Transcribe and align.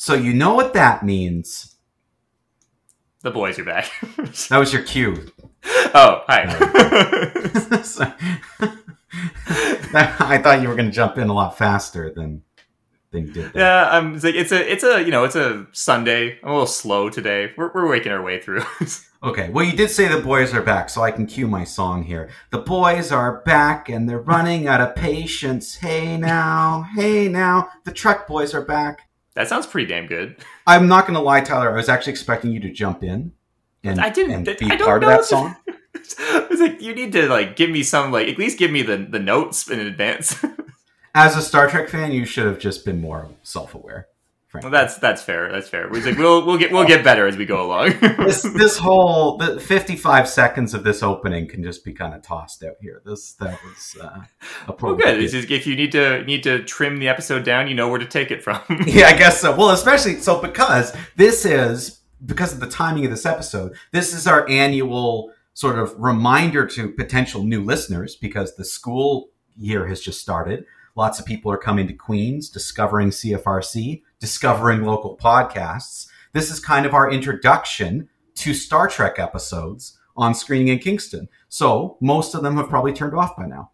so 0.00 0.14
you 0.14 0.32
know 0.32 0.54
what 0.54 0.74
that 0.74 1.04
means. 1.04 1.74
The 3.22 3.32
boys 3.32 3.58
are 3.58 3.64
back. 3.64 3.90
That 4.48 4.58
was 4.58 4.72
your 4.72 4.84
cue. 4.84 5.32
oh, 5.92 6.22
hi. 6.28 6.44
I 10.30 10.38
thought 10.38 10.62
you 10.62 10.68
were 10.68 10.76
going 10.76 10.88
to 10.88 10.94
jump 10.94 11.18
in 11.18 11.28
a 11.28 11.32
lot 11.32 11.58
faster 11.58 12.12
than 12.14 12.42
than 13.10 13.26
you 13.26 13.32
did. 13.32 13.52
There. 13.52 13.62
yeah, 13.62 13.88
I'm 13.90 14.14
it's 14.14 14.22
like 14.22 14.36
it's 14.36 14.52
a 14.52 14.72
it's 14.72 14.84
a 14.84 15.02
you 15.02 15.10
know 15.10 15.24
it's 15.24 15.34
a 15.34 15.66
Sunday. 15.72 16.38
I'm 16.44 16.48
a 16.48 16.52
little 16.52 16.66
slow 16.66 17.10
today. 17.10 17.50
We're 17.56 17.72
we're 17.74 17.90
waking 17.90 18.12
our 18.12 18.22
way 18.22 18.40
through. 18.40 18.62
Okay, 19.20 19.50
well, 19.50 19.64
you 19.64 19.76
did 19.76 19.90
say 19.90 20.06
the 20.06 20.20
boys 20.20 20.54
are 20.54 20.62
back, 20.62 20.88
so 20.88 21.02
I 21.02 21.10
can 21.10 21.26
cue 21.26 21.48
my 21.48 21.64
song 21.64 22.04
here. 22.04 22.30
The 22.52 22.60
boys 22.60 23.10
are 23.10 23.42
back 23.42 23.88
and 23.88 24.08
they're 24.08 24.20
running 24.20 24.68
out 24.68 24.80
of 24.80 24.94
patience. 24.94 25.74
Hey 25.74 26.16
now, 26.16 26.86
hey 26.94 27.26
now, 27.26 27.68
the 27.82 27.90
Trek 27.90 28.28
boys 28.28 28.54
are 28.54 28.64
back. 28.64 29.07
That 29.38 29.46
sounds 29.48 29.68
pretty 29.68 29.86
damn 29.86 30.06
good. 30.06 30.36
I'm 30.66 30.88
not 30.88 31.06
going 31.06 31.14
to 31.14 31.20
lie, 31.22 31.40
Tyler. 31.40 31.72
I 31.72 31.76
was 31.76 31.88
actually 31.88 32.10
expecting 32.12 32.50
you 32.50 32.58
to 32.60 32.72
jump 32.72 33.04
in 33.04 33.30
and, 33.84 34.00
I 34.00 34.10
didn't- 34.10 34.32
and 34.32 34.48
I 34.48 34.54
be 34.54 34.66
don't 34.76 34.80
part 34.84 35.04
of 35.04 35.08
that 35.08 35.24
song. 35.24 35.54
it's 35.94 36.60
like 36.60 36.82
you 36.82 36.92
need 36.92 37.12
to 37.12 37.28
like 37.28 37.54
give 37.54 37.70
me 37.70 37.84
some 37.84 38.10
like 38.10 38.26
at 38.26 38.36
least 38.36 38.58
give 38.58 38.72
me 38.72 38.82
the 38.82 38.96
the 38.96 39.20
notes 39.20 39.70
in 39.70 39.78
advance. 39.78 40.44
As 41.14 41.36
a 41.36 41.42
Star 41.42 41.68
Trek 41.70 41.88
fan, 41.88 42.10
you 42.12 42.24
should 42.24 42.46
have 42.46 42.58
just 42.58 42.84
been 42.84 43.00
more 43.00 43.28
self-aware. 43.42 44.08
Frankly. 44.48 44.70
well, 44.70 44.80
that's 44.80 44.96
that's 44.96 45.22
fair. 45.22 45.52
That's 45.52 45.68
fair. 45.68 45.94
It's 45.94 46.06
like 46.06 46.16
we'll 46.16 46.46
we'll 46.46 46.56
get 46.56 46.72
we'll 46.72 46.86
get 46.86 47.04
better 47.04 47.26
as 47.26 47.36
we 47.36 47.44
go 47.44 47.66
along. 47.66 47.98
this 48.00 48.40
this 48.42 48.78
whole 48.78 49.36
the 49.36 49.60
55 49.60 50.26
seconds 50.26 50.72
of 50.72 50.84
this 50.84 51.02
opening 51.02 51.46
can 51.46 51.62
just 51.62 51.84
be 51.84 51.92
kind 51.92 52.14
of 52.14 52.22
tossed 52.22 52.64
out 52.64 52.76
here. 52.80 53.02
This 53.04 53.34
that 53.34 53.62
was 53.62 53.96
uh, 54.00 54.08
well, 54.14 54.24
appropriate. 54.68 55.18
good. 55.18 55.30
Just, 55.30 55.50
if 55.50 55.66
you 55.66 55.76
need 55.76 55.92
to 55.92 56.24
need 56.24 56.42
to 56.44 56.64
trim 56.64 56.96
the 56.96 57.08
episode 57.08 57.44
down, 57.44 57.68
you 57.68 57.74
know 57.74 57.90
where 57.90 57.98
to 57.98 58.06
take 58.06 58.30
it 58.30 58.42
from. 58.42 58.62
yeah, 58.86 59.08
I 59.08 59.18
guess 59.18 59.38
so. 59.38 59.54
Well, 59.54 59.70
especially 59.70 60.18
so 60.20 60.40
because 60.40 60.96
this 61.16 61.44
is 61.44 62.00
because 62.24 62.54
of 62.54 62.60
the 62.60 62.70
timing 62.70 63.04
of 63.04 63.10
this 63.10 63.26
episode. 63.26 63.74
This 63.92 64.14
is 64.14 64.26
our 64.26 64.48
annual 64.48 65.30
sort 65.52 65.78
of 65.78 65.94
reminder 65.98 66.66
to 66.68 66.88
potential 66.92 67.44
new 67.44 67.62
listeners 67.62 68.16
because 68.16 68.56
the 68.56 68.64
school 68.64 69.28
year 69.58 69.86
has 69.88 70.00
just 70.00 70.22
started. 70.22 70.64
Lots 70.94 71.20
of 71.20 71.26
people 71.26 71.52
are 71.52 71.58
coming 71.58 71.86
to 71.86 71.92
Queens, 71.92 72.48
discovering 72.48 73.10
CFRC, 73.10 74.02
discovering 74.20 74.82
local 74.84 75.16
podcasts. 75.16 76.06
This 76.32 76.50
is 76.50 76.60
kind 76.60 76.86
of 76.86 76.94
our 76.94 77.10
introduction 77.10 78.08
to 78.36 78.54
Star 78.54 78.88
Trek 78.88 79.18
episodes 79.18 79.98
on 80.16 80.34
screening 80.34 80.68
in 80.68 80.78
Kingston. 80.78 81.28
So 81.48 81.96
most 82.00 82.34
of 82.34 82.42
them 82.42 82.56
have 82.56 82.68
probably 82.68 82.92
turned 82.92 83.14
off 83.14 83.36
by 83.36 83.46
now. 83.46 83.70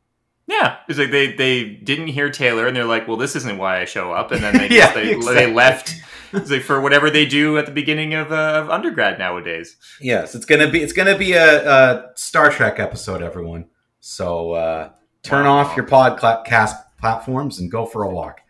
Yeah, 0.46 0.76
it's 0.88 0.98
like 0.98 1.10
they 1.10 1.32
they 1.32 1.64
didn't 1.64 2.08
hear 2.08 2.28
Taylor, 2.30 2.66
and 2.66 2.76
they're 2.76 2.84
like, 2.84 3.08
"Well, 3.08 3.16
this 3.16 3.34
isn't 3.34 3.56
why 3.56 3.80
I 3.80 3.86
show 3.86 4.12
up." 4.12 4.30
And 4.30 4.42
then 4.42 4.58
they 4.58 4.68
Yeah, 4.70 4.82
just, 4.92 4.94
they, 4.94 5.10
exactly. 5.12 5.34
they 5.46 5.52
left. 5.52 5.94
Like 6.34 6.62
for 6.62 6.80
whatever 6.80 7.10
they 7.10 7.26
do 7.26 7.58
at 7.58 7.66
the 7.66 7.70
beginning 7.70 8.12
of, 8.14 8.32
uh, 8.32 8.34
of 8.60 8.68
undergrad 8.68 9.20
nowadays. 9.20 9.76
Yes, 10.00 10.34
it's 10.34 10.44
gonna 10.44 10.68
be 10.68 10.82
it's 10.82 10.92
gonna 10.92 11.16
be 11.16 11.34
a, 11.34 11.64
a 11.72 12.10
Star 12.16 12.50
Trek 12.50 12.80
episode, 12.80 13.22
everyone. 13.22 13.66
So 14.00 14.50
uh, 14.50 14.90
turn 15.22 15.44
Wow. 15.46 15.58
off 15.58 15.77
your 15.77 15.86
podcast 15.86 16.74
platforms 16.98 17.60
and 17.60 17.70
go 17.70 17.86
for 17.86 18.02
a 18.02 18.10
walk. 18.10 18.40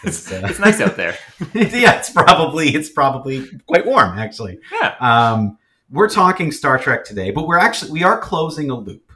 It's, 0.04 0.32
uh, 0.32 0.40
it's 0.48 0.58
nice 0.58 0.80
out 0.80 0.96
there. 0.96 1.14
yeah, 1.54 1.98
it's 1.98 2.10
probably 2.10 2.68
it's 2.70 2.88
probably 2.90 3.46
quite 3.66 3.84
warm 3.86 4.18
actually. 4.18 4.58
Yeah, 4.72 4.94
Um, 5.00 5.58
we're 5.90 6.08
talking 6.08 6.52
Star 6.52 6.78
Trek 6.78 7.04
today, 7.04 7.30
but 7.30 7.46
we're 7.46 7.58
actually 7.58 7.90
we 7.92 8.02
are 8.02 8.18
closing 8.18 8.70
a 8.70 8.74
loop 8.76 9.12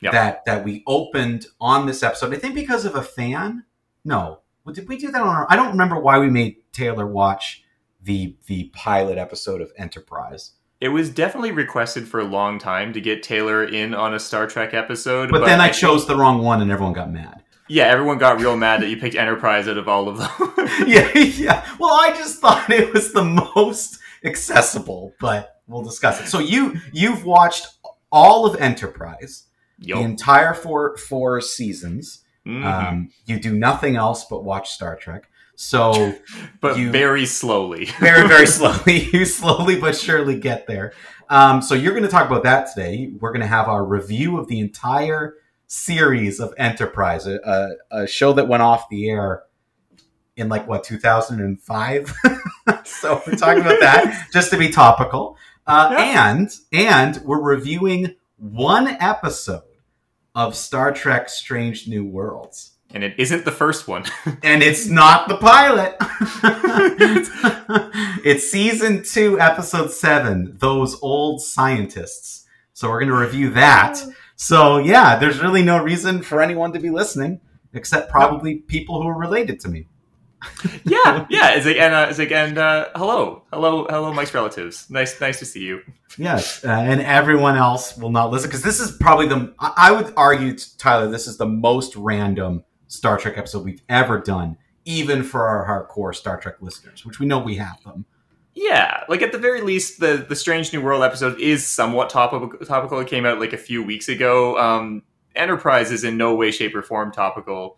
Yep. 0.00 0.12
that 0.12 0.44
that 0.46 0.64
we 0.64 0.82
opened 0.86 1.46
on 1.60 1.86
this 1.86 2.02
episode. 2.02 2.32
I 2.32 2.36
think 2.38 2.54
because 2.54 2.84
of 2.84 2.94
a 2.94 3.02
fan. 3.02 3.64
No, 4.04 4.40
Well, 4.64 4.74
did 4.74 4.88
we 4.88 4.96
do 4.98 5.10
that 5.10 5.20
on 5.20 5.28
our? 5.28 5.46
I 5.50 5.56
don't 5.56 5.70
remember 5.72 5.98
why 5.98 6.18
we 6.18 6.28
made 6.30 6.56
Taylor 6.72 7.06
watch 7.06 7.62
the 8.02 8.36
the 8.46 8.70
pilot 8.74 9.18
episode 9.18 9.60
of 9.60 9.70
Enterprise. 9.76 10.52
it 10.80 10.88
was 10.90 11.10
definitely 11.10 11.50
requested 11.50 12.06
for 12.06 12.20
a 12.20 12.24
long 12.24 12.58
time 12.58 12.92
to 12.92 13.00
get 13.00 13.22
Taylor 13.22 13.64
in 13.64 13.94
on 13.94 14.14
a 14.14 14.20
Star 14.20 14.46
Trek 14.46 14.74
episode. 14.74 15.30
But, 15.30 15.44
then 15.46 15.60
I 15.60 15.66
think- 15.68 15.76
chose 15.78 16.06
the 16.06 16.14
wrong 16.16 16.42
one, 16.42 16.60
and 16.62 16.70
everyone 16.70 16.92
got 16.92 17.10
mad. 17.10 17.42
Yeah, 17.68 17.84
everyone 17.84 18.18
got 18.18 18.40
real 18.40 18.56
mad 18.56 18.80
that 18.82 18.88
you 18.88 18.96
picked 18.96 19.16
Enterprise 19.16 19.66
out 19.68 19.76
of 19.78 19.88
all 19.88 20.08
of 20.08 20.18
them. 20.18 20.28
yeah, 20.86 21.10
yeah. 21.18 21.66
Well, 21.78 21.92
I 21.94 22.10
just 22.16 22.40
thought 22.40 22.70
it 22.70 22.92
was 22.92 23.12
the 23.12 23.24
most 23.24 23.98
accessible, 24.24 25.12
but 25.20 25.60
we'll 25.66 25.82
discuss 25.82 26.20
it. 26.20 26.28
So 26.28 26.38
you 26.38 26.80
you've 26.92 27.24
watched 27.24 27.66
all 28.12 28.46
of 28.46 28.60
Enterprise, 28.60 29.44
the 29.78 29.92
entire 30.02 30.54
four 30.54 30.96
four 30.96 31.40
seasons. 31.40 32.22
Mhm. 32.46 32.64
Um, 32.64 33.10
you 33.24 33.40
do 33.40 33.52
nothing 33.56 33.96
else 33.96 34.24
but 34.24 34.44
watch 34.44 34.70
Star 34.70 34.94
Trek. 34.96 35.28
So 35.56 36.14
but 36.60 36.78
you- 36.78 36.90
very 36.92 37.26
slowly. 37.26 37.86
very 38.00 38.28
very 38.28 38.46
slowly, 38.46 39.08
you 39.12 39.24
slowly 39.24 39.80
but 39.80 39.96
surely 39.96 40.38
get 40.38 40.66
there. 40.68 40.92
Um, 41.28 41.60
so 41.60 41.74
you're 41.74 41.92
going 41.92 42.04
to 42.04 42.08
talk 42.08 42.26
about 42.28 42.44
that 42.44 42.68
today. 42.72 43.10
We're 43.18 43.32
going 43.32 43.40
to 43.40 43.48
have 43.48 43.66
our 43.68 43.84
review 43.84 44.38
of 44.38 44.46
the 44.46 44.60
entire 44.60 45.34
series 45.66 46.40
of 46.40 46.54
Enterprise, 46.58 47.26
a, 47.26 47.38
a, 47.90 48.02
a 48.02 48.06
show 48.06 48.32
that 48.34 48.48
went 48.48 48.62
off 48.62 48.88
the 48.88 49.08
air 49.10 49.42
in 50.36 50.48
like 50.48 50.66
what 50.68 50.84
2005. 50.84 52.14
so 52.84 53.22
we're 53.26 53.34
talking 53.36 53.62
about 53.62 53.80
that 53.80 54.28
just 54.32 54.50
to 54.50 54.58
be 54.58 54.70
topical, 54.70 55.36
uh, 55.66 55.88
Yeah. 55.92 56.30
and 56.30 56.50
and 56.72 57.16
we're 57.24 57.40
reviewing 57.40 58.14
one 58.38 58.86
episode 59.00 59.62
of 60.34 60.54
Star 60.54 60.92
Trek: 60.92 61.28
Strange 61.28 61.88
New 61.88 62.04
Worlds. 62.04 62.72
And 62.94 63.02
it 63.02 63.14
isn't 63.18 63.44
the 63.44 63.50
first 63.52 63.88
one. 63.88 64.04
And 64.44 64.62
it's 64.62 64.86
not 64.86 65.28
the 65.28 65.36
pilot. 65.38 65.96
it's 68.24 68.48
season 68.50 69.02
two, 69.02 69.40
episode 69.40 69.90
seven, 69.90 70.54
Those 70.58 71.00
Old 71.02 71.42
Scientists. 71.42 72.46
So 72.74 72.88
we're 72.88 73.00
going 73.00 73.10
to 73.12 73.16
review 73.18 73.50
that. 73.50 74.00
So, 74.36 74.78
yeah, 74.78 75.16
there's 75.18 75.40
really 75.40 75.62
no 75.62 75.82
reason 75.82 76.22
for 76.22 76.42
anyone 76.42 76.72
to 76.72 76.78
be 76.78 76.90
listening 76.90 77.40
except 77.72 78.10
probably 78.10 78.56
people 78.56 79.02
who 79.02 79.08
are 79.08 79.18
related 79.18 79.60
to 79.60 79.68
me. 79.68 79.86
yeah, 80.84 81.26
yeah. 81.30 81.54
It's 81.54 81.66
like 81.66 81.76
and 81.76 81.94
uh, 81.94 82.06
it's 82.10 82.18
like 82.18 82.30
and 82.30 82.58
uh, 82.58 82.90
hello, 82.94 83.42
hello, 83.52 83.86
hello, 83.88 84.12
Mike's 84.12 84.34
relatives. 84.34 84.88
Nice, 84.90 85.20
nice 85.20 85.38
to 85.38 85.44
see 85.44 85.60
you. 85.60 85.80
Yes. 86.18 86.64
Uh, 86.64 86.70
and 86.70 87.00
everyone 87.00 87.56
else 87.56 87.96
will 87.96 88.10
not 88.10 88.30
listen 88.30 88.48
because 88.48 88.62
this 88.62 88.78
is 88.78 88.92
probably 88.92 89.26
the, 89.26 89.54
I 89.58 89.90
would 89.92 90.12
argue, 90.16 90.56
Tyler, 90.78 91.08
this 91.08 91.26
is 91.26 91.36
the 91.36 91.46
most 91.46 91.96
random 91.96 92.64
Star 92.88 93.18
Trek 93.18 93.38
episode 93.38 93.64
we've 93.64 93.82
ever 93.88 94.20
done, 94.20 94.56
even 94.84 95.22
for 95.22 95.46
our 95.46 95.66
hardcore 95.66 96.14
Star 96.14 96.38
Trek 96.38 96.56
listeners, 96.60 97.04
which 97.04 97.18
we 97.18 97.26
know 97.26 97.38
we 97.38 97.56
have 97.56 97.82
them. 97.82 98.04
Yeah, 98.58 99.04
like 99.08 99.20
at 99.20 99.32
the 99.32 99.38
very 99.38 99.60
least, 99.60 100.00
the 100.00 100.24
the 100.28 100.34
Strange 100.34 100.72
New 100.72 100.80
World 100.80 101.02
episode 101.02 101.38
is 101.38 101.66
somewhat 101.66 102.08
topical. 102.08 102.48
Topical. 102.66 102.98
It 103.00 103.06
came 103.06 103.26
out 103.26 103.38
like 103.38 103.52
a 103.52 103.58
few 103.58 103.82
weeks 103.82 104.08
ago. 104.08 104.58
Um, 104.58 105.02
Enterprise 105.36 105.92
is 105.92 106.04
in 106.04 106.16
no 106.16 106.34
way, 106.34 106.50
shape, 106.50 106.74
or 106.74 106.80
form 106.82 107.12
topical. 107.12 107.76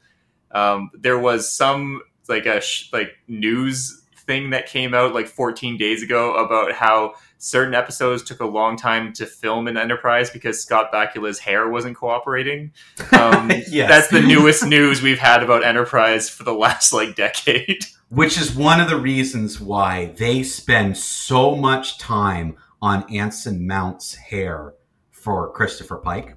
Um, 0.52 0.90
there 0.94 1.18
was 1.18 1.50
some 1.50 2.00
like 2.28 2.46
a 2.46 2.60
sh- 2.60 2.90
like 2.92 3.10
news 3.26 4.04
thing 4.18 4.50
that 4.50 4.66
came 4.66 4.94
out 4.94 5.14
like 5.14 5.26
14 5.26 5.76
days 5.78 6.02
ago 6.02 6.34
about 6.34 6.72
how 6.72 7.14
certain 7.38 7.74
episodes 7.74 8.22
took 8.22 8.40
a 8.40 8.46
long 8.46 8.76
time 8.76 9.12
to 9.14 9.26
film 9.26 9.66
in 9.66 9.76
Enterprise 9.76 10.30
because 10.30 10.62
Scott 10.62 10.92
Bakula's 10.92 11.38
hair 11.40 11.68
wasn't 11.68 11.96
cooperating. 11.96 12.70
Um, 13.18 13.50
Yes. 13.68 13.88
That's 13.88 14.08
the 14.08 14.20
newest 14.20 14.64
news 14.64 15.02
we've 15.02 15.18
had 15.18 15.42
about 15.42 15.64
Enterprise 15.64 16.28
for 16.30 16.44
the 16.44 16.52
last 16.54 16.92
like 16.92 17.16
decade. 17.16 17.84
Which 18.10 18.38
is 18.38 18.54
one 18.54 18.80
of 18.80 18.88
the 18.88 18.96
reasons 18.98 19.60
why 19.60 20.14
they 20.16 20.42
spend 20.42 20.96
so 20.96 21.54
much 21.54 21.98
time 21.98 22.56
on 22.80 23.04
Anson 23.14 23.66
Mount's 23.66 24.14
hair 24.14 24.74
for 25.10 25.52
Christopher 25.52 25.96
Pike. 25.96 26.36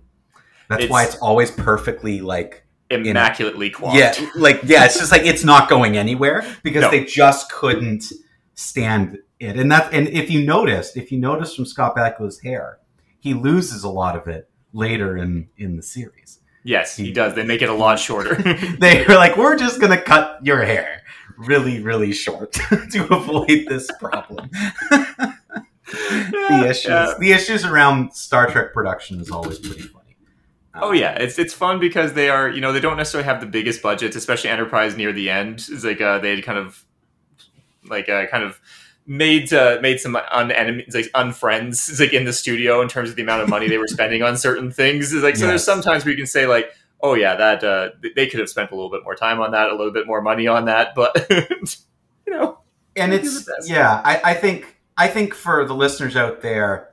That's 0.69 0.88
why 0.88 1.03
It's- 1.03 1.13
it's 1.15 1.21
always 1.21 1.51
perfectly 1.51 2.19
like 2.21 2.65
Immaculately 2.89 3.69
coiffed. 3.69 3.95
yeah, 3.95 4.13
like 4.35 4.62
yeah, 4.65 4.83
it's 4.83 4.97
just 5.00 5.12
like 5.13 5.25
it's 5.25 5.45
not 5.45 5.69
going 5.69 5.95
anywhere 5.97 6.44
because 6.62 6.81
No. 6.81 6.91
they 6.91 7.06
just 7.06 7.50
couldn't 7.50 8.03
stand 8.53 9.19
it. 9.39 9.56
And 9.56 9.71
that 9.71 9.94
and 9.94 10.09
if 10.09 10.29
you 10.29 10.44
noticed, 10.45 10.97
if 10.97 11.09
you 11.12 11.18
notice 11.19 11.56
from 11.56 11.65
Scott 11.65 11.95
Bakula's 11.95 12.41
hair, 12.41 12.79
he 13.19 13.33
loses 13.33 13.83
a 13.85 13.89
lot 13.89 14.18
of 14.18 14.27
it 14.27 14.50
later 14.73 15.15
in 15.15 15.47
in 15.57 15.77
the 15.77 15.83
series. 15.83 16.39
Yes, 16.65 16.97
he 16.97 17.12
does. 17.13 17.33
They 17.33 17.44
make 17.45 17.62
it 17.62 17.69
a 17.69 17.73
lot 17.73 17.97
shorter. 17.97 18.35
They 18.79 19.06
were 19.07 19.15
like, 19.15 19.38
"We're 19.38 19.56
just 19.57 19.79
gonna 19.79 20.01
cut 20.01 20.39
your 20.44 20.62
hair 20.63 21.01
really, 21.48 21.82
really 21.82 22.12
short 22.14 22.52
to 22.92 23.08
avoid 23.14 23.66
this 23.68 23.90
problem. 24.00 24.50
the 25.92 26.66
issues, 26.70 26.86
Yeah. 26.90 27.14
the 27.20 27.32
issues 27.32 27.66
around 27.66 28.14
Star 28.14 28.48
Trek 28.50 28.74
production 28.74 29.20
is 29.20 29.30
always 29.32 29.60
pretty 29.60 29.82
funny. 29.82 29.98
Um, 30.74 30.82
Oh 30.84 30.92
yeah, 30.94 31.14
it's 31.16 31.38
it's 31.38 31.54
fun 31.54 31.80
because 31.80 32.14
they 32.14 32.30
are 32.30 32.48
you 32.50 32.62
know 32.62 32.72
they 32.72 32.80
don't 32.80 32.98
necessarily 32.98 33.26
have 33.26 33.42
the 33.42 33.48
biggest 33.48 33.82
budgets, 33.82 34.16
especially 34.16 34.50
Enterprise 34.50 34.96
near 34.96 35.12
the 35.12 35.30
end. 35.30 35.56
It's 35.70 35.84
like 35.84 36.00
uh, 36.00 36.20
they 36.20 36.36
had 36.36 36.44
kind 36.46 36.58
of 36.58 36.86
like 37.90 38.08
uh, 38.08 38.28
kind 38.28 38.44
of 38.44 38.60
made 39.06 39.52
uh, 39.52 39.80
made 39.82 40.00
some 40.00 40.16
un 40.16 40.52
enemies 40.52 40.94
like 40.94 41.08
unfriends 41.14 42.00
like 42.00 42.14
in 42.14 42.24
the 42.24 42.32
studio 42.32 42.82
in 42.82 42.88
terms 42.88 43.10
of 43.10 43.16
the 43.18 43.22
amount 43.22 43.42
of 43.42 43.50
money 43.50 43.68
they 43.68 43.78
were 43.80 43.88
spending 43.88 44.24
on 44.24 44.38
certain 44.38 44.72
things. 44.72 45.12
It's 45.14 45.24
like 45.24 45.36
so 45.36 45.46
there's 45.48 45.60
Yes. 45.62 45.66
sometimes 45.66 46.06
where 46.06 46.12
you 46.12 46.18
can 46.18 46.28
say 46.28 46.46
like 46.48 46.72
oh 47.03 47.13
yeah 47.13 47.36
that 47.36 47.63
uh, 47.63 47.89
they 48.15 48.27
could 48.27 48.39
have 48.39 48.50
spent 48.50 48.71
a 48.71 48.75
little 48.75 48.92
bit 48.92 49.03
more 49.03 49.15
time 49.15 49.39
on 49.39 49.51
that, 49.51 49.69
a 49.69 49.75
little 49.75 49.94
bit 49.94 50.07
more 50.07 50.21
money 50.21 50.48
on 50.48 50.65
that, 50.65 50.95
but 50.95 51.27
you 52.27 52.33
know 52.33 52.59
and 52.95 53.13
it's 53.13 53.50
yeah 53.68 54.01
I, 54.03 54.31
I 54.31 54.33
think 54.33 54.77
i 54.98 55.07
think 55.07 55.33
for 55.33 55.65
the 55.65 55.74
listeners 55.74 56.15
out 56.15 56.42
there 56.42 56.89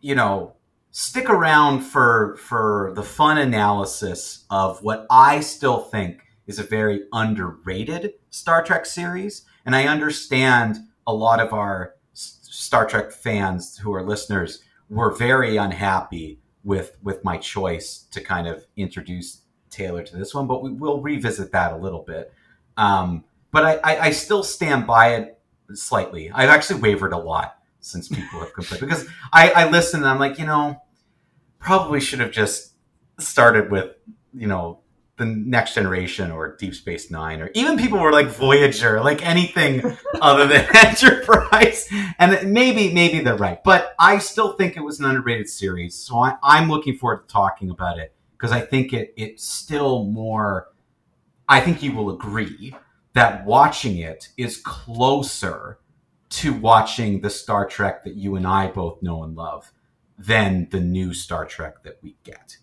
you 0.00 0.14
know 0.14 0.54
stick 0.90 1.28
around 1.28 1.80
for 1.80 2.36
for 2.36 2.92
the 2.94 3.02
fun 3.02 3.38
analysis 3.38 4.44
of 4.50 4.82
what 4.82 5.06
i 5.10 5.40
still 5.40 5.80
think 5.80 6.22
is 6.46 6.58
a 6.58 6.64
very 6.64 7.02
underrated 7.12 8.14
star 8.30 8.62
trek 8.62 8.86
series 8.86 9.44
and 9.66 9.74
i 9.74 9.86
understand 9.86 10.78
a 11.06 11.14
lot 11.14 11.40
of 11.40 11.52
our 11.52 11.94
star 12.12 12.86
trek 12.86 13.10
fans 13.12 13.78
who 13.78 13.92
are 13.92 14.02
listeners 14.02 14.62
were 14.88 15.10
very 15.10 15.56
unhappy 15.56 16.38
with 16.64 16.96
with 17.02 17.22
my 17.24 17.36
choice 17.36 18.06
to 18.10 18.20
kind 18.20 18.48
of 18.48 18.66
introduce 18.76 19.42
taylor 19.70 20.02
to 20.02 20.16
this 20.16 20.34
one 20.34 20.46
but 20.46 20.62
we 20.62 20.70
will 20.70 21.00
revisit 21.00 21.52
that 21.52 21.72
a 21.72 21.76
little 21.76 22.02
bit 22.02 22.32
um, 22.76 23.24
but 23.50 23.64
I, 23.64 23.74
I, 23.84 24.00
I 24.06 24.10
still 24.10 24.42
stand 24.42 24.86
by 24.86 25.14
it 25.14 25.38
slightly. 25.72 26.30
I've 26.30 26.48
actually 26.48 26.80
wavered 26.80 27.12
a 27.12 27.18
lot 27.18 27.58
since 27.80 28.08
people 28.08 28.40
have 28.40 28.52
complained 28.52 28.80
because 28.80 29.06
I, 29.32 29.50
I 29.50 29.70
listen 29.70 30.00
and 30.00 30.08
I'm 30.08 30.18
like, 30.18 30.38
you 30.38 30.46
know, 30.46 30.82
probably 31.58 32.00
should 32.00 32.20
have 32.20 32.32
just 32.32 32.72
started 33.18 33.70
with, 33.70 33.94
you 34.32 34.46
know, 34.46 34.80
the 35.16 35.24
next 35.24 35.74
generation 35.74 36.30
or 36.32 36.56
Deep 36.56 36.74
Space 36.74 37.10
Nine 37.10 37.40
or 37.40 37.50
even 37.54 37.78
people 37.78 37.98
were 37.98 38.12
like 38.12 38.26
Voyager, 38.26 39.00
like 39.00 39.24
anything 39.24 39.96
other 40.20 40.46
than 40.46 40.66
Enterprise. 40.74 41.88
And 42.18 42.52
maybe 42.52 42.92
maybe 42.92 43.20
they're 43.20 43.36
right, 43.36 43.62
but 43.62 43.94
I 43.98 44.18
still 44.18 44.54
think 44.54 44.76
it 44.76 44.80
was 44.80 44.98
an 44.98 45.06
underrated 45.06 45.48
series. 45.48 45.94
So 45.94 46.18
I, 46.18 46.36
I'm 46.42 46.68
looking 46.68 46.96
forward 46.96 47.28
to 47.28 47.32
talking 47.32 47.70
about 47.70 47.98
it 47.98 48.12
because 48.36 48.52
I 48.52 48.60
think 48.60 48.92
it 48.92 49.14
it's 49.16 49.44
still 49.44 50.04
more. 50.04 50.68
I 51.48 51.60
think 51.60 51.82
you 51.82 51.92
will 51.92 52.10
agree 52.10 52.74
that 53.12 53.44
watching 53.44 53.98
it 53.98 54.30
is 54.36 54.56
closer 54.56 55.78
to 56.30 56.52
watching 56.52 57.20
the 57.20 57.30
Star 57.30 57.66
Trek 57.66 58.02
that 58.02 58.16
you 58.16 58.34
and 58.34 58.46
I 58.46 58.66
both 58.66 59.02
know 59.02 59.22
and 59.22 59.36
love 59.36 59.72
than 60.18 60.68
the 60.70 60.80
new 60.80 61.14
Star 61.14 61.44
Trek 61.44 61.82
that 61.84 61.98
we 62.02 62.16
get. 62.24 62.56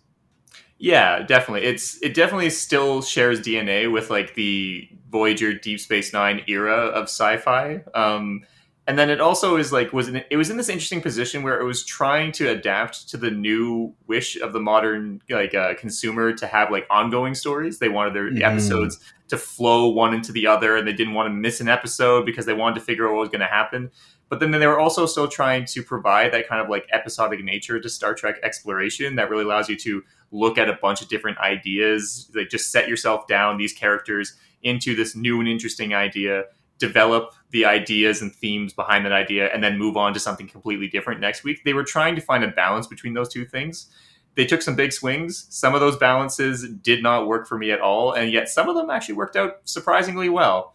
Yeah, 0.82 1.22
definitely. 1.22 1.64
It's 1.68 2.02
it 2.02 2.12
definitely 2.12 2.50
still 2.50 3.02
shares 3.02 3.40
DNA 3.40 3.90
with 3.90 4.10
like 4.10 4.34
the 4.34 4.88
Voyager 5.10 5.54
Deep 5.54 5.78
Space 5.78 6.12
Nine 6.12 6.42
era 6.48 6.74
of 6.88 7.04
sci-fi. 7.04 7.84
Um, 7.94 8.40
and 8.88 8.98
then 8.98 9.08
it 9.08 9.20
also 9.20 9.54
is 9.58 9.70
like 9.72 9.92
was 9.92 10.08
in, 10.08 10.24
it 10.28 10.36
was 10.36 10.50
in 10.50 10.56
this 10.56 10.68
interesting 10.68 11.00
position 11.00 11.44
where 11.44 11.60
it 11.60 11.64
was 11.64 11.84
trying 11.84 12.32
to 12.32 12.48
adapt 12.50 13.08
to 13.10 13.16
the 13.16 13.30
new 13.30 13.94
wish 14.08 14.36
of 14.40 14.52
the 14.52 14.58
modern 14.58 15.22
like 15.30 15.54
uh, 15.54 15.74
consumer 15.74 16.32
to 16.32 16.48
have 16.48 16.72
like 16.72 16.84
ongoing 16.90 17.36
stories. 17.36 17.78
They 17.78 17.88
wanted 17.88 18.12
their 18.14 18.32
Mhm. 18.32 18.42
episodes 18.42 18.98
to 19.28 19.36
flow 19.38 19.86
one 19.88 20.12
into 20.12 20.32
the 20.32 20.48
other, 20.48 20.76
and 20.76 20.84
they 20.86 20.92
didn't 20.92 21.14
want 21.14 21.28
to 21.28 21.32
miss 21.32 21.60
an 21.60 21.68
episode 21.68 22.26
because 22.26 22.44
they 22.44 22.54
wanted 22.54 22.74
to 22.80 22.84
figure 22.84 23.06
out 23.06 23.12
what 23.12 23.20
was 23.20 23.28
going 23.28 23.38
to 23.40 23.46
happen. 23.46 23.92
But 24.32 24.40
then 24.40 24.50
they 24.50 24.66
were 24.66 24.80
also 24.80 25.04
still 25.04 25.28
trying 25.28 25.66
to 25.66 25.82
provide 25.82 26.32
that 26.32 26.48
kind 26.48 26.62
of 26.62 26.70
like 26.70 26.86
episodic 26.90 27.44
nature 27.44 27.78
to 27.78 27.88
Star 27.90 28.14
Trek 28.14 28.36
exploration 28.42 29.16
that 29.16 29.28
really 29.28 29.44
allows 29.44 29.68
you 29.68 29.76
to 29.80 30.02
look 30.30 30.56
at 30.56 30.70
a 30.70 30.78
bunch 30.80 31.02
of 31.02 31.08
different 31.08 31.36
ideas, 31.36 32.30
like 32.34 32.48
just 32.48 32.72
set 32.72 32.88
yourself 32.88 33.26
down 33.26 33.58
these 33.58 33.74
characters 33.74 34.34
into 34.62 34.96
this 34.96 35.14
new 35.14 35.38
and 35.38 35.50
interesting 35.50 35.92
idea, 35.92 36.44
develop 36.78 37.34
the 37.50 37.66
ideas 37.66 38.22
and 38.22 38.34
themes 38.34 38.72
behind 38.72 39.04
that 39.04 39.12
idea, 39.12 39.52
and 39.52 39.62
then 39.62 39.76
move 39.76 39.98
on 39.98 40.14
to 40.14 40.18
something 40.18 40.48
completely 40.48 40.88
different 40.88 41.20
next 41.20 41.44
week. 41.44 41.62
They 41.66 41.74
were 41.74 41.84
trying 41.84 42.14
to 42.14 42.22
find 42.22 42.42
a 42.42 42.48
balance 42.48 42.86
between 42.86 43.12
those 43.12 43.28
two 43.28 43.44
things. 43.44 43.90
They 44.34 44.46
took 44.46 44.62
some 44.62 44.76
big 44.76 44.94
swings. 44.94 45.46
Some 45.50 45.74
of 45.74 45.82
those 45.82 45.98
balances 45.98 46.66
did 46.80 47.02
not 47.02 47.26
work 47.26 47.46
for 47.46 47.58
me 47.58 47.70
at 47.70 47.82
all, 47.82 48.12
and 48.12 48.32
yet 48.32 48.48
some 48.48 48.70
of 48.70 48.76
them 48.76 48.88
actually 48.88 49.16
worked 49.16 49.36
out 49.36 49.56
surprisingly 49.64 50.30
well. 50.30 50.74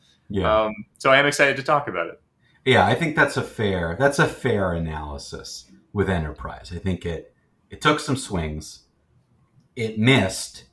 Um, 0.65 0.85
so 0.99 1.09
I 1.09 1.17
am 1.17 1.25
excited 1.25 1.57
to 1.57 1.63
talk 1.63 1.87
about 1.87 2.05
it. 2.05 2.21
Yeah, 2.67 2.85
I 2.85 2.95
think 2.95 3.15
that's 3.15 3.37
a 3.37 3.41
fair 3.41 3.95
that's 3.97 4.19
a 4.19 4.27
fair 4.27 4.73
analysis 4.73 5.71
with 5.93 6.09
Enterprise. 6.09 6.71
I 6.75 6.79
think 6.79 7.05
it 7.05 7.33
it 7.69 7.79
took 7.81 8.01
some 8.01 8.17
swings, 8.17 8.83
it 9.77 9.97
missed, 9.97 10.65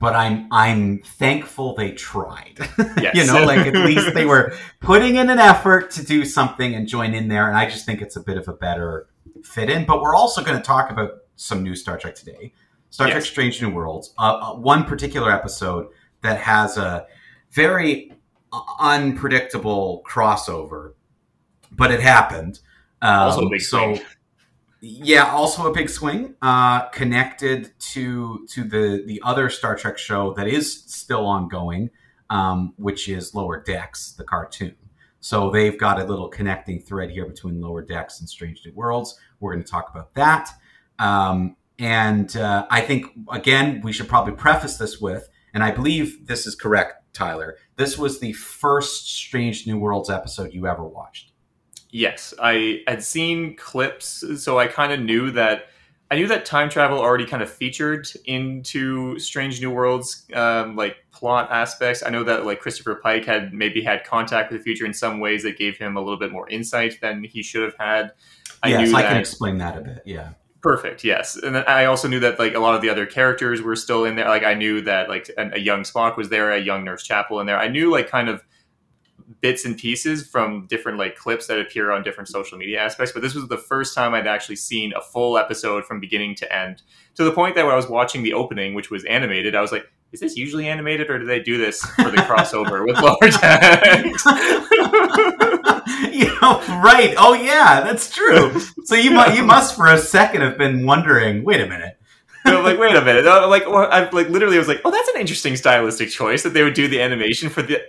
but 0.00 0.16
I'm 0.16 0.48
I'm 0.50 1.02
thankful 1.02 1.74
they 1.74 1.92
tried. 1.92 2.58
Yes. 3.00 3.14
you 3.14 3.26
know, 3.26 3.44
like 3.44 3.66
at 3.66 3.74
least 3.74 4.12
they 4.14 4.26
were 4.26 4.52
putting 4.80 5.16
in 5.16 5.30
an 5.30 5.38
effort 5.38 5.90
to 5.92 6.04
do 6.04 6.24
something 6.24 6.74
and 6.74 6.86
join 6.86 7.14
in 7.14 7.28
there, 7.28 7.48
and 7.48 7.56
I 7.56 7.64
just 7.68 7.86
think 7.86 8.02
it's 8.02 8.16
a 8.16 8.20
bit 8.20 8.36
of 8.36 8.48
a 8.48 8.52
better 8.52 9.08
fit 9.44 9.70
in. 9.70 9.86
But 9.86 10.02
we're 10.02 10.14
also 10.14 10.42
going 10.42 10.56
to 10.56 10.62
talk 10.62 10.90
about 10.90 11.12
some 11.36 11.62
new 11.62 11.74
Star 11.76 11.96
Trek 11.96 12.14
today, 12.14 12.52
Star 12.90 13.08
Trek: 13.08 13.22
Strange 13.22 13.62
New 13.62 13.70
Worlds. 13.70 14.12
Uh, 14.18 14.38
uh, 14.40 14.54
one 14.56 14.84
particular 14.84 15.32
episode 15.32 15.86
that 16.22 16.38
has 16.38 16.76
a 16.76 17.06
very 17.52 18.12
unpredictable 18.78 20.02
crossover, 20.06 20.94
but 21.70 21.90
it 21.90 22.00
happened. 22.00 22.60
Um, 23.02 23.10
Also 23.20 23.46
a 23.46 23.50
big 23.50 23.60
so, 23.62 23.94
swing. 23.94 24.06
yeah, 24.80 25.30
also 25.30 25.70
a 25.70 25.74
big 25.74 25.88
swing. 25.88 26.34
Uh, 26.42 26.88
connected 26.88 27.72
to 27.92 28.46
to 28.50 28.64
the 28.64 29.02
the 29.06 29.20
other 29.24 29.48
Star 29.50 29.76
Trek 29.76 29.98
show 29.98 30.32
that 30.34 30.46
is 30.46 30.84
still 30.86 31.26
ongoing, 31.26 31.90
um, 32.30 32.74
which 32.76 33.08
is 33.08 33.34
Lower 33.34 33.62
Decks, 33.62 34.12
the 34.12 34.24
cartoon. 34.24 34.76
So 35.20 35.50
they've 35.50 35.78
got 35.78 36.00
a 36.00 36.04
little 36.04 36.28
connecting 36.28 36.80
thread 36.80 37.10
here 37.10 37.26
between 37.26 37.60
Lower 37.60 37.82
Decks 37.82 38.20
and 38.20 38.28
Strange 38.28 38.62
New 38.64 38.72
Worlds. 38.74 39.18
We're 39.38 39.52
going 39.52 39.64
to 39.64 39.70
talk 39.70 39.90
about 39.90 40.14
that. 40.14 40.50
Um, 40.98 41.56
and 41.78 42.34
uh, 42.36 42.66
I 42.70 42.80
think 42.82 43.06
again 43.30 43.80
we 43.82 43.92
should 43.92 44.08
probably 44.08 44.32
preface 44.34 44.76
this 44.78 45.00
with, 45.00 45.28
and 45.54 45.62
I 45.62 45.70
believe 45.72 46.26
this 46.26 46.46
is 46.46 46.54
correct, 46.54 47.12
Tyler. 47.14 47.56
This 47.76 47.98
was 47.98 48.20
the 48.20 48.32
first 48.34 49.10
Strange 49.14 49.66
New 49.66 49.78
Worlds 49.78 50.08
episode 50.10 50.52
you 50.54 50.66
ever 50.66 50.84
watched. 50.84 51.29
Yes, 51.92 52.34
I 52.40 52.82
had 52.86 53.02
seen 53.02 53.56
clips, 53.56 54.24
so 54.42 54.58
I 54.58 54.66
kind 54.66 54.92
of 54.92 55.00
knew 55.00 55.30
that. 55.32 55.66
I 56.12 56.16
knew 56.16 56.26
that 56.26 56.44
time 56.44 56.68
travel 56.68 56.98
already 56.98 57.24
kind 57.24 57.40
of 57.40 57.48
featured 57.48 58.08
into 58.24 59.16
Strange 59.20 59.60
New 59.60 59.70
Worlds, 59.70 60.26
um, 60.34 60.74
like 60.74 60.96
plot 61.12 61.52
aspects. 61.52 62.02
I 62.04 62.10
know 62.10 62.24
that 62.24 62.44
like 62.44 62.58
Christopher 62.58 62.96
Pike 62.96 63.24
had 63.24 63.52
maybe 63.52 63.80
had 63.80 64.02
contact 64.02 64.50
with 64.50 64.60
the 64.60 64.64
future 64.64 64.84
in 64.84 64.92
some 64.92 65.20
ways 65.20 65.44
that 65.44 65.56
gave 65.56 65.78
him 65.78 65.96
a 65.96 66.00
little 66.00 66.18
bit 66.18 66.32
more 66.32 66.48
insight 66.48 67.00
than 67.00 67.22
he 67.22 67.44
should 67.44 67.62
have 67.62 67.76
had. 67.78 68.12
I 68.60 68.70
yes, 68.70 68.88
knew 68.88 68.96
I 68.96 69.02
that 69.02 69.08
can 69.08 69.16
explain 69.18 69.58
that 69.58 69.78
a 69.78 69.80
bit. 69.82 70.02
Yeah. 70.04 70.30
Perfect. 70.62 71.04
Yes, 71.04 71.36
and 71.36 71.54
then 71.54 71.64
I 71.66 71.86
also 71.86 72.06
knew 72.06 72.20
that 72.20 72.38
like 72.38 72.54
a 72.54 72.58
lot 72.58 72.74
of 72.74 72.82
the 72.82 72.90
other 72.90 73.06
characters 73.06 73.62
were 73.62 73.76
still 73.76 74.04
in 74.04 74.16
there. 74.16 74.28
Like 74.28 74.44
I 74.44 74.52
knew 74.52 74.82
that 74.82 75.08
like 75.08 75.30
a, 75.38 75.52
a 75.54 75.58
young 75.58 75.84
Spock 75.84 76.18
was 76.18 76.28
there, 76.28 76.52
a 76.52 76.60
young 76.60 76.84
Nurse 76.84 77.02
Chapel 77.02 77.40
in 77.40 77.46
there. 77.46 77.58
I 77.58 77.68
knew 77.68 77.90
like 77.90 78.10
kind 78.10 78.28
of 78.28 78.44
bits 79.40 79.64
and 79.64 79.78
pieces 79.78 80.26
from 80.26 80.66
different 80.66 80.98
like 80.98 81.16
clips 81.16 81.46
that 81.46 81.60
appear 81.60 81.90
on 81.92 82.02
different 82.02 82.28
social 82.28 82.58
media 82.58 82.80
aspects. 82.80 83.12
But 83.12 83.22
this 83.22 83.34
was 83.34 83.46
the 83.48 83.56
first 83.58 83.94
time 83.94 84.12
I'd 84.14 84.26
actually 84.26 84.56
seen 84.56 84.92
a 84.96 85.00
full 85.00 85.38
episode 85.38 85.84
from 85.84 86.00
beginning 86.00 86.34
to 86.36 86.52
end. 86.54 86.82
To 87.16 87.24
the 87.24 87.32
point 87.32 87.54
that 87.54 87.64
when 87.64 87.72
I 87.72 87.76
was 87.76 87.88
watching 87.88 88.22
the 88.22 88.32
opening, 88.34 88.74
which 88.74 88.90
was 88.90 89.04
animated, 89.04 89.54
I 89.54 89.60
was 89.60 89.72
like, 89.72 89.84
"Is 90.12 90.20
this 90.20 90.36
usually 90.36 90.68
animated, 90.68 91.10
or 91.10 91.18
do 91.18 91.24
they 91.26 91.40
do 91.40 91.58
this 91.58 91.80
for 91.84 92.10
the 92.10 92.16
crossover 92.18 92.84
with 92.86 92.98
Lower 93.02 93.30
Decks?" 93.30 94.24
you 96.12 96.26
know, 96.40 96.60
right? 96.82 97.14
Oh 97.18 97.34
yeah, 97.40 97.80
that's 97.82 98.10
true. 98.12 98.58
So 98.84 98.94
you 98.94 99.10
mu- 99.10 99.32
you 99.34 99.42
must 99.42 99.76
for 99.76 99.86
a 99.86 99.98
second 99.98 100.42
have 100.42 100.58
been 100.58 100.84
wondering. 100.86 101.44
Wait 101.44 101.60
a 101.60 101.66
minute. 101.66 101.96
So 102.46 102.56
I'm 102.56 102.64
like, 102.64 102.78
wait 102.78 102.96
a 102.96 103.02
minute. 103.04 103.26
Uh, 103.26 103.46
Like, 103.48 103.68
well, 103.68 103.86
I 103.92 104.08
like 104.08 104.30
literally 104.30 104.56
I 104.56 104.58
was 104.60 104.66
like, 104.66 104.80
oh, 104.86 104.90
that's 104.90 105.10
an 105.10 105.20
interesting 105.20 105.56
stylistic 105.56 106.08
choice 106.08 106.42
that 106.44 106.54
they 106.54 106.62
would 106.62 106.72
do 106.72 106.88
the 106.88 107.02
animation 107.02 107.50
for 107.50 107.60
the. 107.60 107.82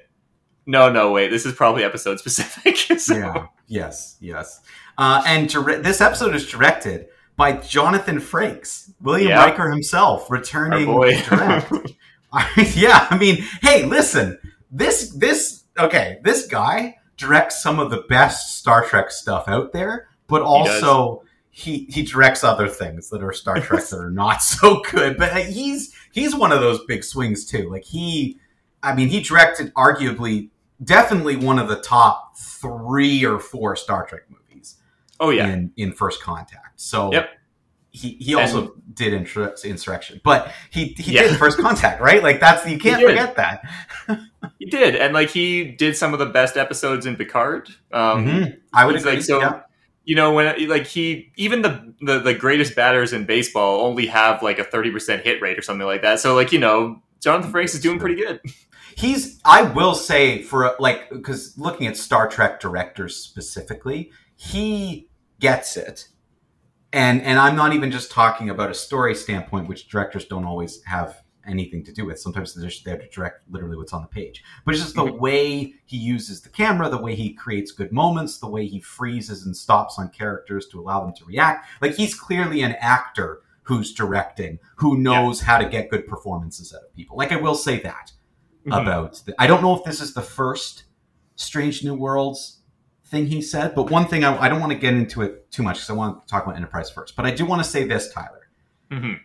No, 0.71 0.89
no, 0.91 1.11
wait. 1.11 1.29
This 1.29 1.45
is 1.45 1.53
probably 1.53 1.83
episode 1.83 2.17
specific. 2.19 2.77
So- 2.99 3.15
Yeah. 3.17 3.47
Yes. 3.67 4.15
Yes. 4.21 4.61
Uh, 4.97 5.21
and 5.27 5.49
dire- 5.49 5.81
this 5.81 6.01
episode 6.01 6.33
is 6.35 6.47
directed 6.49 7.07
by 7.35 7.53
Jonathan 7.53 8.17
Frakes, 8.19 8.91
William 9.01 9.29
Yeah. 9.29 9.43
Riker 9.45 9.69
himself, 9.69 10.29
returning 10.31 10.85
direct. 10.85 11.71
yeah, 12.75 13.07
I 13.09 13.17
mean, 13.17 13.43
hey, 13.61 13.85
listen, 13.85 14.37
this 14.71 15.09
this 15.17 15.63
okay, 15.77 16.19
this 16.23 16.47
guy 16.47 16.95
directs 17.17 17.61
some 17.61 17.77
of 17.79 17.89
the 17.91 18.03
best 18.07 18.57
Star 18.57 18.85
Trek 18.85 19.11
stuff 19.11 19.45
out 19.47 19.73
there, 19.73 20.07
but 20.27 20.41
also 20.41 21.23
he 21.49 21.85
he 21.89 22.03
directs 22.03 22.43
other 22.45 22.69
things 22.69 23.09
that 23.09 23.21
are 23.21 23.33
Star 23.33 23.59
Trek 23.59 23.85
that 23.89 23.97
are 23.99 24.09
not 24.11 24.41
so 24.43 24.81
good. 24.91 25.17
But 25.17 25.31
uh, 25.33 25.35
he's 25.37 25.93
he's 26.13 26.33
one 26.33 26.53
of 26.53 26.61
those 26.61 26.79
big 26.85 27.03
swings 27.03 27.43
too. 27.45 27.69
Like 27.69 27.83
he, 27.83 28.37
I 28.81 28.95
mean, 28.95 29.09
he 29.09 29.19
directed 29.21 29.73
arguably 29.73 30.49
definitely 30.83 31.35
one 31.35 31.59
of 31.59 31.67
the 31.67 31.79
top 31.81 32.37
three 32.37 33.23
or 33.25 33.39
four 33.39 33.75
Star 33.75 34.05
Trek 34.05 34.21
movies 34.29 34.77
Oh 35.19 35.29
yeah, 35.29 35.47
in 35.49 35.71
in 35.77 35.91
First 35.93 36.21
Contact. 36.21 36.79
So 36.79 37.11
Yep. 37.13 37.29
he 37.91 38.09
he 38.19 38.35
also 38.35 38.73
did 38.93 39.13
Insur- 39.13 39.63
Insurrection, 39.63 40.19
but 40.23 40.51
he 40.71 40.95
he 40.97 41.13
Yeah. 41.13 41.23
did 41.23 41.37
First 41.37 41.59
Contact, 41.59 42.01
right? 42.01 42.23
Like 42.23 42.39
that's 42.39 42.65
you 42.67 42.79
can't 42.79 43.01
forget 43.03 43.35
that. 43.35 43.61
he 44.59 44.65
did, 44.65 44.95
and 44.95 45.13
like 45.13 45.29
he 45.29 45.65
did 45.71 45.95
some 45.95 46.13
of 46.13 46.19
the 46.19 46.25
best 46.25 46.57
episodes 46.57 47.05
in 47.05 47.15
Picard. 47.15 47.69
Um, 47.91 48.25
Mhm. 48.25 48.57
I 48.73 48.85
would 48.85 48.95
agree. 48.95 49.11
like 49.13 49.21
so. 49.23 49.39
yeah. 49.39 49.61
You 50.03 50.15
know 50.15 50.33
when 50.33 50.67
like 50.67 50.87
he 50.87 51.31
even 51.35 51.61
the, 51.61 51.93
the 52.01 52.17
the 52.19 52.33
greatest 52.33 52.75
batters 52.75 53.13
in 53.13 53.25
baseball 53.25 53.81
only 53.85 54.07
have 54.07 54.41
like 54.41 54.57
a 54.57 54.63
thirty 54.63 54.89
percent 54.89 55.23
hit 55.23 55.39
rate 55.43 55.59
or 55.59 55.61
something 55.61 55.85
like 55.85 56.01
that. 56.01 56.19
So 56.19 56.33
like 56.33 56.51
you 56.51 56.57
know 56.57 57.03
Jonathan 57.19 57.51
Frakes 57.53 57.75
is 57.75 57.81
doing 57.81 57.99
pretty 57.99 58.15
good. 58.15 58.41
He's 59.01 59.41
I 59.43 59.63
will 59.63 59.95
say 59.95 60.43
for 60.43 60.75
like 60.79 61.09
because 61.09 61.57
looking 61.57 61.87
at 61.87 61.97
Star 61.97 62.27
Trek 62.27 62.59
directors 62.59 63.17
specifically, 63.17 64.11
he 64.35 65.09
gets 65.39 65.75
it. 65.75 66.07
And 66.93 67.19
and 67.23 67.39
I'm 67.39 67.55
not 67.55 67.73
even 67.73 67.89
just 67.89 68.11
talking 68.11 68.51
about 68.51 68.69
a 68.69 68.75
story 68.75 69.15
standpoint, 69.15 69.67
which 69.67 69.89
directors 69.89 70.25
don't 70.25 70.45
always 70.45 70.83
have 70.83 71.23
anything 71.47 71.83
to 71.85 71.91
do 71.91 72.05
with. 72.05 72.19
Sometimes 72.19 72.53
they're 72.53 72.69
just 72.69 72.85
there 72.85 72.99
to 72.99 73.09
direct 73.09 73.49
literally 73.49 73.75
what's 73.75 73.91
on 73.91 74.03
the 74.03 74.07
page. 74.07 74.43
But 74.63 74.75
it's 74.75 74.83
just 74.83 74.93
the 74.93 75.05
Mhm. 75.05 75.19
way 75.19 75.73
he 75.87 75.97
uses 75.97 76.41
the 76.41 76.49
camera, 76.49 76.87
the 76.87 77.01
way 77.01 77.15
he 77.15 77.33
creates 77.33 77.71
good 77.71 77.91
moments, 77.91 78.37
the 78.37 78.47
way 78.47 78.67
he 78.67 78.79
freezes 78.79 79.47
and 79.47 79.57
stops 79.57 79.97
on 79.97 80.09
characters 80.09 80.67
to 80.67 80.79
allow 80.79 81.03
them 81.03 81.15
to 81.15 81.25
react. 81.25 81.67
Like 81.81 81.95
he's 81.95 82.13
clearly 82.13 82.61
an 82.61 82.73
actor 82.73 83.41
who's 83.63 83.95
directing, 83.95 84.59
who 84.75 84.99
knows 84.99 85.41
how 85.41 85.57
to 85.57 85.67
get 85.67 85.89
good 85.89 86.05
performances 86.05 86.71
out 86.71 86.83
of 86.83 86.95
people. 86.95 87.17
Like 87.17 87.31
I 87.31 87.37
will 87.37 87.55
say 87.55 87.79
that 87.79 88.11
Mhm. 88.65 88.81
about. 88.81 89.21
The, 89.25 89.33
I 89.39 89.47
don't 89.47 89.61
know 89.61 89.75
if 89.75 89.83
this 89.83 90.01
is 90.01 90.13
the 90.13 90.21
first 90.21 90.83
Strange 91.35 91.83
New 91.83 91.95
Worlds 91.95 92.59
thing 93.05 93.25
he 93.27 93.41
said, 93.41 93.75
but 93.75 93.89
one 93.89 94.05
thing 94.05 94.23
I, 94.23 94.37
I 94.43 94.49
don't 94.49 94.59
want 94.59 94.71
to 94.71 94.77
get 94.77 94.93
into 94.93 95.21
it 95.21 95.51
too 95.51 95.63
much 95.63 95.77
because 95.77 95.89
I 95.89 95.93
want 95.93 96.21
to 96.21 96.27
talk 96.27 96.43
about 96.43 96.55
Enterprise 96.55 96.89
first. 96.89 97.15
But 97.15 97.25
I 97.25 97.31
do 97.31 97.45
want 97.45 97.63
to 97.63 97.69
say 97.69 97.83
this, 97.85 98.11
Tyler. 98.13 98.47
Mhm. 98.91 99.19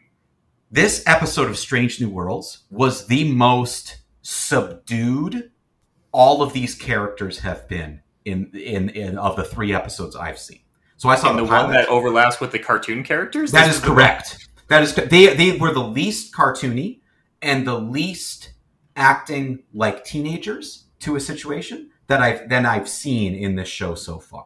This 0.71 1.05
episode 1.07 1.49
of 1.49 1.57
Strange 1.59 2.01
New 2.01 2.09
Worlds 2.09 2.65
was 2.71 3.07
the 3.07 3.31
most 3.33 3.99
subdued 4.23 5.51
all 6.13 6.43
of 6.43 6.53
these 6.53 6.75
characters 6.75 7.41
have 7.41 7.69
been 7.69 8.01
in 8.25 8.51
in, 8.55 8.89
in 8.91 9.19
of 9.19 9.37
the 9.37 9.45
three 9.45 9.75
episodes 9.75 10.17
I've 10.17 10.39
seen. 10.39 10.61
So 10.97 11.09
I 11.11 11.15
saw 11.17 11.33
the, 11.33 11.45
the 11.45 11.45
one 11.45 11.71
that 11.73 11.89
overlaps 11.89 12.41
with 12.41 12.53
the 12.53 12.59
cartoon 12.59 13.05
characters. 13.05 13.53
That 13.53 13.69
is 13.69 13.79
correct. 13.79 14.49
That 14.69 14.83
is 14.83 14.95
they 14.95 15.35
they 15.35 15.57
were 15.59 15.73
the 15.73 15.83
least 15.85 16.35
cartoony 16.35 17.01
and 17.43 17.67
the 17.67 17.79
least 17.79 18.53
acting 18.97 19.63
like 19.75 20.05
teenagers 20.05 20.85
to 21.01 21.17
a 21.17 21.21
situation 21.21 21.91
that 22.09 22.21
I've 22.21 22.49
than 22.49 22.67
I've 22.67 22.89
seen 22.89 23.35
in 23.35 23.57
this 23.57 23.69
show 23.69 23.95
so 23.95 24.19
far. 24.19 24.45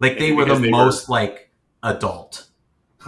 Like 0.00 0.18
they 0.18 0.32
were 0.32 0.44
the 0.44 0.54
they 0.56 0.66
were- 0.70 0.70
most 0.70 1.08
like 1.08 1.50
adult. 1.82 2.48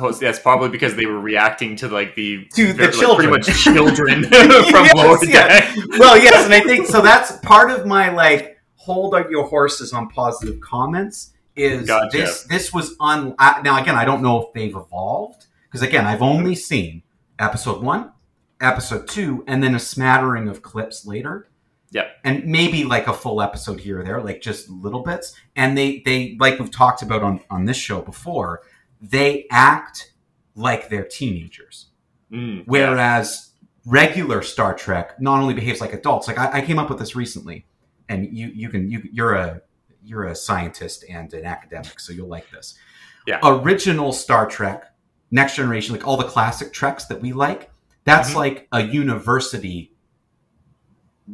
Oh, 0.00 0.12
that's 0.12 0.38
probably 0.38 0.68
because 0.68 0.95
they 0.95 1.07
were 1.07 1.18
reacting 1.18 1.75
to 1.76 1.88
like 1.88 2.14
the 2.14 2.47
To 2.54 2.73
the 2.73 2.85
like, 2.85 2.92
children. 2.92 3.30
pretty 3.30 3.50
much 3.50 3.62
children 3.64 4.23
from 4.25 4.30
Yes, 4.33 4.95
Lower 4.95 5.25
yeah. 5.25 5.75
Well, 5.99 6.16
yes, 6.16 6.45
and 6.45 6.54
I 6.54 6.61
think 6.61 6.87
so. 6.87 7.02
That's 7.02 7.33
part 7.38 7.71
of 7.73 7.85
my 7.85 8.11
like 8.11 8.59
hold 8.76 9.14
on 9.14 9.28
your 9.30 9.49
horses 9.49 9.92
on 9.92 10.09
positive 10.09 10.61
comments. 10.61 11.33
Is 11.57 11.88
Gotcha. 11.88 12.16
this 12.16 12.45
this 12.45 12.73
was 12.73 12.95
un 13.00 13.35
I, 13.40 13.61
now 13.62 13.83
again? 13.83 13.97
I 13.97 14.04
don't 14.04 14.23
know 14.23 14.40
if 14.47 14.52
they've 14.54 14.75
evolved 14.76 15.47
because 15.64 15.83
again, 15.83 16.07
I've 16.07 16.23
only 16.23 16.54
seen 16.54 17.02
episode 17.40 17.83
one, 17.83 18.12
episode 18.60 19.08
two, 19.08 19.44
and 19.46 19.62
then 19.62 19.74
a 19.74 19.80
smattering 19.80 20.48
of 20.48 20.62
clips 20.62 21.06
later. 21.06 21.48
Yeah, 21.90 22.08
and 22.22 22.44
maybe 22.44 22.84
like 22.84 23.06
a 23.06 23.14
full 23.14 23.40
episode 23.40 23.80
here 23.80 24.00
or 24.00 24.04
there, 24.04 24.20
like 24.20 24.42
just 24.42 24.68
little 24.68 25.02
bits. 25.02 25.34
And 25.56 25.76
they 25.76 26.00
they 26.04 26.36
like 26.38 26.58
we've 26.58 26.70
talked 26.70 27.02
about 27.02 27.22
on 27.22 27.40
on 27.50 27.64
this 27.64 27.78
show 27.78 28.02
before. 28.02 28.60
They 29.00 29.46
act 29.50 30.12
like 30.54 30.88
they're 30.88 31.06
teenagers. 31.06 31.86
Mm, 32.30 32.58
yeah. 32.58 32.62
Whereas 32.66 33.52
regular 33.86 34.42
Star 34.42 34.74
Trek 34.74 35.20
not 35.20 35.40
only 35.40 35.54
behaves 35.54 35.80
like 35.80 35.94
adults. 35.94 36.28
Like 36.28 36.38
I, 36.38 36.58
I 36.58 36.60
came 36.60 36.78
up 36.78 36.90
with 36.90 36.98
this 36.98 37.16
recently, 37.16 37.66
and 38.08 38.36
you 38.36 38.48
you 38.48 38.68
can 38.68 38.90
you 38.90 39.02
you're 39.10 39.34
a 39.34 39.62
you're 40.04 40.24
a 40.24 40.34
scientist 40.34 41.04
and 41.08 41.32
an 41.34 41.44
academic, 41.44 42.00
so 42.00 42.12
you'll 42.12 42.28
like 42.28 42.50
this. 42.50 42.78
Yeah. 43.26 43.40
Original 43.42 44.12
Star 44.12 44.46
Trek, 44.46 44.84
Next 45.30 45.56
Generation, 45.56 45.94
like 45.94 46.06
all 46.06 46.16
the 46.16 46.24
classic 46.24 46.72
treks 46.72 47.06
that 47.06 47.20
we 47.20 47.32
like. 47.32 47.70
That's 48.08 48.30
Mhm. 48.30 48.36
like 48.36 48.68
a 48.72 48.82
university 48.82 49.92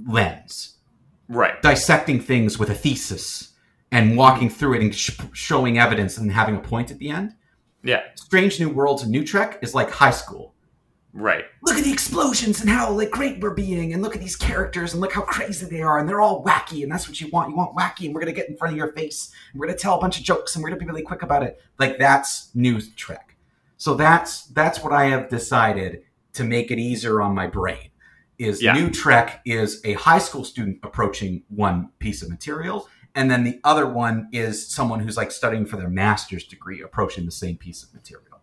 lens, 0.07 0.75
right. 1.29 1.61
dissecting 1.63 2.21
things 2.21 2.59
with 2.59 2.69
a 2.71 2.75
thesis 2.75 3.53
and 3.93 4.17
walking 4.17 4.51
through 4.51 4.75
it 4.75 4.83
and 4.83 4.95
sh- 4.95 5.19
showing 5.33 5.79
evidence 5.79 6.19
and 6.19 6.33
having 6.33 6.57
a 6.57 6.61
point 6.61 6.91
at 6.91 6.99
the 6.99 7.11
end. 7.11 7.35
Yeah. 7.83 8.01
Strange 8.17 8.59
New 8.59 8.71
Worlds 8.71 9.03
and 9.03 9.13
New 9.13 9.25
Trek 9.25 9.59
is 9.63 9.75
like 9.75 9.91
high 9.91 10.11
school 10.11 10.53
Right. 11.17 11.45
look 11.63 11.77
at 11.79 11.85
the 11.85 11.93
explosions 11.93 12.61
and 12.61 12.69
how 12.69 12.91
like 12.91 13.13
great 13.13 13.39
we're 13.41 13.55
being 13.55 13.93
and 13.93 14.03
look 14.03 14.17
at 14.17 14.21
these 14.21 14.35
characters 14.35 14.95
and 14.95 15.01
look 15.01 15.13
how 15.13 15.21
crazy 15.21 15.65
they 15.65 15.81
are 15.81 16.01
and 16.01 16.09
they're 16.09 16.21
all 16.21 16.43
wacky 16.45 16.83
and 16.83 16.91
that's 16.91 17.07
what 17.07 17.21
you 17.21 17.29
want 17.29 17.51
you 17.51 17.57
want 17.57 17.77
wacky 17.77 18.07
and 18.07 18.15
we're 18.15 18.21
gonna 18.21 18.33
get 18.33 18.49
in 18.49 18.57
front 18.57 18.73
of 18.73 18.77
your 18.77 18.91
face 18.95 19.31
and 19.53 19.61
we're 19.61 19.69
gonna 19.69 19.79
tell 19.79 19.97
a 19.97 20.01
bunch 20.01 20.19
of 20.19 20.25
jokes 20.25 20.57
and 20.57 20.65
we're 20.65 20.71
gonna 20.71 20.81
be 20.81 20.87
really 20.87 21.03
quick 21.05 21.23
about 21.23 21.45
it 21.45 21.61
like 21.79 21.99
that's 21.99 22.51
new 22.57 22.81
trek 22.97 23.37
so 23.77 23.95
that's 23.95 24.47
that's 24.47 24.83
what 24.83 24.93
i 24.93 25.05
have 25.05 25.29
decided 25.29 26.03
to 26.35 26.45
make 26.45 26.71
it 26.71 26.79
easier 26.79 27.21
on 27.21 27.35
my 27.35 27.47
brain 27.47 27.91
is 28.39 28.63
Yeah. 28.63 28.75
new 28.75 28.91
trek 28.91 29.41
is 29.45 29.81
a 29.85 29.95
high 29.95 30.19
school 30.19 30.45
student 30.45 30.79
approaching 30.83 31.43
one 31.49 31.91
piece 31.99 32.23
of 32.23 32.29
material 32.29 32.89
and 33.15 33.31
then 33.31 33.45
the 33.45 33.61
other 33.63 33.87
one 33.87 34.29
is 34.33 34.67
someone 34.69 34.99
who's 35.01 35.17
like 35.17 35.31
studying 35.31 35.65
for 35.67 35.77
their 35.77 35.89
master's 35.89 36.45
degree 36.45 36.83
approaching 36.83 37.25
the 37.25 37.31
same 37.33 37.57
piece 37.57 37.83
of 37.83 37.95
material 37.95 38.41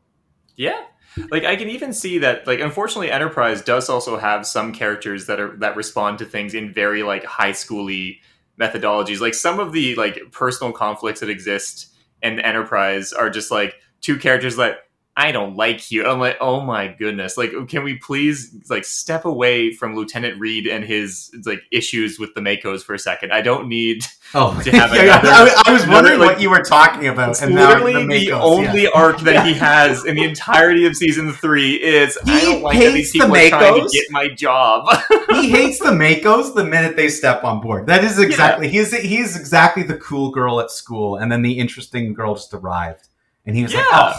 Yeah. 0.56 0.82
Like 1.30 1.44
I 1.44 1.58
can 1.58 1.68
even 1.68 1.92
see 1.92 2.20
that 2.20 2.48
like 2.48 2.62
unfortunately 2.62 3.12
Enterprise 3.12 3.62
does 3.62 3.90
also 3.90 4.18
have 4.18 4.48
some 4.48 4.72
characters 4.72 5.28
that 5.28 5.42
are 5.42 5.58
that 5.58 5.76
respond 5.76 6.20
to 6.20 6.26
things 6.26 6.54
in 6.54 6.74
very 6.74 7.04
like 7.04 7.26
high 7.26 7.52
schooly 7.52 8.20
methodologies. 8.58 9.20
Like 9.20 9.34
some 9.34 9.60
of 9.60 9.74
the 9.74 9.96
like 9.96 10.18
personal 10.32 10.72
conflicts 10.72 11.20
that 11.20 11.30
exist 11.30 11.94
in 12.22 12.40
Enterprise 12.40 13.12
are 13.12 13.30
just 13.30 13.52
like 13.52 13.76
two 14.00 14.18
characters 14.18 14.56
that 14.56 14.78
I 15.16 15.34
don't 15.34 15.58
like 15.58 15.92
you. 15.92 16.06
I'm 16.08 16.20
like, 16.20 16.38
oh 16.40 16.62
my 16.62 16.88
goodness. 16.88 17.36
Like, 17.38 17.52
can 17.68 17.84
we 17.84 17.98
please 17.98 18.56
like 18.70 18.86
step 18.86 19.26
away 19.26 19.74
from 19.74 19.94
Lieutenant 19.94 20.40
Reed 20.40 20.68
and 20.68 20.86
his 20.86 21.30
like 21.46 21.62
issues 21.70 22.18
with 22.18 22.34
the 22.34 22.40
MACOs 22.40 22.82
for 22.82 22.94
a 22.94 23.00
second? 23.00 23.34
I 23.34 23.42
don't 23.42 23.68
need 23.68 24.06
Oh, 24.34 24.58
to 24.64 24.72
have 24.72 24.92
yeah, 24.96 25.04
yeah. 25.04 25.20
another- 25.20 25.52
I, 25.58 25.64
I 25.68 25.74
was 25.74 25.86
wondering 25.86 26.18
like- 26.20 26.30
what 26.30 26.42
you 26.42 26.50
were 26.50 26.62
talking 26.62 27.08
about. 27.08 27.32
It's 27.32 27.42
and 27.42 27.54
literally 27.54 27.92
the, 27.94 28.00
MACOs, 28.30 28.40
only 28.42 28.84
yeah. 28.84 28.90
arc 28.96 29.20
that 29.22 29.46
he 29.46 29.54
has 29.56 30.06
in 30.06 30.16
the 30.16 30.24
entirety 30.24 30.86
of 30.86 30.96
season 30.96 31.34
three 31.34 31.74
is 31.74 32.18
I 32.26 32.40
He 32.40 32.46
don't 32.46 32.62
like 32.62 32.80
that 32.80 32.94
these 32.94 33.12
hates 33.12 33.12
the 33.12 33.20
people 33.20 33.36
are 33.36 33.50
trying 33.50 33.84
to 33.84 33.90
get 33.92 34.06
my 34.12 34.30
job. 34.30 34.88
he 35.32 35.50
hates 35.50 35.80
the 35.80 35.92
MACOs 35.92 36.56
the 36.56 36.64
minute 36.64 36.96
they 36.96 37.10
step 37.10 37.44
on 37.44 37.60
board. 37.60 37.86
That 37.88 38.06
is 38.06 38.18
exactly 38.18 38.70
he's 38.70 38.96
he's 38.98 39.38
exactly 39.38 39.84
the 39.84 39.98
cool 39.98 40.32
girl 40.32 40.62
at 40.62 40.72
school, 40.72 41.18
and 41.18 41.30
then 41.30 41.42
the 41.42 41.60
interesting 41.60 42.14
girl 42.14 42.36
just 42.36 42.54
arrived, 42.54 43.10
and 43.46 43.58
he 43.58 43.64
was 43.64 43.74
like, 43.76 43.86
"Oh, 43.92 44.14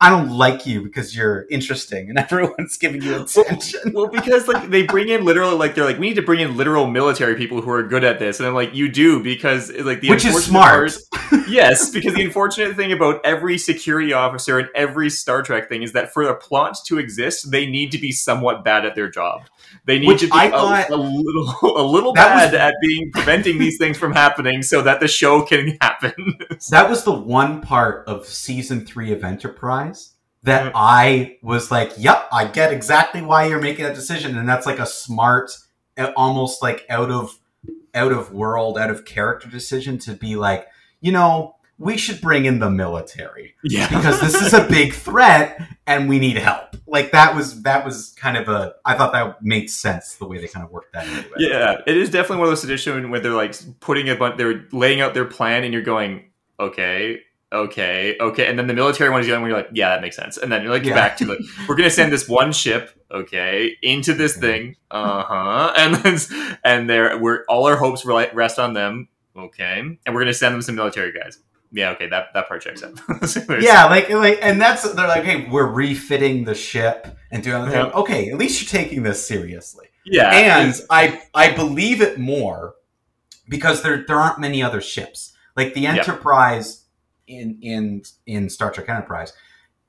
I 0.00 0.10
don't 0.10 0.28
like 0.30 0.66
you 0.66 0.82
because 0.82 1.16
you're 1.16 1.46
interesting, 1.50 2.10
and 2.10 2.18
everyone's 2.30 2.76
giving 2.76 3.02
you 3.02 3.22
attention." 3.22 3.92
well, 3.94 4.08
because 4.08 4.46
like 4.46 4.68
they 4.68 4.82
bring 4.82 5.08
in 5.08 5.24
literal 5.24 5.56
like 5.56 5.74
they're 5.74 5.84
like 5.84 5.98
we 5.98 6.08
need 6.08 6.16
to 6.16 6.22
bring 6.22 6.40
in 6.40 6.56
literal 6.56 6.86
military 6.86 7.34
people 7.36 7.62
who 7.62 7.70
are 7.70 7.82
good 7.82 8.04
at 8.04 8.18
this, 8.18 8.38
and 8.38 8.46
I'm 8.46 8.54
like 8.54 8.74
you 8.74 8.88
do 8.90 9.22
because 9.22 9.70
like 9.72 10.00
the 10.00 10.10
Which 10.10 10.24
is 10.24 10.44
smart. 10.44 10.96
part- 11.10 11.46
yes, 11.48 11.90
because 11.90 12.14
the 12.14 12.24
unfortunate 12.24 12.76
thing 12.76 12.92
about 12.92 13.20
every 13.24 13.58
security 13.58 14.12
officer 14.12 14.58
and 14.58 14.68
every 14.74 15.08
Star 15.10 15.42
Trek 15.42 15.68
thing 15.68 15.82
is 15.82 15.92
that 15.92 16.12
for 16.12 16.22
a 16.24 16.36
plot 16.36 16.76
to 16.86 16.98
exist, 16.98 17.50
they 17.50 17.66
need 17.66 17.90
to 17.92 17.98
be 17.98 18.12
somewhat 18.12 18.64
bad 18.64 18.84
at 18.84 18.94
their 18.94 19.10
job. 19.10 19.42
They 19.84 19.98
need 19.98 20.08
Which 20.08 20.20
to 20.20 20.26
be 20.26 20.32
I 20.32 20.44
a- 20.46 20.50
thought- 20.50 20.90
a, 20.90 20.96
little 20.96 21.48
a 21.76 21.82
little 21.86 22.12
That 22.12 22.34
was- 22.34 22.50
bad 22.52 22.54
at 22.54 22.74
being 22.80 23.10
preventing 23.12 23.58
these 23.58 23.78
things 23.78 23.98
from 23.98 24.12
happening 24.12 24.62
so 24.62 24.82
that 24.82 25.00
the 25.00 25.08
show 25.08 25.42
can 25.42 25.76
happen. 25.80 26.12
That 26.70 26.88
was 26.88 27.04
the 27.04 27.12
one 27.12 27.60
part 27.60 28.06
of 28.08 28.26
season 28.26 28.86
three 28.86 29.12
of 29.12 29.24
Enterprise 29.24 30.12
that. 30.44 30.72
I 30.74 31.38
was 31.42 31.70
like, 31.70 31.92
"Yep, 31.98 32.28
I 32.32 32.46
get 32.46 32.72
exactly 32.72 33.20
why 33.22 33.46
you're 33.46 33.60
making 33.60 33.84
that 33.84 33.94
decision," 33.94 34.38
and 34.38 34.48
that's 34.48 34.66
like 34.66 34.78
a 34.78 34.86
smart, 34.86 35.50
almost 36.16 36.62
like 36.62 36.84
out 36.88 37.10
of 37.10 37.38
out 37.94 38.12
of 38.12 38.32
world, 38.32 38.78
out 38.78 38.90
of 38.90 39.04
character 39.04 39.48
decision 39.48 39.98
to 39.98 40.12
be 40.12 40.36
like, 40.36 40.66
you 41.00 41.10
know, 41.10 41.55
we 41.78 41.96
should 41.96 42.20
bring 42.20 42.46
in 42.46 42.58
the 42.58 42.70
military 42.70 43.54
yeah. 43.62 43.88
because 43.88 44.20
this 44.20 44.34
is 44.40 44.54
a 44.54 44.64
big 44.70 44.94
threat 44.94 45.60
and 45.86 46.08
we 46.08 46.18
need 46.18 46.36
help. 46.36 46.76
Like 46.86 47.12
that 47.12 47.34
was 47.34 47.62
that 47.62 47.84
was 47.84 48.14
kind 48.16 48.36
of 48.36 48.48
a 48.48 48.74
I 48.84 48.94
thought 48.96 49.12
that 49.12 49.42
made 49.42 49.68
sense 49.68 50.14
the 50.16 50.26
way 50.26 50.38
they 50.38 50.46
kind 50.46 50.64
of 50.64 50.70
worked 50.70 50.92
that. 50.92 51.06
Yeah, 51.36 51.80
it 51.86 51.96
is 51.96 52.10
definitely 52.10 52.38
one 52.38 52.46
of 52.46 52.50
those 52.52 52.62
situations 52.62 53.10
where 53.10 53.20
they're 53.20 53.32
like 53.32 53.54
putting 53.80 54.08
a 54.08 54.14
bunch, 54.14 54.38
they're 54.38 54.64
laying 54.72 55.00
out 55.00 55.12
their 55.12 55.24
plan, 55.24 55.64
and 55.64 55.72
you're 55.72 55.82
going, 55.82 56.30
okay, 56.60 57.20
okay, 57.52 58.16
okay, 58.20 58.46
and 58.46 58.58
then 58.58 58.68
the 58.68 58.74
military 58.74 59.10
one 59.10 59.20
is 59.20 59.26
the 59.26 59.34
only 59.34 59.42
one 59.42 59.50
you're 59.50 59.58
like, 59.58 59.70
yeah, 59.72 59.90
that 59.90 60.00
makes 60.00 60.16
sense. 60.16 60.36
And 60.36 60.50
then 60.50 60.62
you're 60.62 60.72
like 60.72 60.84
Yeah. 60.84 60.94
back 60.94 61.16
to 61.18 61.26
like, 61.26 61.38
we're 61.68 61.76
gonna 61.76 61.90
send 61.90 62.12
this 62.12 62.28
one 62.28 62.52
ship, 62.52 62.90
okay, 63.10 63.76
into 63.82 64.14
this 64.14 64.36
thing, 64.36 64.76
uh 64.90 65.24
huh, 65.24 65.72
and 65.76 65.94
then 65.96 66.18
and 66.64 66.88
there 66.88 67.18
we're 67.18 67.44
all 67.48 67.66
our 67.66 67.76
hopes 67.76 68.04
rest 68.06 68.58
on 68.60 68.74
them, 68.74 69.08
okay, 69.36 69.80
and 69.80 70.14
we're 70.14 70.20
gonna 70.20 70.34
send 70.34 70.54
them 70.54 70.62
some 70.62 70.76
military 70.76 71.12
guys. 71.12 71.40
Yeah, 71.76 71.90
okay, 71.90 72.08
that 72.08 72.28
that 72.32 72.48
part 72.48 72.62
checks 72.62 72.82
out. 72.82 72.98
Yeah, 73.62 73.84
like 73.84 74.08
like, 74.08 74.38
and 74.40 74.58
that's 74.58 74.90
they're 74.94 75.06
like, 75.06 75.24
hey, 75.24 75.46
we're 75.50 75.70
refitting 75.70 76.44
the 76.44 76.54
ship 76.54 77.06
and 77.30 77.42
doing 77.42 77.70
Yeah. 77.70 77.90
Okay, 77.94 78.30
at 78.30 78.38
least 78.38 78.62
you're 78.62 78.82
taking 78.82 79.02
this 79.02 79.26
seriously. 79.26 79.88
yeah, 80.06 80.30
and 80.34 80.74
I 80.88 81.22
I 81.34 81.52
believe 81.52 82.00
it 82.00 82.18
more 82.18 82.76
because 83.46 83.82
there 83.82 84.04
there 84.06 84.18
aren't 84.18 84.40
many 84.40 84.62
other 84.62 84.80
ships. 84.80 85.34
Like 85.54 85.74
the 85.74 85.82
Yep. 85.82 85.98
Enterprise 86.08 86.84
in 87.26 87.58
in 87.60 88.02
in 88.24 88.48
Star 88.48 88.70
Trek 88.70 88.88
Enterprise 88.88 89.34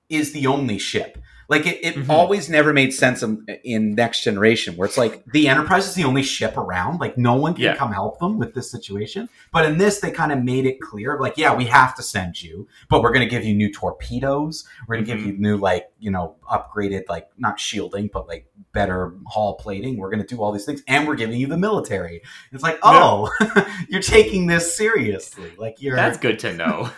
is 0.09 0.33
the 0.33 0.45
only 0.45 0.79
ship. 0.79 1.17
Like 1.49 1.65
it, 1.65 1.79
it 1.81 1.95
Mhm. 1.95 2.09
always 2.09 2.49
never 2.49 2.73
made 2.73 2.93
sense 2.93 3.23
in, 3.23 3.45
in 3.63 3.95
Next 3.95 4.21
Generation, 4.23 4.75
where 4.75 4.85
it's 4.85 4.97
like, 4.97 5.23
the 5.31 5.47
Enterprise 5.47 5.87
is 5.87 5.93
the 5.95 6.03
only 6.03 6.21
ship 6.23 6.57
around. 6.57 6.99
Like 6.99 7.17
no 7.17 7.35
one 7.35 7.53
can 7.53 7.63
Yeah. 7.63 7.75
come 7.75 7.93
help 7.93 8.19
them 8.19 8.37
with 8.37 8.53
this 8.53 8.69
situation. 8.69 9.29
But 9.53 9.65
in 9.65 9.77
this, 9.77 10.01
they 10.01 10.11
kind 10.11 10.33
of 10.33 10.43
made 10.43 10.65
it 10.65 10.81
clear, 10.81 11.17
like, 11.19 11.37
yeah, 11.37 11.55
we 11.55 11.63
have 11.65 11.95
to 11.95 12.03
send 12.03 12.41
you, 12.43 12.67
but 12.89 13.01
we're 13.01 13.13
going 13.13 13.25
to 13.25 13.29
give 13.29 13.45
you 13.45 13.55
new 13.55 13.71
torpedoes. 13.71 14.65
We're 14.87 14.95
going 14.95 15.05
to 15.05 15.13
Mhm. 15.13 15.17
give 15.17 15.25
you 15.27 15.33
new, 15.39 15.55
like, 15.57 15.87
you 15.99 16.11
know, 16.11 16.35
upgraded, 16.51 17.03
like 17.07 17.27
not 17.37 17.59
shielding, 17.61 18.09
but 18.11 18.27
like 18.27 18.47
better 18.73 19.13
hull 19.27 19.55
plating. 19.55 19.97
We're 19.97 20.09
going 20.09 20.21
to 20.21 20.27
do 20.27 20.41
all 20.43 20.51
these 20.51 20.65
things, 20.65 20.83
and 20.87 21.07
we're 21.07 21.15
giving 21.15 21.39
you 21.39 21.47
the 21.47 21.57
military. 21.57 22.21
It's 22.51 22.61
like, 22.63 22.77
oh, 22.83 23.31
you're 23.89 24.01
taking 24.01 24.47
this 24.47 24.75
seriously. 24.75 25.51
Like 25.57 25.81
you're. 25.81 25.95
that's 25.95 26.17
good 26.17 26.39
to 26.39 26.53
know. 26.53 26.89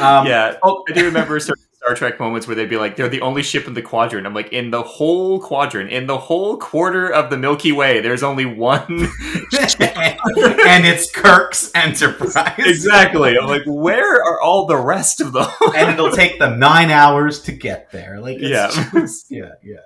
um, 0.00 0.26
yeah, 0.26 0.56
Oh, 0.62 0.84
I 0.88 0.92
do 0.92 1.04
remember 1.04 1.38
certain 1.40 1.62
Star 1.84 1.94
Trek 1.94 2.18
moments 2.18 2.46
where 2.46 2.56
they'd 2.56 2.68
be 2.70 2.78
like, 2.78 2.96
"They're 2.96 3.08
the 3.10 3.20
only 3.20 3.42
ship 3.42 3.66
in 3.66 3.74
the 3.74 3.82
quadrant." 3.82 4.26
I'm 4.26 4.32
like, 4.34 4.52
"In 4.52 4.70
the 4.70 4.82
whole 4.82 5.38
quadrant, 5.40 5.90
in 5.90 6.06
the 6.06 6.16
whole 6.16 6.56
quarter 6.56 7.12
of 7.12 7.28
the 7.30 7.36
Milky 7.36 7.72
Way, 7.72 8.00
there's 8.00 8.22
only 8.22 8.46
one." 8.46 8.84
and 8.90 10.86
it's 10.86 11.10
Kirk's 11.10 11.70
Enterprise. 11.74 12.54
exactly. 12.58 13.36
I'm 13.36 13.46
like, 13.48 13.62
"Where 13.66 14.22
are 14.22 14.40
all 14.40 14.66
the 14.66 14.76
rest 14.76 15.20
of 15.20 15.32
them?" 15.32 15.46
and 15.76 15.90
it'll 15.92 16.10
take 16.16 16.38
them 16.38 16.58
nine 16.58 16.90
hours 16.90 17.42
to 17.42 17.52
get 17.52 17.90
there. 17.92 18.20
Like, 18.20 18.38
it's 18.40 18.48
Yeah. 18.76 18.90
just- 18.92 19.30
yeah, 19.30 19.52
yeah. 19.62 19.76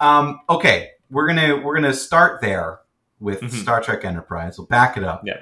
Um, 0.00 0.40
okay, 0.48 0.90
we're 1.10 1.26
gonna 1.26 1.56
we're 1.60 1.74
gonna 1.74 1.92
start 1.94 2.40
there 2.40 2.80
with 3.20 3.40
Mhm. 3.40 3.50
Star 3.50 3.80
Trek 3.80 4.04
Enterprise. 4.04 4.58
We'll 4.58 4.66
back 4.66 4.96
it 4.96 5.04
up. 5.04 5.22
Yeah. 5.24 5.38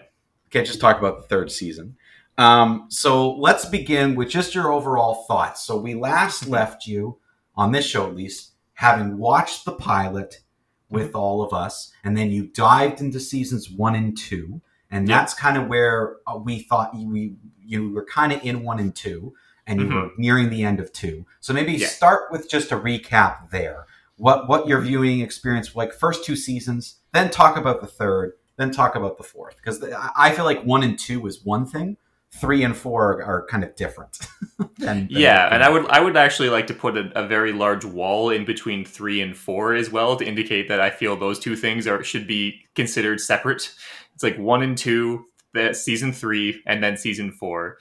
can't 0.51 0.67
just 0.67 0.81
talk 0.81 0.99
about 0.99 1.17
the 1.23 1.29
third 1.29 1.51
season. 1.53 1.97
Um, 2.41 2.87
so 2.89 3.35
let's 3.35 3.67
begin 3.67 4.15
with 4.15 4.31
just 4.31 4.55
your 4.55 4.73
overall 4.73 5.25
thoughts. 5.29 5.63
So 5.63 5.77
we 5.77 5.95
last 5.95 6.43
Mm-hmm. 6.43 6.53
left 6.53 6.87
you 6.87 7.19
on 7.55 7.73
this 7.73 7.85
show, 7.87 8.07
at 8.09 8.17
least, 8.17 8.53
having 8.75 9.19
watched 9.19 9.65
the 9.65 9.73
pilot 9.73 10.41
with 10.89 11.09
Mm-hmm. 11.09 11.17
all 11.17 11.43
of 11.43 11.53
us, 11.53 11.93
and 12.03 12.17
then 12.17 12.31
you 12.31 12.47
dived 12.47 13.01
into 13.01 13.21
seasons 13.21 13.71
one 13.71 13.95
and 13.95 14.17
two, 14.17 14.61
and 14.91 15.07
that's 15.07 15.35
kind 15.35 15.57
of 15.59 15.69
where 15.69 16.17
uh, 16.27 16.37
we 16.37 16.61
thought 16.61 16.95
you, 16.95 17.09
we 17.09 17.35
you 17.63 17.93
were 17.93 18.05
kind 18.07 18.33
of 18.33 18.43
in 18.43 18.63
one 18.65 18.81
and 18.81 18.95
two, 18.97 19.35
and 19.67 19.81
you 19.81 19.89
were 19.89 20.11
nearing 20.17 20.49
the 20.51 20.65
end 20.65 20.81
of 20.81 20.93
two. 20.93 21.27
So 21.41 21.53
maybe 21.53 21.73
Mm-hmm. 21.75 21.83
Yeah. 21.83 21.89
start 21.89 22.33
with 22.33 22.49
just 22.51 22.73
a 22.73 22.77
recap 22.77 23.51
there. 23.51 23.87
What 24.17 24.49
what 24.49 24.67
your 24.67 24.81
viewing 24.81 25.21
experience 25.21 25.77
like 25.77 25.93
first 25.93 26.25
two 26.25 26.37
seasons, 26.37 26.97
then 27.13 27.31
talk 27.31 27.57
about 27.59 27.81
the 27.83 27.87
third, 27.87 28.33
then 28.57 28.71
talk 28.71 28.97
about 28.97 29.19
the 29.19 29.25
fourth 29.25 29.57
because 29.59 29.85
I 29.85 30.11
I 30.17 30.33
feel 30.33 30.47
like 30.47 30.63
one 30.65 30.83
and 30.83 30.99
two 30.99 31.27
is 31.27 31.45
one 31.45 31.67
thing, 31.67 31.97
three 32.33 32.63
and 32.63 32.77
four 32.77 33.23
are, 33.23 33.47
kind 33.47 33.65
of 33.65 33.75
different. 33.77 34.19
than- 34.59 34.69
than- 34.79 35.09
yeah, 35.11 35.53
and 35.53 35.63
I 35.63 35.69
would 35.69 35.87
I 35.89 36.01
would 36.01 36.17
actually 36.17 36.49
like 36.49 36.67
to 36.69 36.75
put 36.75 36.97
a, 36.97 37.11
a 37.15 37.27
very 37.27 37.53
large 37.53 37.85
wall 37.85 38.31
in 38.31 38.45
between 38.45 38.85
three 38.85 39.21
and 39.21 39.37
four 39.37 39.75
as 39.75 39.91
well 39.91 40.17
to 40.17 40.25
indicate 40.25 40.69
that 40.69 40.81
I 40.81 40.91
feel 40.91 41.17
those 41.17 41.39
two 41.39 41.57
things 41.57 41.87
are 41.87 42.03
should 42.05 42.27
be 42.27 42.61
considered 42.75 43.21
separate. 43.21 43.73
It's 44.15 44.23
like 44.23 44.39
one 44.39 44.63
and 44.63 44.77
two, 44.77 45.27
the 45.55 45.75
season 45.75 46.13
three, 46.13 46.63
and 46.67 46.83
then 46.83 46.97
season 46.97 47.33
four. 47.33 47.79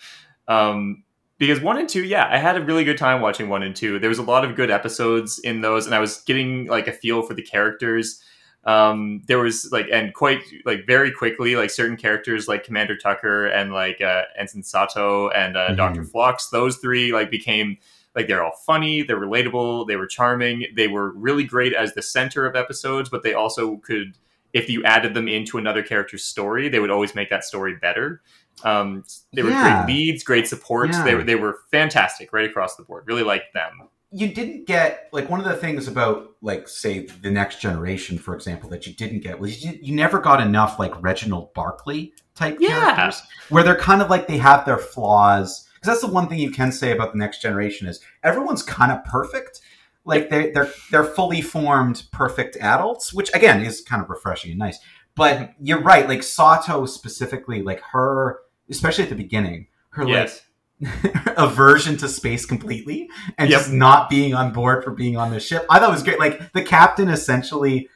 Um, 0.48 1.03
because 1.38 1.62
one 1.62 1.77
and 1.77 1.88
two, 1.88 2.03
yeah, 2.03 2.27
I 2.29 2.38
had 2.38 2.58
a 2.58 2.63
really 2.63 2.84
good 2.84 2.98
time 2.98 3.22
watching 3.22 3.48
one 3.48 3.64
and 3.64 3.75
two. 3.75 3.98
There 4.00 4.09
was 4.09 4.20
a 4.20 4.24
lot 4.24 4.44
of 4.44 4.55
good 4.55 4.70
episodes 4.70 5.40
in 5.40 5.62
those, 5.62 5.85
and 5.85 5.96
I 5.96 6.00
was 6.00 6.22
getting 6.24 6.66
like 6.68 6.88
a 6.88 6.92
feel 6.92 7.22
for 7.22 7.33
the 7.33 7.42
characters. 7.42 8.22
Um, 8.70 9.22
there 9.27 9.40
was 9.40 9.72
like, 9.72 9.88
and 9.92 10.14
quite 10.14 10.42
like 10.66 10.86
very 10.86 11.12
quickly, 11.12 11.55
like 11.55 11.72
certain 11.72 11.98
characters 11.98 12.48
like 12.48 12.64
Commander 12.64 12.96
Tucker 12.96 13.48
and 13.48 13.74
like 13.74 14.00
uh, 14.01 14.24
Ensign 14.38 14.62
Sato 14.64 15.29
and 15.29 15.58
uh, 15.58 15.70
Mhm. 15.70 15.77
Doctor 15.77 16.03
Phlox. 16.03 16.50
Those 16.50 16.77
three 16.77 17.12
like 17.12 17.32
became 17.32 17.77
like 18.16 18.27
they're 18.27 18.44
all 18.44 18.55
funny, 18.66 19.01
they're 19.01 19.20
relatable, 19.20 19.88
they 19.88 19.96
were 19.96 20.08
charming, 20.08 20.66
they 20.75 20.88
were 20.88 21.12
really 21.14 21.44
great 21.44 21.74
as 21.74 21.94
the 21.94 22.01
center 22.01 22.46
of 22.46 22.55
episodes, 22.55 23.08
but 23.10 23.24
they 23.24 23.34
also 23.34 23.77
could, 23.77 24.18
if 24.53 24.70
you 24.70 24.84
added 24.84 25.14
them 25.14 25.27
into 25.27 25.58
another 25.58 25.82
character's 25.84 26.24
story, 26.24 26.70
they 26.70 26.79
would 26.79 26.92
always 26.92 27.16
make 27.16 27.29
that 27.29 27.44
story 27.44 27.75
better. 27.82 28.22
Um, 28.64 29.03
they 29.34 29.42
were 29.44 29.51
Yeah. 29.51 29.86
great 29.86 29.96
leads, 29.96 30.24
great 30.24 30.48
supports. 30.48 30.98
Yeah. 30.98 31.03
They 31.05 31.16
were 31.16 31.24
they 31.24 31.36
were 31.36 31.60
fantastic 31.72 32.34
right 32.34 32.50
across 32.50 32.75
the 32.75 32.84
board. 32.84 33.03
Really 33.08 33.24
liked 33.24 33.53
them. 33.53 33.90
You 34.11 34.33
didn't 34.33 34.65
get 34.65 35.07
like 35.11 35.29
one 35.29 35.39
of 35.39 35.45
the 35.45 35.55
things 35.55 35.87
about 35.87 36.31
like 36.41 36.67
say 36.67 37.05
the 37.05 37.29
next 37.29 37.61
generation, 37.61 38.17
for 38.17 38.33
example, 38.33 38.69
that 38.72 38.87
you 38.87 38.93
didn't 38.93 39.19
get 39.19 39.39
was 39.39 39.63
you, 39.63 39.77
you 39.81 39.93
never 39.95 40.19
got 40.19 40.41
enough 40.41 40.79
like 40.79 41.00
Reginald 41.01 41.53
Barclay 41.53 42.13
type 42.35 42.57
Yeah. 42.59 42.95
characters 42.95 43.22
where 43.50 43.63
they're 43.63 43.75
kind 43.75 44.01
of 44.01 44.09
like 44.09 44.27
they 44.27 44.37
have 44.37 44.65
their 44.65 44.77
flaws. 44.77 45.67
Because 45.75 45.93
that's 45.93 46.01
the 46.01 46.13
one 46.13 46.27
thing 46.27 46.39
you 46.39 46.51
can 46.51 46.72
say 46.72 46.91
about 46.91 47.13
the 47.13 47.19
next 47.19 47.41
generation 47.41 47.87
is 47.87 48.01
everyone's 48.24 48.63
kind 48.63 48.91
of 48.91 49.03
perfect. 49.05 49.61
Like 50.05 50.29
they 50.29 50.51
they're 50.51 50.72
they're 50.91 51.03
fully 51.03 51.41
formed 51.41 52.03
perfect 52.11 52.57
adults, 52.57 53.13
which 53.13 53.29
again 53.35 53.61
is 53.61 53.81
kind 53.81 54.01
of 54.01 54.09
refreshing 54.09 54.51
and 54.51 54.59
nice. 54.59 54.79
But 55.15 55.37
mm-hmm. 55.37 55.65
you're 55.65 55.81
right, 55.81 56.07
like 56.07 56.24
Sato 56.24 56.85
specifically, 56.85 57.61
like 57.61 57.81
her, 57.91 58.39
especially 58.69 59.03
at 59.03 59.09
the 59.09 59.15
beginning, 59.15 59.67
her 59.91 60.03
like 60.03 60.13
Yes. 60.13 60.41
aversion 61.37 61.98
to 61.98 62.07
space 62.07 62.46
completely 62.46 63.09
and 63.37 63.50
Yep. 63.50 63.59
just 63.59 63.72
not 63.72 64.09
being 64.09 64.33
on 64.33 64.53
board 64.53 64.83
for 64.83 64.92
being 64.92 65.18
on 65.18 65.31
the 65.31 65.39
ship. 65.39 65.65
I 65.70 65.79
thought 65.79 65.89
it 65.89 65.94
was 65.94 66.03
great. 66.03 66.20
Like 66.20 66.51
the 66.53 66.61
captain 66.63 67.09
essentially 67.09 67.89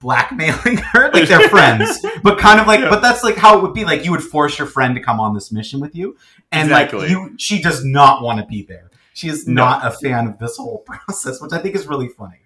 blackmailing 0.00 0.76
her, 0.92 1.10
like 1.12 1.28
they're 1.28 1.48
friends, 1.48 2.04
but 2.22 2.38
kind 2.38 2.60
of 2.60 2.66
like, 2.66 2.80
Yeah. 2.80 2.90
but 2.90 3.02
that's 3.02 3.22
like 3.22 3.36
how 3.36 3.58
it 3.58 3.62
would 3.62 3.74
be. 3.74 3.84
Like 3.84 4.04
you 4.04 4.10
would 4.10 4.22
force 4.22 4.58
your 4.58 4.66
friend 4.66 4.94
to 4.96 5.00
come 5.02 5.20
on 5.20 5.34
this 5.34 5.52
mission 5.52 5.78
with 5.80 5.94
you, 5.94 6.16
and 6.50 6.68
Exactly. 6.70 7.00
like 7.00 7.10
you, 7.10 7.34
she 7.38 7.60
does 7.62 7.84
not 7.84 8.22
want 8.22 8.40
to 8.40 8.46
be 8.46 8.62
there. 8.62 8.90
She 9.14 9.28
is 9.28 9.46
No. 9.46 9.64
not 9.64 9.86
a 9.86 9.90
fan 9.90 10.26
of 10.26 10.38
this 10.38 10.56
whole 10.56 10.78
process, 10.78 11.40
which 11.40 11.52
I 11.52 11.58
think 11.58 11.74
is 11.76 11.86
really 11.86 12.08
funny. 12.08 12.38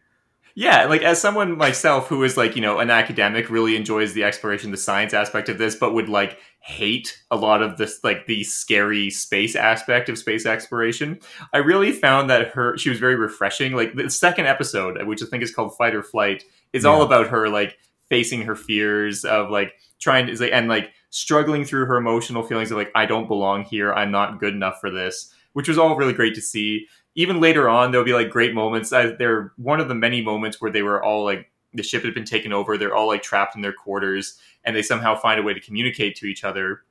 Yeah, 0.58 0.86
like 0.86 1.02
as 1.02 1.20
someone 1.20 1.58
myself 1.58 2.08
who 2.08 2.24
is 2.24 2.38
like, 2.38 2.56
you 2.56 2.62
know, 2.62 2.78
an 2.78 2.88
academic, 2.88 3.50
really 3.50 3.76
enjoys 3.76 4.14
the 4.14 4.24
exploration, 4.24 4.70
the 4.70 4.78
science 4.78 5.12
aspect 5.12 5.50
of 5.50 5.58
this, 5.58 5.76
but 5.76 5.92
would 5.92 6.08
like 6.08 6.38
hate 6.60 7.22
a 7.30 7.36
lot 7.36 7.60
of 7.60 7.76
this, 7.76 8.00
like 8.02 8.24
the 8.24 8.42
scary 8.42 9.10
space 9.10 9.54
aspect 9.54 10.08
of 10.08 10.16
space 10.16 10.46
exploration. 10.46 11.18
I 11.52 11.58
really 11.58 11.92
found 11.92 12.30
that 12.30 12.52
her, 12.52 12.78
she 12.78 12.88
was 12.88 12.98
very 12.98 13.16
refreshing. 13.16 13.74
Like 13.74 13.94
the 13.94 14.08
second 14.08 14.46
episode, 14.46 15.06
which 15.06 15.22
I 15.22 15.26
think 15.26 15.42
is 15.42 15.54
called 15.54 15.76
Fight 15.76 15.94
or 15.94 16.02
Flight, 16.02 16.42
is 16.72 16.86
all 16.86 17.02
about 17.02 17.28
her 17.28 17.50
like 17.50 17.76
facing 18.08 18.40
her 18.42 18.56
fears 18.56 19.26
of 19.26 19.50
like 19.50 19.74
trying 20.00 20.26
to, 20.26 20.50
and 20.50 20.68
like 20.68 20.90
struggling 21.10 21.66
through 21.66 21.84
her 21.84 21.98
emotional 21.98 22.42
feelings 22.42 22.70
of 22.70 22.78
like, 22.78 22.92
I 22.94 23.04
don't 23.04 23.28
belong 23.28 23.64
here, 23.64 23.92
I'm 23.92 24.10
not 24.10 24.40
good 24.40 24.54
enough 24.54 24.80
for 24.80 24.90
this, 24.90 25.34
which 25.52 25.68
was 25.68 25.76
all 25.76 25.96
really 25.96 26.14
great 26.14 26.34
to 26.36 26.40
see 26.40 26.86
even 27.16 27.40
later 27.40 27.68
on 27.68 27.90
there'll 27.90 28.04
be 28.04 28.12
like 28.12 28.30
great 28.30 28.54
moments. 28.54 28.92
I, 28.92 29.06
they're 29.06 29.52
one 29.56 29.80
of 29.80 29.88
the 29.88 29.94
many 29.94 30.22
moments 30.22 30.60
where 30.60 30.70
they 30.70 30.82
were 30.82 31.02
all 31.02 31.24
like 31.24 31.50
the 31.74 31.82
ship 31.82 32.04
had 32.04 32.14
been 32.14 32.24
taken 32.24 32.52
over 32.52 32.78
they're 32.78 32.94
all 32.94 33.08
like 33.08 33.22
trapped 33.22 33.54
in 33.54 33.62
their 33.62 33.72
quarters 33.72 34.38
and 34.64 34.74
they 34.74 34.82
somehow 34.82 35.14
find 35.14 35.38
a 35.38 35.42
way 35.42 35.52
to 35.52 35.60
communicate 35.60 36.16
to 36.16 36.26
each 36.26 36.44
other 36.44 36.82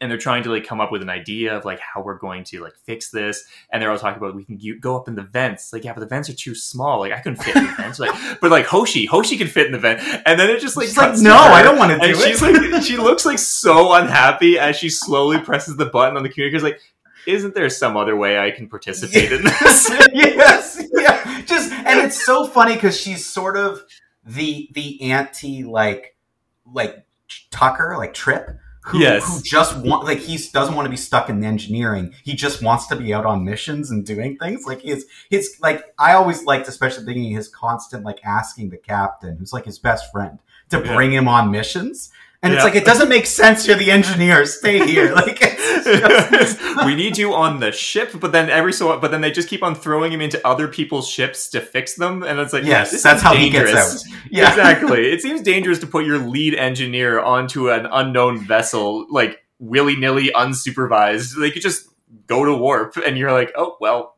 and 0.00 0.10
they're 0.10 0.18
trying 0.18 0.42
to 0.42 0.50
like 0.50 0.66
come 0.66 0.80
up 0.80 0.90
with 0.90 1.00
an 1.00 1.08
idea 1.08 1.56
of 1.56 1.64
like 1.64 1.78
how 1.78 2.02
we're 2.02 2.18
going 2.18 2.42
to 2.42 2.60
like 2.60 2.74
fix 2.84 3.10
this 3.10 3.44
and 3.70 3.80
they're 3.80 3.90
all 3.90 3.98
talking 3.98 4.18
about 4.18 4.34
we 4.34 4.44
can 4.44 4.58
go 4.80 4.96
up 4.96 5.06
in 5.06 5.14
the 5.14 5.22
vents. 5.22 5.72
Like 5.72 5.84
yeah 5.84 5.92
but 5.92 6.00
the 6.00 6.06
vents 6.06 6.28
are 6.28 6.34
too 6.34 6.54
small. 6.54 7.00
Like 7.00 7.12
i 7.12 7.20
couldn't 7.20 7.42
fit 7.42 7.54
in 7.54 7.64
the 7.64 7.72
vents. 7.72 7.98
Like 8.00 8.12
but 8.40 8.50
like 8.50 8.66
hoshi 8.66 9.06
hoshi 9.06 9.36
can 9.38 9.46
fit 9.46 9.66
in 9.66 9.72
the 9.72 9.78
vent 9.78 10.00
and 10.26 10.38
then 10.38 10.50
it 10.50 10.60
just 10.60 10.76
like 10.76 10.94
like, 10.96 11.18
no, 11.18 11.36
I 11.36 11.62
don't 11.62 11.78
want 11.78 11.92
to 11.92 11.98
do 11.98 12.02
and 12.02 12.12
it. 12.12 12.18
she's 12.18 12.42
like 12.42 12.82
she 12.82 12.96
looks 12.96 13.24
like 13.24 13.38
so 13.38 13.92
unhappy 13.92 14.58
as 14.58 14.76
she 14.76 14.90
slowly 14.90 15.38
presses 15.38 15.76
the 15.76 15.86
button 15.86 16.16
on 16.16 16.24
the 16.24 16.28
communicator. 16.28 16.64
Like 16.64 16.80
isn't 17.26 17.54
there 17.54 17.68
some 17.70 17.96
other 17.96 18.16
way 18.16 18.38
I 18.38 18.50
can 18.50 18.68
participate 18.68 19.32
in 19.32 19.44
this? 19.44 19.90
yes, 20.12 20.82
yeah. 20.92 21.42
Just 21.46 21.72
and 21.72 22.00
it's 22.00 22.24
so 22.24 22.46
funny 22.46 22.74
because 22.74 22.98
she's 23.00 23.24
sort 23.26 23.56
of 23.56 23.82
the 24.24 24.68
the 24.72 25.10
anti 25.10 25.64
like 25.64 26.16
like 26.66 27.04
Tucker 27.50 27.94
like 27.98 28.14
Trip. 28.14 28.58
Who, 28.86 28.98
Yes. 28.98 29.24
who 29.36 29.40
just 29.44 29.76
want 29.76 30.04
like 30.06 30.18
he 30.18 30.36
doesn't 30.52 30.74
want 30.74 30.86
to 30.86 30.90
be 30.90 30.96
stuck 30.96 31.30
in 31.30 31.44
engineering. 31.44 32.12
He 32.24 32.34
just 32.34 32.62
wants 32.64 32.88
to 32.88 32.96
be 32.96 33.14
out 33.14 33.24
on 33.24 33.44
missions 33.44 33.92
and 33.92 34.04
doing 34.04 34.36
things. 34.38 34.64
Like 34.66 34.80
his 34.80 35.06
his 35.30 35.56
like 35.62 35.84
I 36.00 36.14
always 36.14 36.44
liked, 36.44 36.66
especially 36.66 37.04
thinking 37.04 37.30
his 37.30 37.46
constant 37.46 38.04
like 38.04 38.18
asking 38.24 38.70
the 38.70 38.78
captain, 38.78 39.36
who's 39.36 39.52
like 39.52 39.66
his 39.66 39.78
best 39.78 40.10
friend, 40.10 40.40
to 40.70 40.78
Yeah. 40.84 40.94
bring 40.96 41.12
him 41.12 41.28
on 41.28 41.52
missions. 41.52 42.10
And 42.44 42.52
it's 42.54 42.64
like 42.64 42.74
it 42.74 42.84
doesn't 42.84 43.08
make 43.08 43.26
sense. 43.26 43.68
You're 43.68 43.76
the 43.76 43.92
engineer. 43.92 44.44
Stay 44.46 44.84
here. 44.84 45.14
Like 45.22 45.38
just- 45.38 46.60
we 46.86 46.94
need 46.94 47.16
you 47.16 47.34
on 47.34 47.60
the 47.60 47.70
ship, 47.70 48.12
but 48.18 48.32
then 48.32 48.50
every 48.50 48.72
so 48.72 48.98
but 48.98 49.10
then 49.10 49.20
they 49.20 49.30
just 49.30 49.48
keep 49.48 49.62
on 49.62 49.74
throwing 49.74 50.12
him 50.12 50.20
into 50.20 50.44
other 50.46 50.66
people's 50.68 51.08
ships 51.08 51.48
to 51.50 51.60
fix 51.60 51.94
them, 51.94 52.22
and 52.22 52.40
it's 52.40 52.52
like 52.52 52.64
yes, 52.64 53.02
that's 53.02 53.22
how 53.22 53.34
he 53.34 53.50
dangerous. 53.50 53.72
gets 54.04 54.06
out. 54.06 54.20
Yeah, 54.30 54.48
Exactly. 54.48 55.12
It 55.12 55.22
seems 55.22 55.40
dangerous 55.42 55.78
to 55.80 55.86
put 55.86 56.04
your 56.04 56.18
lead 56.18 56.54
engineer 56.54 57.20
onto 57.20 57.70
an 57.70 57.86
unknown 57.86 58.40
vessel, 58.40 59.06
like 59.10 59.44
willy 59.58 59.96
nilly, 59.96 60.30
unsupervised. 60.34 61.38
They 61.38 61.50
could 61.50 61.62
just 61.62 61.88
go 62.26 62.44
to 62.44 62.54
warp, 62.54 62.96
and 62.96 63.16
you're 63.16 63.32
like, 63.32 63.52
oh 63.56 63.76
well, 63.80 64.16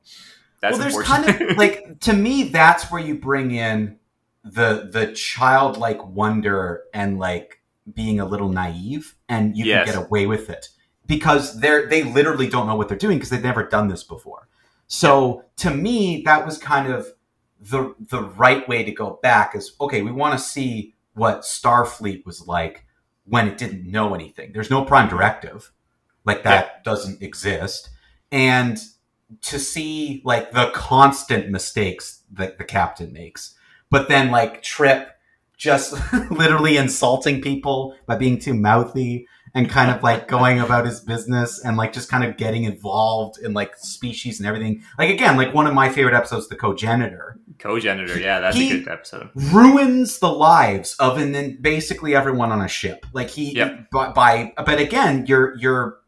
that's 0.61 0.79
well, 0.79 0.89
there's 0.91 1.07
kind 1.07 1.29
of 1.51 1.57
like 1.59 2.01
to 2.01 2.13
me 2.13 2.45
that's 2.45 2.91
where 2.91 3.01
you 3.01 3.17
bring 3.17 3.51
in 3.51 3.99
the 4.45 4.89
the 4.91 5.13
childlike 5.13 6.05
wonder 6.07 6.83
and 6.93 7.19
like 7.19 7.61
being 7.93 8.21
a 8.21 8.25
little 8.27 8.49
naive, 8.49 9.15
and 9.29 9.57
you 9.57 9.65
Yes. 9.67 9.87
can 9.87 9.95
get 9.95 10.07
away 10.07 10.27
with 10.27 10.49
it 10.51 10.69
because 11.07 11.61
they're 11.61 11.87
they 11.87 12.03
literally 12.03 12.49
don't 12.49 12.67
know 12.67 12.77
what 12.77 12.89
they're 12.89 12.97
doing 12.99 13.19
because 13.19 13.31
they've 13.31 13.43
never 13.43 13.65
done 13.65 13.89
this 13.89 14.03
before. 14.03 14.49
So 14.87 15.45
to 15.57 15.71
me, 15.71 16.23
that 16.25 16.45
was 16.47 16.59
kind 16.59 16.93
of 16.93 17.09
the 17.61 17.95
the 17.99 18.23
right 18.23 18.67
way 18.69 18.85
to 18.85 18.93
go 18.93 19.19
back. 19.23 19.55
Is 19.55 19.75
okay, 19.81 20.03
we 20.03 20.13
want 20.13 20.39
to 20.39 20.45
see 20.45 20.95
what 21.15 21.41
Starfleet 21.43 22.25
was 22.27 22.47
like 22.47 22.87
when 23.25 23.49
it 23.49 23.59
didn't 23.59 23.91
know 23.91 24.15
anything. 24.15 24.53
There's 24.53 24.71
no 24.71 24.85
prime 24.85 25.09
directive, 25.09 25.73
like 26.25 26.43
that 26.43 26.85
doesn't 26.85 27.23
exist, 27.23 27.91
and 28.33 28.79
to 29.43 29.59
see 29.59 30.23
like 30.25 30.53
the 30.53 30.71
constant 30.75 31.51
mistakes 31.51 32.23
that 32.33 32.59
the 32.59 32.65
captain 32.65 33.13
makes, 33.13 33.55
but 33.91 34.09
then 34.09 34.31
like 34.31 34.63
Trip 34.63 35.14
just 35.57 35.95
literally 36.31 36.77
insulting 36.77 37.41
people 37.41 37.95
by 38.07 38.17
being 38.17 38.39
too 38.39 38.55
mouthy 38.55 39.27
and 39.57 39.71
kind 39.71 39.89
of 39.91 40.03
like 40.03 40.27
going 40.27 40.59
about 40.59 40.85
his 40.85 41.01
business 41.01 41.65
and 41.65 41.77
like 41.77 41.93
just 41.93 42.09
kind 42.11 42.25
of 42.25 42.37
getting 42.37 42.65
involved 42.65 43.39
in 43.41 43.55
like 43.55 43.77
species 43.77 44.41
and 44.41 44.49
everything. 44.49 44.83
Like 44.99 45.11
again, 45.11 45.37
like 45.37 45.55
one 45.55 45.69
of 45.69 45.75
my 45.75 45.89
favorite 45.89 46.15
episodes, 46.15 46.49
the 46.49 46.57
Cogenitor, 46.57 47.39
Cogenitor, 47.61 48.19
yeah, 48.19 48.41
that's 48.41 48.57
He- 48.57 48.73
a 48.73 48.79
good 48.81 48.89
episode. 48.89 49.31
ruins 49.37 50.19
the 50.19 50.33
lives 50.33 50.97
of 50.99 51.19
and 51.19 51.33
then 51.33 51.59
basically 51.61 52.17
everyone 52.17 52.51
on 52.51 52.61
a 52.61 52.69
ship. 52.69 53.07
Like 53.13 53.31
he 53.31 53.55
Yep. 53.55 53.91
by, 53.93 54.11
by 54.13 54.53
but 54.57 54.81
again, 54.81 55.27
you're 55.27 55.57
you're 55.57 55.99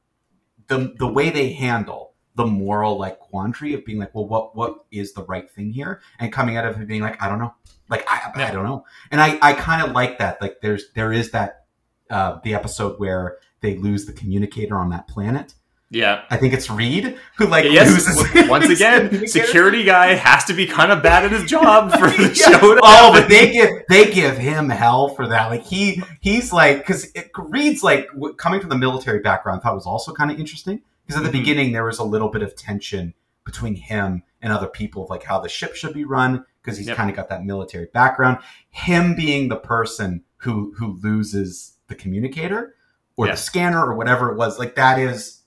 the 0.66 0.92
the 0.98 1.06
way 1.06 1.30
they 1.30 1.52
handle 1.52 2.14
the 2.34 2.44
moral 2.46 2.98
like 2.98 3.20
quandary 3.20 3.74
of 3.74 3.84
being 3.84 3.98
like, 4.00 4.12
well, 4.12 4.26
what 4.26 4.56
what 4.56 4.84
is 4.90 5.12
the 5.12 5.22
right 5.24 5.48
thing 5.50 5.70
here? 5.70 6.00
And 6.18 6.32
coming 6.32 6.56
out 6.56 6.66
of 6.66 6.80
it 6.80 6.88
being 6.88 7.00
like, 7.02 7.22
I 7.22 7.28
don't 7.28 7.38
know. 7.38 7.54
Like 7.88 8.04
I 8.08 8.32
I 8.34 8.50
don't 8.50 8.64
know. 8.64 8.84
And 9.10 9.20
I 9.20 9.38
I 9.42 9.52
kind 9.52 9.82
of 9.86 9.92
like 9.92 10.18
that. 10.18 10.40
Like 10.40 10.60
there's 10.62 10.90
there 10.94 11.12
is 11.12 11.30
that 11.32 11.64
uh 12.10 12.38
the 12.44 12.54
episode 12.54 12.98
where 12.98 13.38
they 13.60 13.76
lose 13.76 14.06
the 14.06 14.12
communicator 14.12 14.76
on 14.76 14.90
that 14.90 15.08
planet. 15.08 15.54
Yeah. 15.88 16.22
I 16.30 16.36
think 16.36 16.52
it's 16.52 16.68
Reed 16.68 17.16
who 17.36 17.46
like 17.46 17.64
yes. 17.64 17.88
loses 17.88 18.48
Once 18.48 18.68
again, 18.68 19.26
security 19.28 19.84
guy 19.84 20.14
has 20.14 20.44
to 20.46 20.52
be 20.52 20.66
kind 20.66 20.90
of 20.90 21.00
bad 21.00 21.24
at 21.24 21.30
his 21.30 21.44
job 21.44 21.92
for 21.92 22.08
the 22.10 22.22
Yeah. 22.36 22.58
show. 22.58 22.74
To 22.74 22.80
Oh, 22.82 23.12
happen. 23.12 23.20
but 23.22 23.28
they 23.28 23.52
give 23.52 23.70
they 23.88 24.10
give 24.10 24.36
him 24.36 24.68
hell 24.68 25.08
for 25.10 25.28
that. 25.28 25.48
Like 25.48 25.62
he 25.62 26.02
he's 26.20 26.52
like 26.52 26.78
because 26.78 27.12
Reed's 27.38 27.84
like 27.84 28.08
w- 28.14 28.34
coming 28.34 28.58
from 28.60 28.70
the 28.70 28.78
military 28.78 29.20
background. 29.20 29.60
I 29.60 29.62
thought 29.62 29.74
was 29.76 29.86
also 29.86 30.12
kind 30.12 30.30
of 30.32 30.40
interesting 30.40 30.82
because 31.06 31.22
at 31.24 31.30
the 31.30 31.36
Mhm. 31.38 31.40
beginning 31.40 31.72
there 31.72 31.84
was 31.84 32.00
a 32.00 32.04
little 32.04 32.30
bit 32.30 32.42
of 32.42 32.56
tension 32.56 33.14
between 33.44 33.76
him 33.76 34.24
and 34.42 34.52
other 34.52 34.66
people 34.66 35.04
of 35.04 35.10
like 35.10 35.22
how 35.22 35.38
the 35.38 35.48
ship 35.48 35.76
should 35.76 35.94
be 35.94 36.04
run 36.04 36.44
because 36.66 36.76
he's 36.76 36.88
Yep. 36.88 36.96
kind 36.96 37.08
of 37.10 37.14
got 37.16 37.28
that 37.28 37.44
military 37.44 37.86
background. 37.94 38.38
Him 38.70 39.14
being 39.14 39.48
the 39.48 39.56
person 39.56 40.24
who 40.38 40.74
who 40.76 40.98
loses 41.00 41.78
the 41.86 41.94
communicator 41.94 42.74
or 43.16 43.26
Yeah. 43.26 43.32
the 43.32 43.38
scanner 43.38 43.86
or 43.86 43.94
whatever 43.94 44.30
it 44.32 44.36
was, 44.36 44.58
like 44.58 44.74
that 44.74 44.98
is 44.98 45.42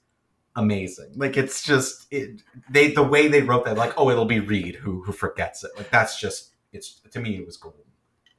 amazing. 0.56 1.12
Like 1.16 1.38
it's 1.38 1.62
just 1.64 2.08
it, 2.12 2.42
they 2.70 2.92
the 2.92 3.04
way 3.04 3.28
they 3.28 3.42
wrote 3.42 3.66
that, 3.66 3.78
like 3.78 3.94
oh 3.98 4.10
it'll 4.10 4.26
be 4.26 4.40
Reed 4.40 4.76
who 4.76 5.04
who 5.04 5.12
forgets 5.12 5.64
it. 5.64 5.72
Like 5.78 5.90
that's 5.92 6.20
just 6.20 6.52
it's 6.72 7.02
to 7.12 7.20
me 7.20 7.36
it 7.38 7.46
was 7.46 7.58
cool. 7.58 7.76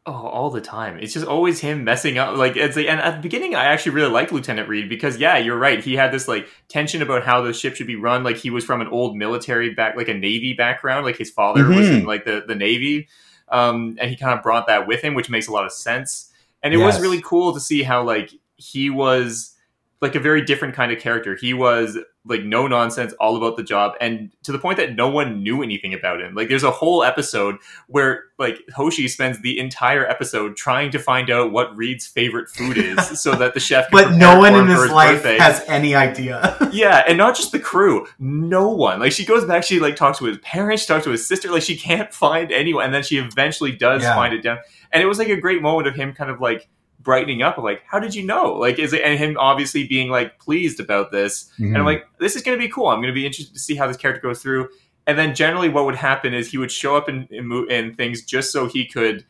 Oh, 0.06 0.12
all 0.12 0.50
the 0.50 0.62
time. 0.62 0.98
It's 0.98 1.12
just 1.12 1.26
always 1.26 1.60
him 1.60 1.84
messing 1.84 2.16
up. 2.16 2.36
Like 2.36 2.56
it's 2.56 2.74
like, 2.74 2.86
and 2.86 2.98
at 3.00 3.16
the 3.16 3.20
beginning, 3.22 3.54
I 3.54 3.66
actually 3.66 3.92
really 3.92 4.10
liked 4.10 4.32
Lieutenant 4.32 4.66
Reed 4.68 4.88
because 4.88 5.18
yeah, 5.18 5.36
you're 5.36 5.58
right. 5.58 5.84
He 5.84 5.94
had 5.94 6.10
this 6.10 6.26
like 6.26 6.48
tension 6.68 7.02
about 7.02 7.22
how 7.22 7.42
the 7.42 7.52
ship 7.52 7.76
should 7.76 7.86
be 7.86 7.96
run. 7.96 8.24
Like 8.24 8.36
he 8.38 8.48
was 8.48 8.64
from 8.64 8.80
an 8.80 8.88
old 8.88 9.14
military 9.14 9.74
back, 9.74 9.96
like 9.96 10.08
a 10.08 10.14
Navy 10.14 10.54
background. 10.54 11.04
Like 11.04 11.18
his 11.18 11.30
father 11.30 11.68
was 11.68 11.86
Mhm. 11.86 11.98
in 12.00 12.04
like 12.06 12.24
the 12.24 12.42
the 12.46 12.54
Navy, 12.54 13.08
um, 13.50 13.96
and 14.00 14.08
he 14.10 14.16
kind 14.16 14.32
of 14.36 14.42
brought 14.42 14.66
that 14.68 14.86
with 14.86 15.02
him, 15.02 15.12
which 15.14 15.28
makes 15.28 15.48
a 15.48 15.52
lot 15.52 15.66
of 15.66 15.72
sense. 15.72 16.32
And 16.62 16.72
it 16.72 16.78
was 16.78 16.98
really 17.00 17.20
cool 17.22 17.52
to 17.52 17.60
see 17.60 17.82
how 17.82 18.02
like 18.02 18.32
he 18.56 18.88
was 18.88 19.54
like 20.00 20.14
a 20.14 20.20
very 20.20 20.42
different 20.42 20.74
kind 20.74 20.90
of 20.92 20.98
character. 20.98 21.36
He 21.36 21.52
was 21.52 21.98
like 22.26 22.42
no 22.44 22.66
nonsense, 22.66 23.12
all 23.20 23.36
about 23.36 23.56
the 23.56 23.62
job, 23.62 23.92
and 24.00 24.30
to 24.42 24.52
the 24.52 24.58
point 24.58 24.76
that 24.76 24.94
no 24.94 25.08
one 25.08 25.42
knew 25.42 25.62
anything 25.62 25.94
about 25.94 26.20
him. 26.20 26.34
Like 26.34 26.48
there's 26.48 26.62
a 26.64 26.70
whole 26.70 27.02
episode 27.02 27.56
where 27.86 28.24
like 28.38 28.58
Hoshi 28.74 29.08
spends 29.08 29.40
the 29.40 29.58
entire 29.58 30.06
episode 30.06 30.54
trying 30.56 30.90
to 30.92 30.98
find 30.98 31.30
out 31.30 31.50
what 31.52 31.74
Reed's 31.76 32.06
favorite 32.06 32.48
food 32.50 32.76
is, 32.78 33.20
so 33.22 33.34
that 33.36 33.54
the 33.54 33.60
chef. 33.60 33.88
Can 33.90 34.04
But 34.04 34.16
no 34.16 34.38
one 34.38 34.54
in 34.54 34.66
his 34.68 34.90
life 34.90 35.22
birthday. 35.22 35.38
has 35.38 35.62
any 35.66 35.94
idea. 35.94 36.56
Yeah, 36.72 37.02
and 37.08 37.18
not 37.18 37.34
just 37.36 37.50
the 37.52 37.58
crew. 37.58 38.06
No 38.20 38.68
one. 38.68 39.00
Like 39.00 39.10
she 39.12 39.24
goes 39.24 39.44
back, 39.44 39.64
she 39.64 39.80
like 39.80 39.96
talks 39.96 40.18
to 40.18 40.24
his 40.26 40.38
parents, 40.38 40.82
she 40.82 40.88
talks 40.88 41.04
to 41.04 41.10
his 41.10 41.26
sister. 41.26 41.50
Like 41.50 41.62
she 41.62 41.76
can't 41.76 42.12
find 42.14 42.52
anyone, 42.52 42.84
and 42.84 42.94
then 42.94 43.02
she 43.02 43.18
eventually 43.18 43.72
does 43.72 44.02
Yeah. 44.02 44.14
find 44.14 44.32
it 44.32 44.40
down. 44.42 44.58
And 44.92 45.02
it 45.02 45.06
was 45.06 45.18
like 45.18 45.28
a 45.28 45.36
great 45.36 45.60
moment 45.62 45.88
of 45.88 45.94
him 45.96 46.12
kind 46.14 46.30
of 46.30 46.40
like 46.40 46.68
brightening 47.02 47.42
up. 47.42 47.56
Like, 47.58 47.82
how 47.86 47.98
did 47.98 48.14
you 48.14 48.24
know? 48.24 48.52
Like, 48.54 48.78
is 48.78 48.92
it 48.92 49.02
and 49.02 49.18
him 49.18 49.36
obviously 49.38 49.86
being 49.86 50.10
like 50.10 50.38
pleased 50.38 50.80
about 50.80 51.10
this. 51.10 51.50
And 51.58 51.66
Mm-hmm. 51.68 51.76
I'm 51.76 51.84
like, 51.84 52.06
this 52.18 52.36
is 52.36 52.42
going 52.42 52.56
to 52.58 52.62
be 52.64 52.70
cool. 52.70 52.88
I'm 52.88 52.98
going 53.00 53.12
to 53.12 53.14
be 53.14 53.26
interested 53.26 53.54
to 53.54 53.60
see 53.60 53.74
how 53.74 53.86
this 53.86 53.96
character 53.96 54.20
goes 54.22 54.40
through. 54.42 54.68
And 55.06 55.18
then 55.18 55.34
generally, 55.34 55.68
what 55.68 55.86
would 55.86 55.94
happen 55.96 56.34
is 56.34 56.50
he 56.50 56.58
would 56.58 56.70
show 56.70 56.96
up 56.96 57.08
in 57.08 57.26
in, 57.30 57.50
in 57.70 57.94
things 57.94 58.22
just 58.22 58.52
so 58.52 58.66
he 58.68 58.86
could 58.86 59.24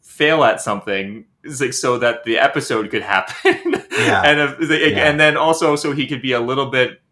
fail 0.00 0.44
at 0.44 0.60
something, 0.60 1.24
It's 1.44 1.60
like 1.60 1.72
so 1.72 1.98
that 1.98 2.24
the 2.24 2.38
episode 2.38 2.90
could 2.90 3.02
happen. 3.02 3.74
Yeah. 3.90 4.22
and 4.24 4.40
uh, 4.40 4.54
the- 4.58 4.78
Yeah. 4.92 5.10
and 5.10 5.20
then 5.20 5.36
also 5.36 5.76
so 5.76 5.92
he 5.92 6.06
could 6.06 6.22
be 6.22 6.32
a 6.32 6.40
little 6.40 6.70
bit 6.70 7.02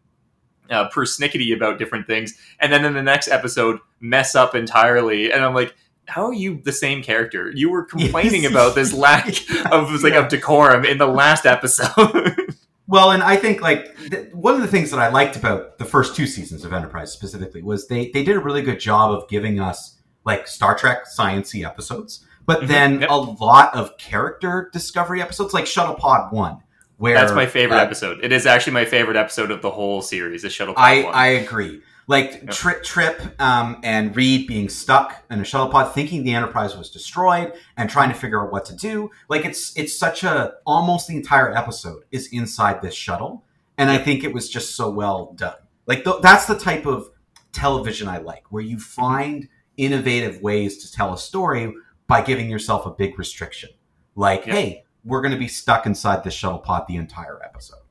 uh, 0.71 0.89
persnickety 0.91 1.55
about 1.55 1.79
different 1.79 2.07
things, 2.07 2.35
and 2.61 2.73
then 2.73 2.85
in 2.85 2.95
the 2.95 3.03
next 3.03 3.29
episode 3.29 3.79
mess 4.01 4.35
up 4.35 4.55
entirely. 4.55 5.31
And 5.33 5.45
I'm 5.45 5.55
like. 5.55 5.75
How 6.09 6.27
are 6.27 6.33
you 6.35 6.61
the 6.65 6.73
same 6.73 7.03
character? 7.03 7.53
You 7.55 7.71
were 7.71 7.85
complaining 7.97 8.43
Yes. 8.45 8.51
about 8.53 8.75
this 8.75 8.93
lack 8.93 9.29
of 9.73 9.91
like 10.03 10.15
Yeah. 10.15 10.21
of 10.21 10.29
decorum 10.29 10.85
in 10.85 10.99
the 10.99 11.07
last 11.07 11.47
episode. 11.47 12.35
Well, 12.91 13.11
and 13.11 13.23
I 13.23 13.37
think 13.37 13.61
like 13.61 13.95
th- 14.11 14.33
one 14.33 14.55
of 14.55 14.63
the 14.63 14.67
things 14.67 14.91
that 14.93 14.99
I 14.99 15.11
liked 15.11 15.37
about 15.37 15.77
the 15.77 15.85
first 15.85 16.17
two 16.17 16.27
seasons 16.27 16.65
of 16.65 16.73
Enterprise 16.73 17.13
specifically 17.13 17.61
was 17.63 17.87
they 17.87 18.11
they 18.15 18.25
did 18.25 18.35
a 18.35 18.41
really 18.41 18.63
good 18.63 18.81
job 18.81 19.11
of 19.13 19.29
giving 19.29 19.61
us 19.61 19.99
like 20.25 20.49
Star 20.49 20.75
Trek 20.75 21.01
sciency 21.07 21.67
episodes, 21.67 22.25
but 22.47 22.63
Mhm. 22.63 22.67
then 22.69 23.01
Yep. 23.03 23.11
a 23.11 23.15
lot 23.17 23.75
of 23.77 23.99
character 23.99 24.71
discovery 24.73 25.21
episodes, 25.21 25.53
like 25.53 25.67
Shuttle 25.67 25.97
Pod 25.97 26.33
One, 26.33 26.63
where 26.97 27.15
That's 27.15 27.33
my 27.35 27.45
favorite 27.45 27.77
uh, 27.77 27.83
episode. 27.83 28.25
It 28.25 28.33
is 28.33 28.47
actually 28.47 28.73
my 28.73 28.87
favorite 28.87 29.19
episode 29.19 29.51
of 29.51 29.61
the 29.61 29.71
whole 29.71 30.01
series. 30.01 30.41
The 30.41 30.49
shuttle. 30.49 30.73
I, 30.79 31.03
one. 31.03 31.15
I 31.15 31.27
agree. 31.27 31.83
Like 32.09 32.33
Yep. 32.43 32.51
Trip, 32.51 32.83
Trip 32.83 33.41
um, 33.41 33.81
and 33.85 34.17
Reed 34.17 34.47
being 34.49 34.69
stuck 34.69 35.23
in 35.31 35.41
a 35.41 35.45
shuttle 35.45 35.69
pod, 35.69 35.95
thinking 35.95 36.25
the 36.25 36.33
Enterprise 36.35 36.77
was 36.77 36.91
destroyed, 36.91 37.53
and 37.77 37.89
trying 37.89 38.09
to 38.09 38.15
figure 38.17 38.43
out 38.45 38.51
what 38.51 38.65
to 38.65 38.75
do. 38.75 39.11
Like 39.29 39.45
it's 39.45 39.77
it's 39.77 39.97
such 39.97 40.25
a 40.25 40.55
almost 40.67 41.07
the 41.07 41.17
entire 41.17 41.55
episode 41.57 42.03
is 42.11 42.29
inside 42.33 42.81
this 42.83 42.95
shuttle, 42.95 43.45
and 43.77 43.91
I 43.91 43.99
think 43.99 44.25
it 44.25 44.33
was 44.33 44.49
just 44.49 44.75
so 44.75 44.91
well 44.91 45.35
done. 45.37 45.55
Like 45.87 46.03
th- 46.05 46.23
that's 46.23 46.47
the 46.47 46.59
type 46.59 46.87
of 46.87 47.11
television 47.53 48.09
I 48.09 48.19
like, 48.19 48.51
where 48.51 48.63
you 48.63 48.79
find 48.79 49.47
innovative 49.77 50.41
ways 50.43 50.79
to 50.85 50.93
tell 50.93 51.13
a 51.13 51.19
story 51.19 51.73
by 52.07 52.23
giving 52.23 52.49
yourself 52.51 52.87
a 52.87 52.91
big 52.91 53.19
restriction. 53.19 53.71
Like, 54.17 54.47
Yep. 54.47 54.55
hey, 54.57 54.85
we're 55.05 55.21
going 55.21 55.33
to 55.33 55.39
be 55.39 55.47
stuck 55.49 55.87
inside 55.87 56.25
this 56.25 56.35
shuttle 56.35 56.59
pod 56.59 56.85
the 56.89 56.97
entire 56.97 57.41
episode. 57.45 57.83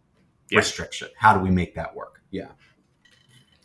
Yeah. 0.50 0.58
Restriction. 0.60 1.10
How 1.18 1.34
do 1.38 1.40
we 1.40 1.50
make 1.50 1.76
that 1.76 1.96
work? 1.96 2.22
Yeah. 2.32 2.48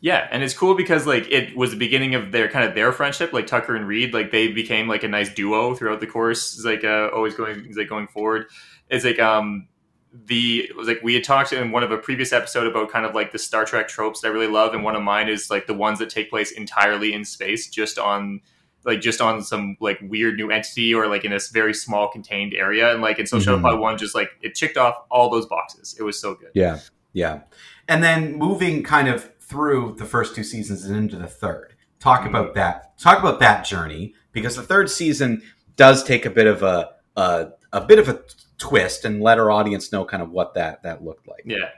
Yeah, 0.03 0.27
and 0.33 0.43
it's 0.43 0.53
cool 0.53 0.75
because 0.75 1.07
like 1.07 1.31
it 1.31 1.57
was 1.57 1.71
the 1.71 1.77
beginning 1.77 2.17
of 2.17 2.33
their 2.33 2.49
kind 2.49 2.69
of 2.69 2.75
their 2.75 2.91
friendship, 2.91 3.33
like 3.33 3.47
Tucker 3.47 3.77
and 3.77 3.87
Reed, 3.87 4.13
like 4.13 4.33
they 4.33 4.49
became 4.49 4.89
like 4.89 5.05
a 5.05 5.09
nice 5.09 5.33
duo 5.33 5.75
throughout 5.77 6.01
the 6.01 6.09
course. 6.09 6.55
It's 6.57 6.65
like 6.65 6.83
uh, 6.83 7.11
always 7.15 7.37
going, 7.37 7.65
it's 7.67 7.79
like 7.79 7.89
going 7.89 8.09
forward. 8.09 8.47
It's 8.91 9.05
like 9.05 9.21
um 9.21 9.69
the 10.13 10.67
it 10.69 10.77
was 10.77 10.89
like 10.89 11.01
we 11.05 11.15
had 11.15 11.23
talked 11.23 11.53
in 11.53 11.71
one 11.71 11.85
of 11.85 11.93
a 11.93 11.99
previous 11.99 12.33
episode 12.33 12.67
about 12.67 12.91
kind 12.91 13.07
of 13.07 13.15
like 13.15 13.31
the 13.31 13.39
Star 13.39 13.65
Trek 13.65 13.87
tropes 13.87 14.21
that 14.23 14.29
I 14.29 14.31
really 14.33 14.49
love, 14.49 14.75
and 14.75 14.83
one 14.83 14.97
of 14.97 15.03
mine 15.03 15.29
is 15.29 15.51
like 15.51 15.69
the 15.69 15.75
ones 15.75 16.01
that 16.01 16.11
take 16.11 16.31
place 16.31 16.51
entirely 16.51 17.13
in 17.15 17.25
space, 17.25 17.71
just 17.71 17.97
on 17.97 18.41
like 18.85 19.01
just 19.01 19.21
on 19.21 19.41
some 19.41 19.77
like 19.81 20.01
weird 20.03 20.37
new 20.37 20.51
entity 20.51 20.93
or 20.93 21.07
like 21.07 21.25
in 21.25 21.33
a 21.33 21.39
very 21.53 21.73
small 21.73 22.09
contained 22.09 22.55
area, 22.55 22.93
and 22.93 23.03
like 23.03 23.21
and 23.21 23.29
so 23.29 23.39
Mhm. 23.39 23.45
Shuttle 23.45 23.79
One 23.79 23.97
just 23.97 24.17
like 24.17 24.31
it 24.43 24.57
checked 24.57 24.77
off 24.77 24.97
all 25.13 25.31
those 25.31 25.47
boxes. 25.47 25.95
It 25.97 26.03
was 26.03 26.21
so 26.21 26.35
good. 26.35 26.51
Yeah, 26.55 26.81
yeah. 27.13 27.43
And 27.89 28.03
then 28.03 28.35
moving 28.35 28.83
kind 28.83 29.09
of 29.09 29.31
through 29.53 29.95
the 29.99 30.05
first 30.07 30.35
two 30.35 30.43
seasons 30.45 30.85
and 30.87 30.97
into 30.97 31.17
the 31.17 31.27
third. 31.27 31.75
Talk 32.01 32.23
Mhm. 32.23 32.29
about 32.31 32.55
that. 32.55 32.99
Talk 32.99 33.19
about 33.21 33.39
that 33.41 33.65
journey 33.67 34.15
because 34.33 34.57
the 34.57 34.63
third 34.63 34.91
season 34.91 35.43
does 35.77 36.03
take 36.03 36.25
a 36.27 36.31
bit 36.31 36.47
of 36.47 36.63
a 36.63 36.91
a, 37.15 37.49
a 37.75 37.81
bit 37.83 37.99
of 37.99 38.09
a 38.09 38.21
twist 38.57 39.05
and 39.05 39.21
let 39.21 39.39
our 39.39 39.51
audience 39.51 39.93
know 39.93 40.03
kind 40.03 40.23
of 40.23 40.31
what 40.31 40.55
that 40.55 40.83
that 40.83 41.05
looked 41.05 41.29
like. 41.29 41.43
Yeah. 41.45 41.69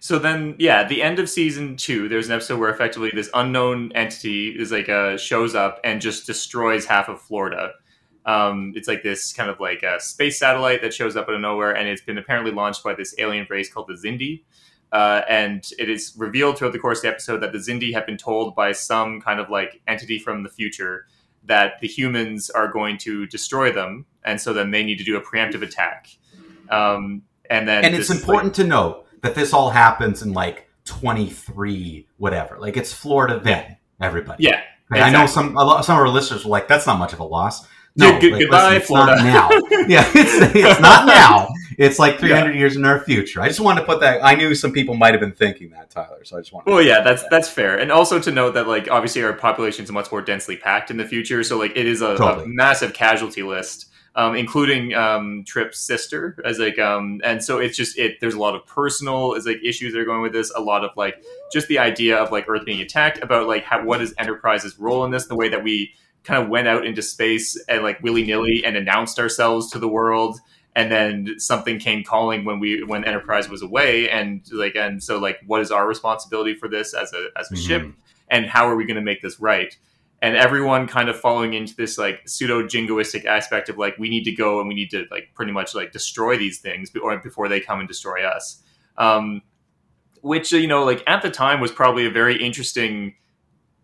So 0.00 0.18
then, 0.18 0.56
yeah, 0.58 0.86
the 0.86 1.02
end 1.02 1.18
of 1.18 1.30
season 1.30 1.76
two, 1.76 2.08
there's 2.08 2.26
an 2.26 2.34
episode 2.34 2.58
where 2.60 2.68
effectively 2.68 3.10
this 3.14 3.30
unknown 3.32 3.90
entity 3.94 4.48
is 4.50 4.70
like 4.70 4.88
uh, 4.90 5.16
shows 5.16 5.54
up 5.54 5.80
and 5.84 6.00
just 6.02 6.26
destroys 6.26 6.84
half 6.84 7.08
of 7.08 7.22
Florida. 7.22 7.70
Um, 8.26 8.72
it's 8.76 8.86
like 8.88 9.02
this 9.02 9.32
kind 9.32 9.48
of 9.48 9.60
like 9.60 9.82
a 9.82 9.98
space 10.00 10.38
satellite 10.38 10.82
that 10.82 10.92
shows 10.92 11.16
up 11.16 11.28
out 11.28 11.34
of 11.36 11.40
nowhere, 11.40 11.74
and 11.74 11.88
it's 11.88 12.02
been 12.02 12.18
apparently 12.18 12.52
launched 12.52 12.84
by 12.84 12.94
this 12.94 13.14
alien 13.18 13.46
race 13.48 13.72
called 13.72 13.88
the 13.88 13.94
Xindi. 13.94 14.42
Uh, 14.92 15.22
and 15.26 15.70
it 15.78 15.88
is 15.88 16.12
revealed 16.18 16.58
throughout 16.58 16.74
the 16.74 16.78
course 16.78 16.98
of 16.98 17.02
the 17.02 17.08
episode 17.08 17.38
that 17.38 17.52
the 17.52 17.58
Xindi 17.58 17.94
have 17.94 18.04
been 18.04 18.18
told 18.18 18.54
by 18.54 18.72
some 18.72 19.22
kind 19.22 19.40
of 19.40 19.48
like 19.48 19.80
entity 19.88 20.18
from 20.18 20.42
the 20.42 20.50
future 20.50 21.06
that 21.44 21.80
the 21.80 21.88
humans 21.88 22.50
are 22.50 22.70
going 22.70 22.98
to 22.98 23.26
destroy 23.26 23.72
them, 23.72 24.04
and 24.22 24.40
so 24.40 24.52
then 24.52 24.70
they 24.70 24.84
need 24.84 24.98
to 24.98 25.04
do 25.04 25.16
a 25.16 25.20
preemptive 25.20 25.62
attack. 25.62 26.08
Um, 26.68 27.22
and 27.48 27.66
then, 27.66 27.84
and 27.84 27.94
it's 27.94 28.10
important 28.10 28.54
to 28.56 28.64
note 28.64 29.06
that 29.22 29.34
this 29.34 29.52
all 29.52 29.70
happens 29.70 30.22
in 30.22 30.32
like 30.34 30.68
23 30.84 32.06
whatever. 32.18 32.58
Like 32.58 32.76
it's 32.76 32.92
Florida 32.92 33.40
then, 33.42 33.78
everybody. 34.00 34.44
yeah, 34.44 34.60
Like, 34.90 35.02
I 35.02 35.10
know 35.10 35.26
some 35.26 35.54
some 35.56 35.96
of 35.96 36.00
our 36.00 36.08
listeners 36.08 36.44
were 36.44 36.50
like, 36.50 36.68
"That's 36.68 36.86
not 36.86 36.98
much 36.98 37.12
of 37.12 37.20
a 37.20 37.24
loss." 37.24 37.66
No, 37.96 38.18
good- 38.20 38.32
like, 38.32 38.40
goodbye, 38.42 38.76
it's 38.76 38.90
not 38.90 39.18
Florida. 39.18 39.24
now. 39.24 39.48
yeah, 39.88 40.10
it's, 40.14 40.54
it's 40.54 40.80
not 40.80 41.06
now. 41.06 41.48
It's 41.78 41.98
like 41.98 42.18
300 42.18 42.54
years 42.54 42.76
in 42.76 42.84
our 42.84 43.00
future. 43.00 43.40
I 43.40 43.48
just 43.48 43.60
wanted 43.60 43.80
to 43.80 43.86
put 43.86 44.00
that. 44.00 44.24
I 44.24 44.34
knew 44.34 44.54
some 44.54 44.72
people 44.72 44.94
might 44.94 45.14
have 45.14 45.20
been 45.20 45.32
thinking 45.32 45.70
that, 45.70 45.90
Tyler. 45.90 46.24
So 46.24 46.36
I 46.36 46.40
just 46.40 46.52
wanted. 46.52 46.70
Well, 46.70 46.82
yeah, 46.82 47.00
that's 47.00 47.22
that. 47.22 47.30
that's 47.30 47.48
fair, 47.48 47.78
and 47.78 47.90
also 47.90 48.18
to 48.20 48.30
note 48.30 48.54
that 48.54 48.68
like 48.68 48.90
obviously 48.90 49.22
our 49.22 49.32
population 49.32 49.84
is 49.84 49.90
much 49.90 50.10
more 50.12 50.22
densely 50.22 50.56
packed 50.56 50.90
in 50.90 50.96
the 50.96 51.04
future, 51.06 51.42
so 51.42 51.58
like 51.58 51.72
it 51.76 51.86
is 51.86 52.02
a, 52.02 52.14
a 52.16 52.46
massive 52.46 52.92
casualty 52.92 53.42
list, 53.42 53.86
um, 54.14 54.36
including 54.36 54.94
um, 54.94 55.44
Trip's 55.46 55.80
sister 55.80 56.38
as 56.44 56.58
like 56.58 56.78
um, 56.78 57.20
and 57.24 57.42
so 57.42 57.58
it's 57.58 57.76
just 57.76 57.98
it. 57.98 58.20
There's 58.20 58.34
a 58.34 58.40
lot 58.40 58.54
of 58.54 58.66
personal 58.66 59.34
is 59.34 59.46
like 59.46 59.58
issues 59.64 59.92
that 59.94 59.98
are 60.00 60.04
going 60.04 60.22
with 60.22 60.32
this, 60.32 60.52
a 60.54 60.60
lot 60.60 60.84
of 60.84 60.90
like 60.96 61.22
just 61.52 61.68
the 61.68 61.78
idea 61.78 62.16
of 62.16 62.30
like 62.30 62.48
Earth 62.48 62.64
being 62.64 62.80
attacked, 62.80 63.22
about 63.22 63.48
like 63.48 63.64
how, 63.64 63.82
what 63.84 64.02
is 64.02 64.14
Enterprise's 64.18 64.78
role 64.78 65.04
in 65.04 65.10
this, 65.10 65.26
the 65.26 65.36
way 65.36 65.48
that 65.48 65.64
we 65.64 65.94
kind 66.24 66.42
of 66.42 66.48
went 66.48 66.68
out 66.68 66.86
into 66.86 67.02
space 67.02 67.56
and 67.68 67.82
like 67.82 68.02
willy 68.02 68.24
nilly 68.24 68.62
and 68.64 68.76
announced 68.76 69.18
ourselves 69.18 69.70
to 69.72 69.78
the 69.78 69.88
world. 69.88 70.38
And 70.74 70.90
then 70.90 71.34
something 71.38 71.78
came 71.78 72.02
calling 72.04 72.44
when 72.44 72.58
we 72.60 72.82
when 72.82 73.04
enterprise 73.04 73.48
was 73.48 73.60
away. 73.62 74.08
And 74.08 74.40
like 74.52 74.74
and 74.76 75.02
so 75.02 75.18
like 75.18 75.40
what 75.46 75.60
is 75.60 75.70
our 75.70 75.86
responsibility 75.86 76.54
for 76.54 76.68
this 76.68 76.94
as 76.94 77.12
a 77.12 77.28
as 77.38 77.50
a 77.50 77.54
Mhm. 77.54 77.66
ship? 77.66 77.86
And 78.28 78.46
how 78.46 78.66
are 78.68 78.76
we 78.76 78.84
going 78.86 78.96
to 78.96 79.02
make 79.02 79.20
this 79.20 79.38
right? 79.38 79.76
And 80.22 80.36
everyone 80.36 80.86
kind 80.86 81.08
of 81.08 81.18
following 81.20 81.52
into 81.52 81.74
this 81.74 81.98
like 81.98 82.22
pseudo 82.26 82.62
jingoistic 82.62 83.24
aspect 83.26 83.68
of 83.68 83.76
like 83.76 83.98
we 83.98 84.08
need 84.08 84.22
to 84.24 84.32
go 84.32 84.60
and 84.60 84.68
we 84.68 84.74
need 84.74 84.90
to 84.92 85.04
like 85.10 85.30
pretty 85.34 85.52
much 85.52 85.74
like 85.74 85.92
destroy 85.92 86.38
these 86.38 86.60
things 86.60 86.88
be- 86.90 87.00
or 87.00 87.18
before 87.18 87.48
they 87.48 87.60
come 87.60 87.80
and 87.80 87.88
destroy 87.88 88.24
us. 88.24 88.62
Um 88.96 89.42
which 90.22 90.52
you 90.52 90.68
know 90.68 90.84
like 90.84 91.02
at 91.08 91.20
the 91.20 91.30
time 91.30 91.60
was 91.60 91.72
probably 91.72 92.06
a 92.06 92.10
very 92.10 92.40
interesting 92.42 93.16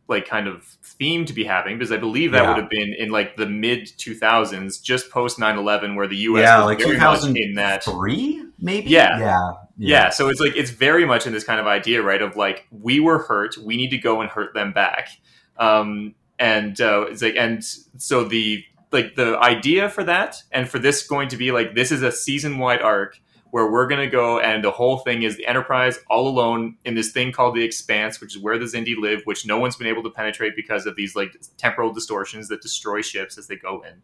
like 0.08 0.26
kind 0.26 0.46
of 0.48 0.77
theme 0.98 1.24
to 1.24 1.32
be 1.32 1.44
having 1.44 1.78
because 1.78 1.92
I 1.92 1.96
believe 1.96 2.32
that 2.32 2.42
Yeah. 2.42 2.48
would 2.54 2.58
have 2.60 2.70
been 2.70 2.92
in 2.92 3.10
like 3.10 3.36
the 3.36 3.46
mid 3.46 3.86
2000s, 3.86 4.82
just 4.82 5.10
post 5.10 5.38
9/11, 5.38 5.94
where 5.96 6.06
the 6.08 6.16
U.S. 6.16 6.42
yeah, 6.42 6.58
was 6.58 6.66
like 6.66 6.78
very 6.78 6.98
much 6.98 7.24
in 7.24 7.54
that. 7.54 7.82
2003, 7.84 8.44
maybe. 8.58 8.90
Yeah. 8.90 9.18
yeah, 9.18 9.52
Yeah, 9.76 10.10
so 10.10 10.28
it's 10.28 10.40
like 10.40 10.56
it's 10.56 10.70
very 10.70 11.04
much 11.04 11.26
in 11.26 11.32
this 11.32 11.44
kind 11.44 11.60
of 11.60 11.66
idea, 11.66 12.02
right? 12.02 12.20
Of 12.20 12.36
like 12.36 12.66
we 12.70 12.98
were 13.00 13.18
hurt, 13.20 13.56
we 13.58 13.76
need 13.76 13.90
to 13.90 13.98
go 13.98 14.20
and 14.20 14.28
hurt 14.30 14.54
them 14.54 14.72
back, 14.72 15.08
um, 15.56 16.14
and 16.38 16.80
uh, 16.80 17.06
it's 17.08 17.22
like 17.22 17.36
and 17.36 17.62
so 17.96 18.24
the 18.24 18.64
like 18.90 19.14
the 19.16 19.38
idea 19.38 19.88
for 19.88 20.02
that 20.04 20.42
and 20.50 20.68
for 20.68 20.78
this 20.78 21.06
going 21.06 21.28
to 21.28 21.36
be 21.36 21.52
like 21.52 21.74
this 21.74 21.92
is 21.92 22.02
a 22.02 22.10
season 22.10 22.58
wide 22.58 22.80
arc 22.80 23.20
where 23.50 23.70
we're 23.70 23.86
going 23.86 24.00
to 24.00 24.10
go 24.10 24.40
and 24.40 24.62
the 24.62 24.70
whole 24.70 24.98
thing 24.98 25.22
is 25.22 25.36
the 25.36 25.46
enterprise 25.46 25.98
all 26.08 26.28
alone 26.28 26.76
in 26.84 26.94
this 26.94 27.12
thing 27.12 27.32
called 27.32 27.54
the 27.54 27.64
expanse 27.64 28.20
which 28.20 28.36
is 28.36 28.42
where 28.42 28.58
the 28.58 28.64
Xindi 28.64 28.96
live 28.96 29.22
which 29.24 29.46
no 29.46 29.58
one's 29.58 29.76
been 29.76 29.86
able 29.86 30.02
to 30.02 30.10
penetrate 30.10 30.54
because 30.56 30.86
of 30.86 30.96
these 30.96 31.14
like 31.16 31.36
temporal 31.56 31.92
distortions 31.92 32.48
that 32.48 32.62
destroy 32.62 33.00
ships 33.00 33.38
as 33.38 33.46
they 33.46 33.56
go 33.56 33.82
in 33.82 34.02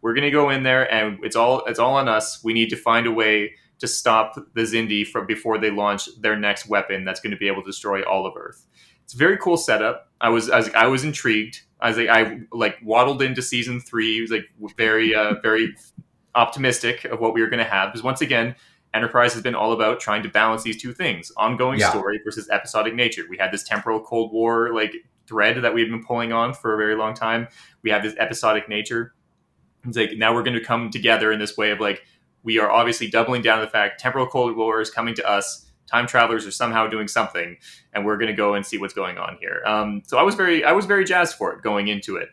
we're 0.00 0.14
going 0.14 0.24
to 0.24 0.30
go 0.30 0.50
in 0.50 0.62
there 0.62 0.90
and 0.92 1.18
it's 1.22 1.36
all 1.36 1.64
it's 1.66 1.78
all 1.78 1.94
on 1.94 2.08
us 2.08 2.42
we 2.44 2.52
need 2.52 2.70
to 2.70 2.76
find 2.76 3.06
a 3.06 3.12
way 3.12 3.52
to 3.80 3.88
stop 3.88 4.34
the 4.54 4.62
Xindi 4.62 5.06
from 5.06 5.26
before 5.26 5.58
they 5.58 5.70
launch 5.70 6.08
their 6.20 6.36
next 6.36 6.68
weapon 6.68 7.04
that's 7.04 7.20
going 7.20 7.32
to 7.32 7.36
be 7.36 7.48
able 7.48 7.62
to 7.62 7.66
destroy 7.68 8.02
all 8.02 8.26
of 8.26 8.34
earth 8.36 8.66
it's 9.02 9.14
a 9.14 9.18
very 9.18 9.36
cool 9.38 9.56
setup 9.56 10.10
i 10.20 10.28
was 10.28 10.48
i 10.50 10.56
was, 10.56 10.70
I 10.70 10.86
was 10.86 11.04
intrigued 11.04 11.62
I 11.84 11.88
was 11.88 11.98
like, 11.98 12.08
I 12.08 12.40
like 12.50 12.78
waddled 12.82 13.20
into 13.20 13.42
season 13.42 13.78
three. 13.78 14.18
It 14.18 14.22
was 14.22 14.30
like 14.30 14.76
very, 14.78 15.14
uh, 15.14 15.34
very 15.42 15.76
optimistic 16.34 17.04
of 17.04 17.20
what 17.20 17.34
we 17.34 17.42
were 17.42 17.48
going 17.48 17.62
to 17.62 17.70
have. 17.70 17.92
Because 17.92 18.02
once 18.02 18.22
again, 18.22 18.56
Enterprise 18.94 19.32
has 19.34 19.42
been 19.42 19.54
all 19.54 19.72
about 19.72 20.00
trying 20.00 20.22
to 20.22 20.28
balance 20.28 20.62
these 20.62 20.80
two 20.80 20.92
things: 20.94 21.30
ongoing 21.36 21.78
Yeah. 21.80 21.90
story 21.90 22.20
versus 22.24 22.48
episodic 22.50 22.94
nature. 22.94 23.24
We 23.28 23.36
had 23.36 23.52
this 23.52 23.62
temporal 23.64 24.00
Cold 24.00 24.32
War 24.32 24.72
like 24.72 24.94
thread 25.26 25.60
that 25.62 25.74
we 25.74 25.80
had 25.80 25.90
been 25.90 26.04
pulling 26.04 26.32
on 26.32 26.54
for 26.54 26.74
a 26.74 26.76
very 26.76 26.94
long 26.96 27.14
time. 27.14 27.48
We 27.82 27.90
have 27.90 28.02
this 28.02 28.14
episodic 28.18 28.68
nature. 28.68 29.14
It's 29.86 29.96
like 29.96 30.12
now 30.16 30.32
we're 30.34 30.42
going 30.42 30.58
to 30.58 30.64
come 30.64 30.90
together 30.90 31.32
in 31.32 31.38
this 31.38 31.56
way 31.56 31.70
of 31.70 31.80
like 31.80 32.04
we 32.42 32.58
are 32.58 32.70
obviously 32.70 33.08
doubling 33.08 33.42
down 33.42 33.58
on 33.58 33.64
the 33.64 33.70
fact 33.70 34.00
temporal 34.00 34.26
Cold 34.26 34.56
War 34.56 34.80
is 34.80 34.90
coming 34.90 35.14
to 35.14 35.28
us. 35.28 35.62
Time 35.86 36.06
travelers 36.06 36.46
are 36.46 36.50
somehow 36.50 36.86
doing 36.86 37.08
something, 37.08 37.58
and 37.92 38.06
we're 38.06 38.16
going 38.16 38.30
to 38.30 38.36
go 38.36 38.54
and 38.54 38.64
see 38.64 38.78
what's 38.78 38.94
going 38.94 39.18
on 39.18 39.36
here. 39.38 39.62
Um, 39.66 40.02
so 40.06 40.16
I 40.16 40.22
was 40.22 40.34
very, 40.34 40.64
I 40.64 40.72
was 40.72 40.86
very 40.86 41.04
jazzed 41.04 41.36
for 41.36 41.52
it 41.52 41.62
going 41.62 41.88
into 41.88 42.16
it. 42.16 42.30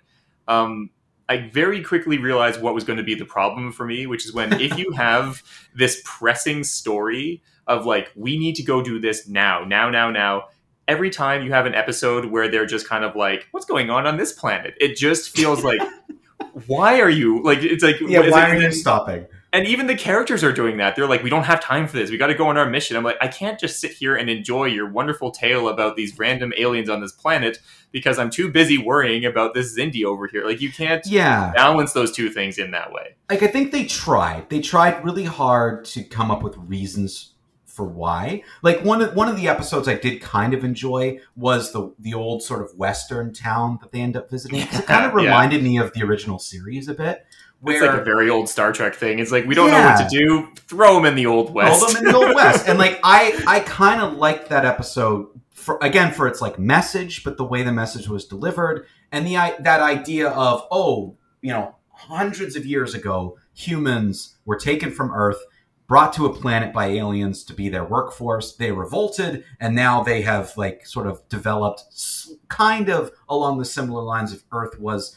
Um, 0.47 0.89
I 1.31 1.47
very 1.47 1.81
quickly 1.81 2.17
realized 2.17 2.61
what 2.61 2.73
was 2.73 2.83
going 2.83 2.97
to 2.97 3.03
be 3.03 3.15
the 3.15 3.23
problem 3.23 3.71
for 3.71 3.85
me, 3.85 4.05
which 4.05 4.25
is 4.25 4.33
when 4.33 4.51
if 4.59 4.77
you 4.77 4.91
have 4.91 5.41
this 5.73 6.01
pressing 6.03 6.65
story 6.65 7.41
of 7.67 7.85
like 7.85 8.11
we 8.17 8.37
need 8.37 8.55
to 8.55 8.63
go 8.63 8.83
do 8.83 8.99
this 8.99 9.29
now, 9.29 9.63
now, 9.63 9.89
now, 9.89 10.11
now. 10.11 10.49
Every 10.89 11.09
time 11.09 11.41
you 11.43 11.53
have 11.53 11.65
an 11.65 11.73
episode 11.73 12.25
where 12.25 12.49
they're 12.49 12.65
just 12.65 12.85
kind 12.85 13.05
of 13.05 13.15
like, 13.15 13.47
"What's 13.51 13.65
going 13.65 13.89
on 13.89 14.05
on 14.05 14.17
this 14.17 14.33
planet?" 14.33 14.73
It 14.81 14.97
just 14.97 15.29
feels 15.29 15.63
like, 15.63 15.79
why 16.67 16.99
are 16.99 17.09
you 17.09 17.41
like? 17.43 17.59
It's 17.59 17.83
like, 17.83 18.01
yeah. 18.01 18.29
Why 18.29 18.49
are 18.49 18.59
you 18.59 18.71
stopping? 18.73 19.25
And 19.53 19.67
even 19.67 19.87
the 19.87 19.95
characters 19.95 20.45
are 20.45 20.53
doing 20.53 20.77
that. 20.77 20.95
They're 20.95 21.07
like, 21.07 21.23
we 21.23 21.29
don't 21.29 21.43
have 21.43 21.59
time 21.59 21.85
for 21.85 21.97
this. 21.97 22.09
We 22.09 22.17
got 22.17 22.27
to 22.27 22.33
go 22.35 22.47
on 22.47 22.57
our 22.57 22.69
mission. 22.69 22.95
I'm 22.95 23.03
like, 23.03 23.17
I 23.19 23.27
can't 23.27 23.59
just 23.59 23.81
sit 23.81 23.91
here 23.91 24.15
and 24.15 24.29
enjoy 24.29 24.65
your 24.67 24.89
wonderful 24.89 25.29
tale 25.29 25.67
about 25.67 25.97
these 25.97 26.17
random 26.17 26.53
aliens 26.57 26.89
on 26.89 27.01
this 27.01 27.11
planet 27.11 27.57
because 27.91 28.17
I'm 28.17 28.29
too 28.29 28.49
busy 28.49 28.77
worrying 28.77 29.25
about 29.25 29.53
this 29.53 29.77
Xindi 29.77 30.05
over 30.05 30.27
here. 30.27 30.45
Like, 30.45 30.61
you 30.61 30.71
can't 30.71 31.05
Yeah, 31.05 31.51
balance 31.53 31.91
those 31.91 32.13
two 32.13 32.29
things 32.29 32.57
in 32.57 32.71
that 32.71 32.93
way. 32.93 33.15
like 33.29 33.43
I 33.43 33.47
think 33.47 33.73
they 33.73 33.83
tried. 33.83 34.49
They 34.49 34.61
tried 34.61 35.03
really 35.03 35.25
hard 35.25 35.83
to 35.85 36.03
come 36.05 36.31
up 36.31 36.43
with 36.43 36.55
reasons 36.57 37.33
for 37.65 37.85
why. 37.85 38.43
Like 38.63 38.83
one 38.83 39.01
of 39.01 39.15
one 39.15 39.29
of 39.29 39.37
the 39.37 39.47
episodes 39.47 39.87
I 39.87 39.95
did 39.95 40.21
kind 40.21 40.53
of 40.53 40.63
enjoy 40.65 41.19
was 41.37 41.71
the 41.71 41.93
the 41.99 42.13
old 42.13 42.43
sort 42.43 42.61
of 42.61 42.77
western 42.77 43.33
town 43.33 43.79
that 43.81 43.91
they 43.93 44.01
end 44.01 44.17
up 44.17 44.29
visiting. 44.29 44.59
It 44.59 44.69
kind 44.85 45.05
of 45.05 45.11
Yeah. 45.17 45.23
reminded 45.23 45.63
me 45.63 45.77
of 45.77 45.93
the 45.93 46.03
original 46.03 46.37
series 46.37 46.87
a 46.89 46.93
bit. 46.93 47.25
Where 47.61 47.75
It's 47.75 47.85
like 47.85 48.01
a 48.01 48.03
very 48.03 48.29
old 48.29 48.49
Star 48.49 48.73
Trek 48.73 48.95
thing. 48.95 49.19
It's 49.19 49.31
like 49.31 49.45
we 49.45 49.55
don't 49.55 49.69
know 49.71 49.81
what 49.83 50.09
to 50.09 50.17
do. 50.17 50.49
Throw 50.67 50.95
them 50.95 51.05
in 51.05 51.15
the 51.15 51.27
old 51.27 51.53
west. 51.53 51.79
Throw 51.79 51.87
them 51.89 52.05
in 52.05 52.11
the 52.11 52.17
old 52.17 52.35
west, 52.35 52.67
and 52.67 52.77
like 52.79 52.99
I, 53.03 53.41
I 53.47 53.59
kind 53.61 54.01
of 54.01 54.13
liked 54.13 54.49
that 54.49 54.65
episode 54.65 55.27
for 55.51 55.77
again 55.81 56.11
for 56.11 56.27
its 56.27 56.41
like 56.41 56.57
message, 56.57 57.23
but 57.23 57.37
the 57.37 57.45
way 57.45 57.61
the 57.63 57.71
message 57.71 58.07
was 58.07 58.25
delivered, 58.25 58.87
and 59.11 59.27
the 59.27 59.37
i- 59.37 59.55
that 59.59 59.79
idea 59.79 60.29
of 60.29 60.65
oh, 60.71 61.17
you 61.41 61.51
know, 61.51 61.75
hundreds 61.91 62.55
of 62.55 62.65
years 62.65 62.95
ago, 62.95 63.37
humans 63.53 64.37
were 64.45 64.57
taken 64.57 64.89
from 64.89 65.11
Earth, 65.11 65.39
brought 65.87 66.13
to 66.13 66.25
a 66.25 66.33
planet 66.33 66.73
by 66.73 66.87
aliens 66.87 67.43
to 67.43 67.53
be 67.53 67.69
their 67.69 67.85
workforce. 67.85 68.55
They 68.55 68.71
revolted, 68.71 69.43
and 69.59 69.75
now 69.75 70.01
they 70.01 70.23
have 70.23 70.57
like 70.57 70.87
sort 70.87 71.05
of 71.05 71.21
developed 71.29 71.83
kind 72.47 72.89
of 72.89 73.11
along 73.29 73.59
the 73.59 73.65
similar 73.65 74.01
lines 74.01 74.33
of 74.33 74.43
Earth 74.51 74.79
was, 74.79 75.15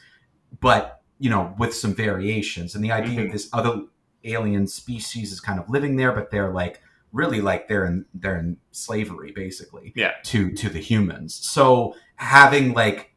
but 0.60 1.00
you 1.18 1.30
know, 1.30 1.54
with 1.58 1.74
some 1.74 1.94
variations. 1.94 2.74
And 2.74 2.84
the 2.84 2.92
idea 2.92 3.20
Mhm. 3.20 3.26
of 3.26 3.32
this 3.32 3.48
other 3.52 3.82
alien 4.24 4.66
species 4.66 5.32
is 5.32 5.40
kind 5.40 5.58
of 5.60 5.68
living 5.68 5.96
there, 5.96 6.12
but 6.12 6.30
they're 6.30 6.50
like 6.52 6.80
really 7.12 7.40
like 7.40 7.68
they're 7.68 7.84
in 7.86 8.04
they're 8.12 8.36
in 8.38 8.56
slavery 8.72 9.30
basically 9.32 9.92
Yeah. 9.94 10.12
to 10.24 10.50
to 10.52 10.68
the 10.68 10.80
humans. 10.80 11.34
So 11.34 11.94
having 12.16 12.72
like 12.74 13.12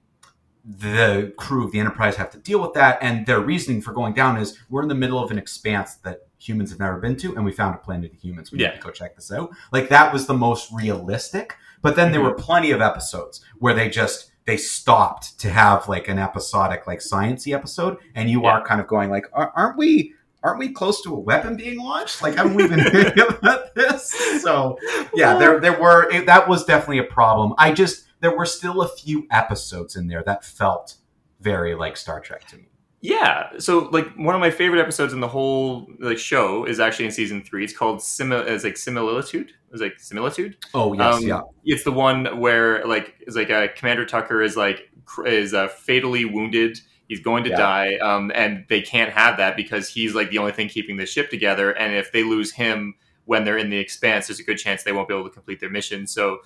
the 0.65 1.33
crew 1.37 1.63
of 1.63 1.71
the 1.71 1.79
Enterprise 1.79 2.17
have 2.17 2.29
to 2.31 2.37
deal 2.37 2.59
with 2.61 2.73
that, 2.73 2.97
and 3.01 3.25
their 3.25 3.39
reasoning 3.39 3.81
for 3.81 3.93
going 3.93 4.13
down 4.13 4.37
is 4.37 4.57
we're 4.69 4.81
in 4.83 4.89
the 4.89 4.95
middle 4.95 5.17
of 5.23 5.31
an 5.31 5.37
expanse 5.37 5.95
that 6.03 6.27
humans 6.37 6.71
have 6.71 6.79
never 6.79 6.97
been 6.97 7.15
to, 7.15 7.33
and 7.35 7.45
we 7.45 7.51
found 7.51 7.73
a 7.73 7.77
planet 7.77 8.13
of 8.13 8.19
humans. 8.19 8.51
We 8.51 8.59
Yeah. 8.59 8.71
need 8.71 8.75
to 8.75 8.81
go 8.81 8.91
check 8.91 9.15
this 9.15 9.31
out. 9.31 9.49
Like 9.71 9.89
that 9.89 10.11
was 10.11 10.27
the 10.27 10.33
most 10.33 10.69
realistic. 10.73 11.55
But 11.81 11.95
then 11.95 12.11
there 12.11 12.21
were 12.21 12.33
plenty 12.33 12.71
of 12.71 12.81
episodes 12.81 13.43
where 13.59 13.73
they 13.73 13.87
just 13.89 14.31
they 14.47 14.57
stopped 14.57 15.39
to 15.41 15.49
have 15.51 15.87
like 15.87 16.07
an 16.07 16.17
episodic 16.17 16.87
like 16.87 16.99
sciency 16.99 17.53
episode, 17.53 17.97
and 18.15 18.29
you 18.29 18.41
Yeah. 18.43 18.49
are 18.53 18.65
kind 18.65 18.81
of 18.81 18.87
going 18.87 19.11
like, 19.11 19.25
aren't 19.33 19.77
we? 19.77 20.13
Aren't 20.43 20.59
we 20.59 20.69
close 20.71 21.01
to 21.01 21.13
a 21.13 21.19
weapon 21.19 21.57
being 21.57 21.77
launched? 21.79 22.21
Like, 22.21 22.35
haven't 22.35 22.55
we 22.55 22.67
been 22.67 22.79
hearing 22.91 23.19
about 23.19 23.75
this? 23.75 24.09
So, 24.41 24.77
yeah, 25.13 25.37
there 25.37 25.59
there 25.59 25.79
were 25.79 26.09
it, 26.11 26.25
that 26.27 26.47
was 26.47 26.63
definitely 26.65 26.99
a 26.99 27.03
problem. 27.03 27.53
I 27.57 27.71
just 27.71 28.05
there 28.21 28.35
were 28.35 28.45
still 28.45 28.81
a 28.81 28.87
few 28.87 29.27
episodes 29.29 29.95
in 29.95 30.07
there 30.07 30.23
that 30.25 30.43
felt 30.45 30.95
very 31.41 31.75
like 31.75 31.97
Star 31.97 32.19
Trek 32.19 32.47
to 32.47 32.57
me. 32.57 32.69
Yeah, 32.99 33.49
so 33.59 33.89
like 33.91 34.07
one 34.15 34.33
of 34.33 34.41
my 34.41 34.49
favorite 34.49 34.79
episodes 34.81 35.13
in 35.13 35.19
the 35.19 35.27
whole 35.27 35.87
like 35.99 36.17
show 36.17 36.65
is 36.65 36.79
actually 36.79 37.05
in 37.05 37.11
season 37.11 37.43
three. 37.43 37.63
It's 37.63 37.75
called 37.75 38.01
Simi- 38.01 38.35
It's 38.37 38.63
like 38.63 38.75
similitude. 38.75 39.51
It's 39.71 39.81
like 39.81 39.99
similitude. 39.99 40.57
Oh 40.73 40.93
yes, 40.93 41.15
Um, 41.15 41.27
yeah. 41.27 41.41
It's 41.63 41.83
the 41.83 41.91
one 41.91 42.39
where 42.39 42.83
like 42.85 43.15
it's 43.19 43.35
like 43.35 43.51
uh, 43.51 43.67
Commander 43.75 44.05
Tucker 44.05 44.41
is 44.41 44.57
like 44.57 44.89
cr- 45.05 45.27
is 45.27 45.53
uh, 45.53 45.67
fatally 45.67 46.25
wounded. 46.25 46.79
He's 47.07 47.19
going 47.21 47.43
to 47.43 47.51
Yeah. 47.51 47.57
die, 47.57 47.95
um, 47.97 48.31
and 48.33 48.65
they 48.67 48.81
can't 48.81 49.11
have 49.11 49.37
that 49.37 49.55
because 49.55 49.87
he's 49.87 50.15
like 50.15 50.31
the 50.31 50.39
only 50.39 50.51
thing 50.51 50.67
keeping 50.67 50.97
the 50.97 51.05
ship 51.05 51.29
together. 51.29 51.71
And 51.71 51.93
if 51.95 52.11
they 52.11 52.23
lose 52.23 52.51
him 52.51 52.95
when 53.25 53.43
they're 53.45 53.57
in 53.59 53.69
the 53.69 53.77
expanse, 53.77 54.27
there's 54.27 54.39
a 54.39 54.43
good 54.43 54.57
chance 54.57 54.83
they 54.83 54.91
won't 54.91 55.07
be 55.07 55.13
able 55.13 55.25
to 55.25 55.29
complete 55.29 55.59
their 55.59 55.69
mission. 55.69 56.07
So 56.07 56.39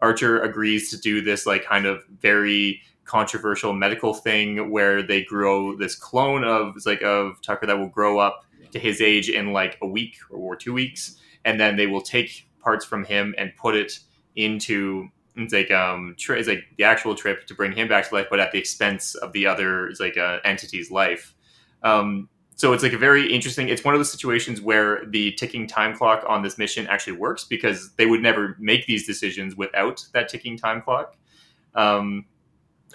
Archer 0.00 0.40
agrees 0.40 0.90
to 0.90 0.96
do 0.96 1.20
this 1.20 1.44
like 1.46 1.64
kind 1.66 1.84
of 1.84 2.02
very 2.20 2.80
controversial 3.08 3.72
medical 3.72 4.14
thing 4.14 4.70
where 4.70 5.02
they 5.02 5.24
grow 5.24 5.76
this 5.76 5.96
clone 5.96 6.44
of 6.44 6.74
like 6.86 7.02
of 7.02 7.40
Tucker 7.42 7.66
that 7.66 7.78
will 7.78 7.88
grow 7.88 8.18
up 8.18 8.44
to 8.72 8.78
his 8.78 9.00
age 9.00 9.28
in 9.30 9.52
like 9.52 9.78
a 9.82 9.86
week 9.86 10.16
or 10.30 10.54
two 10.54 10.72
weeks, 10.72 11.16
and 11.44 11.58
then 11.58 11.76
they 11.76 11.86
will 11.86 12.02
take 12.02 12.48
parts 12.60 12.84
from 12.84 13.04
him 13.04 13.34
and 13.38 13.56
put 13.56 13.74
it 13.74 13.98
into 14.36 15.08
it's 15.36 15.52
like 15.52 15.70
um 15.70 16.14
tri- 16.18 16.36
it's 16.36 16.48
like 16.48 16.64
the 16.76 16.84
actual 16.84 17.14
trip 17.14 17.46
to 17.46 17.54
bring 17.54 17.72
him 17.72 17.88
back 17.88 18.08
to 18.08 18.14
life, 18.14 18.26
but 18.30 18.40
at 18.40 18.52
the 18.52 18.58
expense 18.58 19.14
of 19.14 19.32
the 19.32 19.46
other 19.46 19.88
it's 19.88 20.00
like 20.00 20.16
uh, 20.16 20.38
entity's 20.44 20.90
life. 20.90 21.34
Um, 21.82 22.28
so 22.56 22.72
it's 22.72 22.82
like 22.82 22.92
a 22.92 22.98
very 22.98 23.32
interesting. 23.32 23.68
It's 23.68 23.84
one 23.84 23.94
of 23.94 24.00
those 24.00 24.10
situations 24.10 24.60
where 24.60 25.04
the 25.06 25.32
ticking 25.32 25.68
time 25.68 25.96
clock 25.96 26.24
on 26.28 26.42
this 26.42 26.58
mission 26.58 26.88
actually 26.88 27.16
works 27.16 27.44
because 27.44 27.92
they 27.92 28.04
would 28.04 28.20
never 28.20 28.56
make 28.58 28.84
these 28.86 29.06
decisions 29.06 29.56
without 29.56 30.04
that 30.12 30.28
ticking 30.28 30.58
time 30.58 30.82
clock. 30.82 31.16
Um, 31.76 32.26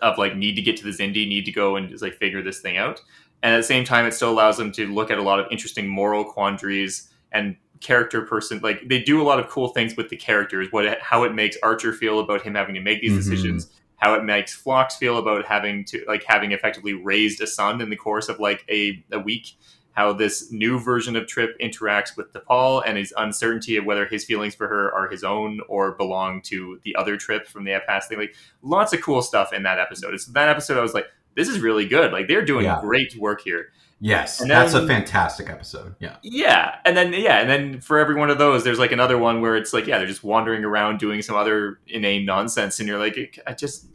of 0.04 0.18
like 0.18 0.36
need 0.36 0.56
to 0.56 0.62
get 0.62 0.78
to 0.78 0.84
the 0.84 0.92
Xindi, 0.92 1.28
need 1.28 1.46
to 1.46 1.52
go 1.52 1.76
and 1.78 1.90
just 1.90 2.04
like 2.04 2.16
figure 2.16 2.44
this 2.44 2.60
thing 2.60 2.78
out. 2.78 3.02
And 3.42 3.54
at 3.54 3.58
the 3.58 3.64
same 3.64 3.84
time, 3.84 4.06
it 4.06 4.14
still 4.14 4.30
allows 4.32 4.58
them 4.58 4.72
to 4.74 4.88
look 4.88 5.10
at 5.12 5.18
a 5.18 5.22
lot 5.24 5.40
of 5.40 5.48
interesting 5.52 5.88
moral 5.88 6.24
quandaries 6.24 7.10
and 7.32 7.56
character 7.82 8.22
person. 8.22 8.60
Like 8.64 8.88
they 8.88 9.02
do 9.02 9.22
a 9.22 9.24
lot 9.24 9.40
of 9.40 9.50
cool 9.50 9.70
things 9.70 9.98
with 9.98 10.10
the 10.10 10.16
characters. 10.16 10.68
What 10.72 10.86
it, 10.86 11.02
how 11.02 11.24
it 11.24 11.34
makes 11.34 11.58
Archer 11.64 11.92
feel 11.94 12.20
about 12.20 12.42
him 12.44 12.56
having 12.56 12.76
to 12.76 12.82
make 12.82 13.02
these 13.02 13.14
Mhm. 13.14 13.18
decisions. 13.18 13.72
How 13.98 14.14
it 14.16 14.24
makes 14.24 14.54
Phlox 14.54 14.96
feel 14.98 15.18
about 15.18 15.46
having 15.46 15.84
to 15.86 16.04
like 16.08 16.24
having 16.26 16.52
effectively 16.52 16.94
raised 16.94 17.42
a 17.42 17.48
son 17.48 17.82
in 17.82 17.90
the 17.90 17.96
course 17.96 18.30
of 18.30 18.40
like 18.40 18.64
a, 18.70 19.04
a 19.12 19.20
week. 19.20 19.54
How 19.94 20.12
this 20.14 20.52
new 20.52 20.80
version 20.80 21.16
of 21.16 21.28
Trip 21.28 21.56
interacts 21.60 22.18
with 22.18 22.34
T'Pol 22.34 22.84
and 22.86 22.98
his 22.98 23.14
uncertainty 23.18 23.78
of 23.78 23.86
whether 23.86 24.06
his 24.06 24.26
feelings 24.26 24.56
for 24.56 24.68
her 24.68 24.94
are 24.94 25.08
his 25.08 25.24
own 25.24 25.62
or 25.68 25.92
belong 25.94 26.42
to 26.44 26.80
the 26.84 26.96
other 26.96 27.16
Trip 27.16 27.48
from 27.48 27.64
the 27.64 27.80
past 27.88 28.10
thing. 28.10 28.18
Like 28.18 28.36
lots 28.62 28.92
of 28.94 29.02
cool 29.02 29.22
stuff 29.22 29.54
in 29.54 29.64
that 29.64 29.80
episode. 29.80 30.14
It's 30.14 30.26
that 30.26 30.50
episode 30.50 30.78
I 30.78 30.82
was 30.82 30.94
like, 30.94 31.06
this 31.36 31.48
is 31.48 31.60
really 31.60 31.88
good. 31.88 32.12
Like 32.12 32.28
they're 32.28 32.46
doing 32.46 32.66
Yeah. 32.66 32.80
great 32.82 33.16
work 33.18 33.42
here. 33.42 33.68
Yes, 34.00 34.42
And 34.42 34.52
that's 34.52 34.74
a 34.74 34.86
fantastic 34.86 35.50
episode. 35.50 35.96
Yeah. 36.00 36.18
Yeah, 36.24 36.76
and 36.84 36.98
then 36.98 37.14
yeah, 37.14 37.40
and 37.40 37.50
then 37.50 37.80
for 37.80 38.00
every 38.00 38.16
one 38.16 38.30
of 38.30 38.38
those, 38.38 38.66
there's 38.66 38.78
like 38.80 38.92
another 38.92 39.18
one 39.18 39.40
where 39.40 39.56
it's 39.56 39.72
like 39.72 39.88
yeah, 39.88 39.98
they're 39.98 40.08
just 40.08 40.26
wandering 40.26 40.66
around 40.66 41.00
doing 41.00 41.22
some 41.22 41.38
other 41.38 41.80
inane 41.88 42.26
nonsense, 42.26 42.80
and 42.80 42.90
you're 42.90 43.00
like, 43.00 43.40
I 43.48 43.54
just. 43.54 43.86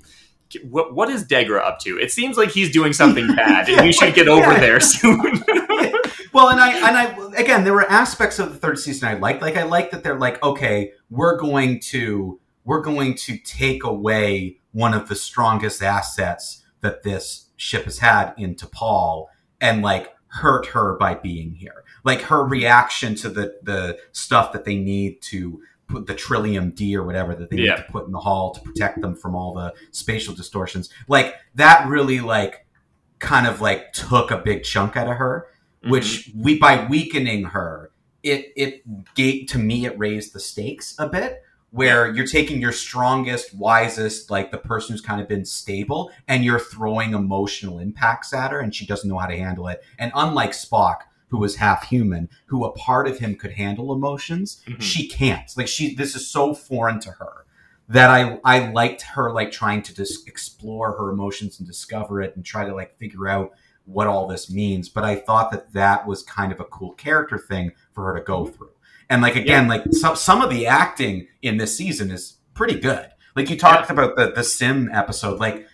What 0.63 0.95
what 0.95 1.11
is 1.11 1.25
Degra 1.27 1.61
up 1.61 1.79
to? 1.81 1.99
It 1.99 2.11
seems 2.11 2.37
like 2.37 2.51
he's 2.51 2.71
doing 2.73 2.93
something 2.93 3.27
bad, 3.37 3.69
and 3.69 3.87
you 3.87 3.93
should 3.93 4.15
get 4.15 4.29
over 4.29 4.53
Yeah. 4.53 4.61
there 4.61 4.81
soon. 4.81 5.43
Well, 6.31 6.51
and 6.51 6.61
I 6.61 6.73
and 6.89 6.97
I 6.97 7.41
again, 7.41 7.65
there 7.65 7.73
were 7.73 7.91
aspects 7.91 8.39
of 8.39 8.53
the 8.53 8.59
third 8.59 8.79
season 8.79 9.09
I 9.09 9.15
liked. 9.15 9.41
Like 9.43 9.57
I 9.57 9.63
like 9.65 9.91
that 9.91 10.05
they're 10.05 10.19
like, 10.19 10.41
okay, 10.43 10.93
we're 11.11 11.37
going 11.39 11.81
to 11.81 12.39
we're 12.65 12.83
going 12.83 13.15
to 13.17 13.39
take 13.39 13.83
away 13.83 14.59
one 14.73 14.93
of 14.95 15.09
the 15.09 15.17
strongest 15.17 15.83
assets 15.83 16.63
that 16.83 17.03
this 17.03 17.47
ship 17.57 17.85
has 17.85 17.99
had 17.99 18.35
in 18.37 18.55
T'Pol, 18.55 19.27
and 19.61 19.83
like 19.83 20.15
hurt 20.29 20.67
her 20.67 20.97
by 20.99 21.15
being 21.15 21.55
here. 21.55 21.83
Like 22.05 22.21
her 22.23 22.45
reaction 22.45 23.15
to 23.17 23.31
the 23.31 23.59
the 23.63 23.99
stuff 24.13 24.53
that 24.53 24.65
they 24.65 24.77
need 24.77 25.21
to 25.23 25.61
put 25.89 26.07
the 26.07 26.15
trellium 26.15 26.75
D 26.75 26.97
or 26.97 27.03
whatever 27.03 27.35
that 27.35 27.51
they 27.51 27.57
Yeah. 27.57 27.75
need 27.75 27.77
to 27.79 27.93
put 27.93 28.07
in 28.07 28.13
the 28.13 28.21
hall 28.21 28.53
to 28.55 28.61
protect 28.61 29.01
them 29.01 29.15
from 29.17 29.35
all 29.35 29.55
the 29.55 29.75
spatial 29.91 30.35
distortions. 30.35 30.91
Like 31.09 31.35
that 31.55 31.89
really 31.89 32.21
like 32.21 32.67
kind 33.19 33.47
of 33.47 33.61
like 33.61 33.93
took 33.93 34.31
a 34.31 34.39
big 34.39 34.63
chunk 34.63 34.97
out 34.97 35.09
of 35.09 35.17
her 35.17 35.49
mm-hmm. 35.83 35.91
which 35.91 36.31
we 36.37 36.59
by 36.59 36.87
weakening 36.89 37.45
her 37.45 37.91
it 38.23 38.53
it 38.57 38.83
gave 39.15 39.47
to 39.49 39.59
me 39.59 39.87
it 39.87 39.99
raised 39.99 40.33
the 40.33 40.41
stakes 40.41 40.95
a 40.99 41.09
bit 41.09 41.43
where 41.71 42.15
you're 42.15 42.27
taking 42.27 42.61
your 42.61 42.73
strongest 42.73 43.55
wisest 43.55 44.31
like 44.31 44.51
the 44.51 44.59
person 44.59 44.93
who's 44.95 45.01
kind 45.01 45.21
of 45.21 45.29
been 45.29 45.45
stable 45.45 46.11
and 46.27 46.45
you're 46.45 46.61
throwing 46.61 47.13
emotional 47.13 47.79
impacts 47.79 48.33
at 48.33 48.51
her 48.53 48.61
and 48.61 48.75
she 48.75 48.87
doesn't 48.87 49.09
know 49.11 49.19
how 49.19 49.27
to 49.27 49.37
handle 49.37 49.69
it 49.69 49.83
and 49.99 50.13
unlike 50.15 50.53
spock 50.53 50.99
who 51.29 51.39
was 51.39 51.57
half 51.57 51.85
human 51.89 52.29
who 52.47 52.65
a 52.65 52.73
part 52.73 53.07
of 53.09 53.19
him 53.19 53.35
could 53.35 53.53
handle 53.53 53.93
emotions 53.93 54.63
Mhm. 54.67 54.81
she 54.81 55.09
can't 55.09 55.51
like 55.57 55.69
she 55.69 55.95
this 55.95 56.15
is 56.17 56.27
so 56.27 56.55
foreign 56.55 57.01
to 57.01 57.11
her 57.13 57.45
that 57.89 58.11
I 58.11 58.39
I 58.45 58.71
liked 58.71 59.03
her 59.03 59.33
like 59.33 59.51
trying 59.51 59.83
to 59.83 59.95
just 59.95 60.29
explore 60.29 60.93
her 60.99 61.11
emotions 61.11 61.59
and 61.59 61.67
discover 61.67 62.21
it 62.21 62.37
and 62.37 62.45
try 62.45 62.67
to 62.67 62.75
like 62.75 62.99
figure 62.99 63.27
out 63.29 63.53
what 63.87 64.07
all 64.07 64.27
this 64.27 64.51
means. 64.51 64.91
But 64.91 65.05
I 65.05 65.15
thought 65.17 65.51
that 65.53 65.73
that 65.73 66.07
was 66.07 66.23
kind 66.23 66.53
of 66.53 66.61
a 66.61 66.65
cool 66.65 66.93
character 66.93 67.39
thing 67.39 67.73
for 67.95 68.05
her 68.05 68.19
to 68.19 68.23
go 68.23 68.45
through. 68.47 68.73
And 69.09 69.23
like 69.23 69.37
again, 69.37 69.69
like 69.69 69.85
some 69.93 70.17
some 70.17 70.43
of 70.43 70.51
the 70.51 70.67
acting 70.67 71.29
in 71.41 71.57
this 71.57 71.75
season 71.79 72.11
is 72.11 72.37
pretty 72.53 72.79
good. 72.79 73.07
Like 73.35 73.49
you 73.49 73.57
talked 73.57 73.89
about 73.89 74.17
the 74.17 74.33
the 74.33 74.45
sim 74.45 74.91
episode, 74.93 75.41
like 75.41 75.67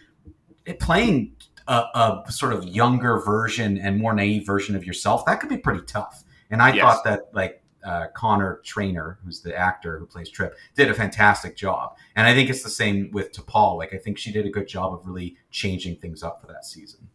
it 0.65 0.79
playing 0.79 1.33
a, 1.69 2.23
a 2.27 2.33
sort 2.33 2.53
of 2.53 2.65
younger 2.65 3.21
version 3.21 3.79
and 3.79 3.99
more 3.99 4.13
naive 4.15 4.47
version 4.47 4.77
of 4.77 4.85
yourself 4.85 5.25
that 5.27 5.41
could 5.41 5.49
be 5.49 5.57
pretty 5.59 5.83
tough. 5.87 6.25
And 6.51 6.61
I 6.63 6.73
Yes. 6.73 6.83
thought 6.83 7.05
that 7.05 7.21
like 7.33 7.63
uh, 7.85 8.07
Connor 8.15 8.61
Trinneer, 8.65 9.17
who's 9.25 9.41
the 9.41 9.55
actor 9.57 9.99
who 9.99 10.07
plays 10.07 10.29
Trip, 10.31 10.57
did 10.75 10.91
a 10.91 10.95
fantastic 10.95 11.57
job. 11.57 11.97
And 12.17 12.27
I 12.27 12.35
think 12.35 12.49
it's 12.51 12.63
the 12.63 12.71
same 12.71 13.11
with 13.13 13.33
T'Pol. 13.33 13.77
Like 13.79 13.93
I 13.95 13.99
think 13.99 14.19
she 14.19 14.33
did 14.33 14.47
a 14.47 14.51
good 14.51 14.69
job 14.69 14.93
of 14.95 15.07
really 15.07 15.37
changing 15.51 15.97
things 15.97 16.23
up 16.23 16.41
for 16.41 16.47
that 16.49 16.65
season. 16.65 17.09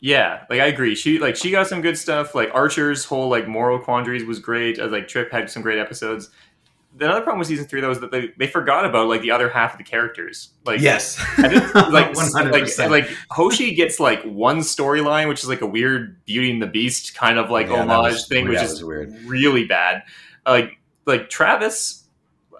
Yeah, 0.00 0.44
like 0.50 0.60
I 0.60 0.66
agree. 0.66 0.94
She 0.94 1.18
like 1.18 1.36
she 1.36 1.50
got 1.50 1.66
some 1.66 1.80
good 1.80 1.96
stuff. 1.96 2.34
Like 2.34 2.50
Archer's 2.52 3.04
whole 3.04 3.28
like 3.28 3.48
moral 3.48 3.78
quandaries 3.78 4.24
was 4.24 4.38
great. 4.38 4.78
Uh, 4.78 4.88
like 4.88 5.08
Trip 5.08 5.30
had 5.30 5.48
some 5.50 5.62
great 5.62 5.78
episodes. 5.78 6.30
The 6.94 7.08
other 7.08 7.22
problem 7.22 7.38
with 7.38 7.48
season 7.48 7.64
three 7.66 7.80
though 7.80 7.90
is 7.90 8.00
that 8.00 8.10
they, 8.10 8.32
they 8.36 8.46
forgot 8.46 8.84
about 8.84 9.08
like 9.08 9.22
the 9.22 9.30
other 9.30 9.48
half 9.48 9.72
of 9.72 9.78
the 9.78 9.84
characters. 9.84 10.50
Like 10.64 10.80
yes, 10.80 11.16
think, 11.36 11.74
like 11.74 12.14
like 12.14 12.78
like 12.90 13.08
Hoshi 13.30 13.74
gets 13.74 13.98
like 13.98 14.22
one 14.24 14.58
storyline, 14.58 15.28
which 15.28 15.42
is 15.42 15.48
like 15.48 15.62
a 15.62 15.66
weird 15.66 16.22
Beauty 16.26 16.50
and 16.50 16.60
the 16.60 16.66
Beast 16.66 17.14
kind 17.14 17.38
of 17.38 17.50
like 17.50 17.68
Yeah, 17.68 17.84
homage 17.84 18.12
was- 18.12 18.28
thing, 18.28 18.46
which 18.48 18.58
that 18.58 18.66
is 18.66 18.84
weird. 18.84 19.10
really 19.24 19.64
bad. 19.64 20.02
Like 20.46 20.78
like 21.06 21.30
Travis, 21.30 22.04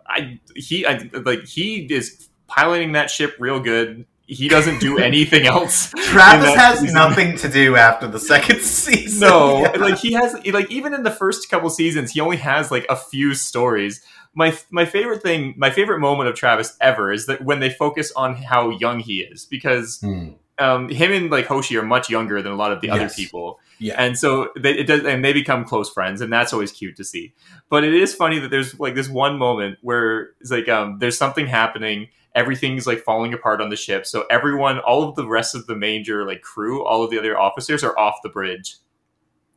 I 0.07 0.41
he 0.57 0.87
I, 0.87 1.11
like 1.13 1.45
he 1.45 1.81
is 1.93 2.29
piloting 2.47 2.93
that 2.93 3.11
ship 3.11 3.35
real 3.39 3.61
good. 3.61 4.07
He 4.27 4.49
doesn't 4.49 4.81
do 4.81 4.99
anything 5.11 5.47
else. 5.47 5.91
Travis 5.91 6.55
has 6.55 6.79
season. 6.79 6.95
nothing 6.95 7.37
to 7.39 7.49
do 7.51 7.77
after 7.77 8.09
the 8.09 8.19
second 8.19 8.61
season. 8.63 9.29
No, 9.29 9.61
Yeah. 9.61 9.73
like 9.73 9.99
he 9.99 10.13
has 10.13 10.35
like 10.47 10.71
even 10.71 10.95
in 10.95 11.03
the 11.03 11.11
first 11.11 11.51
couple 11.51 11.69
seasons, 11.69 12.13
he 12.13 12.21
only 12.21 12.39
has 12.39 12.71
like 12.71 12.87
a 12.89 12.97
few 12.97 13.35
stories. 13.35 14.01
My 14.35 14.57
my 14.71 14.85
favorite 14.85 15.23
thing, 15.23 15.55
my 15.57 15.71
favorite 15.71 15.99
moment 16.01 16.29
of 16.29 16.35
Travis 16.35 16.77
ever 16.81 17.13
is 17.13 17.27
that 17.27 17.45
when 17.45 17.61
they 17.61 17.71
focus 17.71 18.11
on 18.17 18.35
how 18.35 18.71
young 18.71 19.01
he 19.01 19.21
is, 19.21 19.45
because 19.45 20.01
Hmm. 20.01 20.31
um, 20.59 20.89
him 20.89 21.13
and 21.13 21.31
like 21.31 21.47
Hoshi 21.47 21.77
are 21.77 21.83
much 21.83 22.09
younger 22.09 22.41
than 22.41 22.53
a 22.53 22.57
lot 22.57 22.73
of 22.73 22.81
the 22.81 22.89
other 22.91 23.09
people. 23.11 23.59
Yeah. 23.79 23.95
and 23.99 24.17
so 24.17 24.51
they, 24.57 24.79
it 24.79 24.85
does, 24.87 25.05
and 25.05 25.25
they 25.25 25.33
become 25.33 25.65
close 25.65 25.91
friends, 25.91 26.21
and 26.21 26.33
that's 26.33 26.53
always 26.53 26.71
cute 26.73 26.97
to 26.97 27.05
see. 27.05 27.35
But 27.69 27.83
it 27.85 27.93
is 27.93 28.15
funny 28.15 28.39
that 28.39 28.51
there's 28.51 28.79
like 28.79 28.95
this 28.95 29.09
one 29.09 29.39
moment 29.39 29.79
where 29.83 30.31
it's 30.41 30.51
like 30.53 30.69
um, 30.69 30.99
there's 31.01 31.19
something 31.19 31.47
happening. 31.47 32.09
Everything's 32.35 32.87
like 32.87 33.01
falling 33.01 33.35
apart 33.35 33.61
on 33.61 33.69
the 33.71 33.77
ship. 33.77 34.07
So 34.07 34.25
everyone, 34.31 34.79
all 34.79 35.03
of 35.07 35.17
the 35.17 35.27
rest 35.27 35.55
of 35.55 35.67
the 35.67 35.75
major 35.77 36.25
like 36.27 36.41
crew, 36.43 36.83
all 36.87 37.03
of 37.05 37.11
the 37.11 37.19
other 37.19 37.39
officers 37.39 37.83
are 37.85 37.99
off 37.99 38.15
the 38.23 38.31
bridge. 38.31 38.77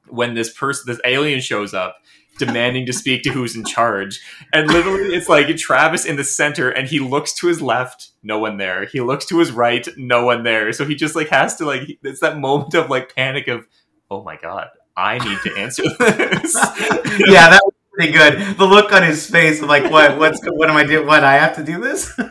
When 0.07 0.33
this 0.33 0.53
person, 0.53 0.83
this 0.87 0.99
alien 1.05 1.39
shows 1.39 1.73
up, 1.73 1.97
demanding 2.37 2.85
to 2.85 2.93
speak 2.93 3.23
to 3.23 3.31
who's 3.31 3.55
in 3.55 3.63
charge, 3.63 4.21
and 4.53 4.67
literally 4.67 5.15
it's 5.15 5.29
like 5.29 5.55
Travis 5.57 6.05
in 6.05 6.15
the 6.15 6.23
center, 6.23 6.69
and 6.69 6.87
he 6.87 6.99
looks 6.99 7.33
to 7.35 7.47
his 7.47 7.61
left, 7.61 8.11
no 8.23 8.39
one 8.39 8.57
there. 8.57 8.85
He 8.85 9.01
looks 9.01 9.25
to 9.27 9.39
his 9.39 9.51
right, 9.51 9.87
no 9.97 10.25
one 10.25 10.43
there. 10.43 10.71
So 10.73 10.85
he 10.85 10.95
just 10.95 11.15
like 11.15 11.29
has 11.29 11.55
to 11.57 11.65
like 11.65 11.97
it's 12.03 12.21
that 12.21 12.37
moment 12.37 12.73
of 12.73 12.89
like 12.89 13.15
panic 13.15 13.47
of, 13.47 13.67
oh 14.09 14.23
my 14.23 14.37
god, 14.37 14.69
I 14.97 15.19
need 15.19 15.39
to 15.43 15.57
answer 15.57 15.83
this. 15.83 16.55
yeah, 17.27 17.49
that 17.49 17.61
was 17.63 17.74
pretty 17.95 18.11
good. 18.13 18.57
The 18.57 18.65
look 18.65 18.91
on 18.93 19.03
his 19.03 19.29
face 19.29 19.61
of 19.61 19.69
like, 19.69 19.89
what? 19.91 20.17
What's? 20.17 20.39
What 20.45 20.69
am 20.69 20.75
I 20.77 20.83
doing? 20.83 21.07
What? 21.07 21.23
I 21.23 21.35
have 21.35 21.55
to 21.57 21.63
do 21.63 21.79
this? 21.81 22.11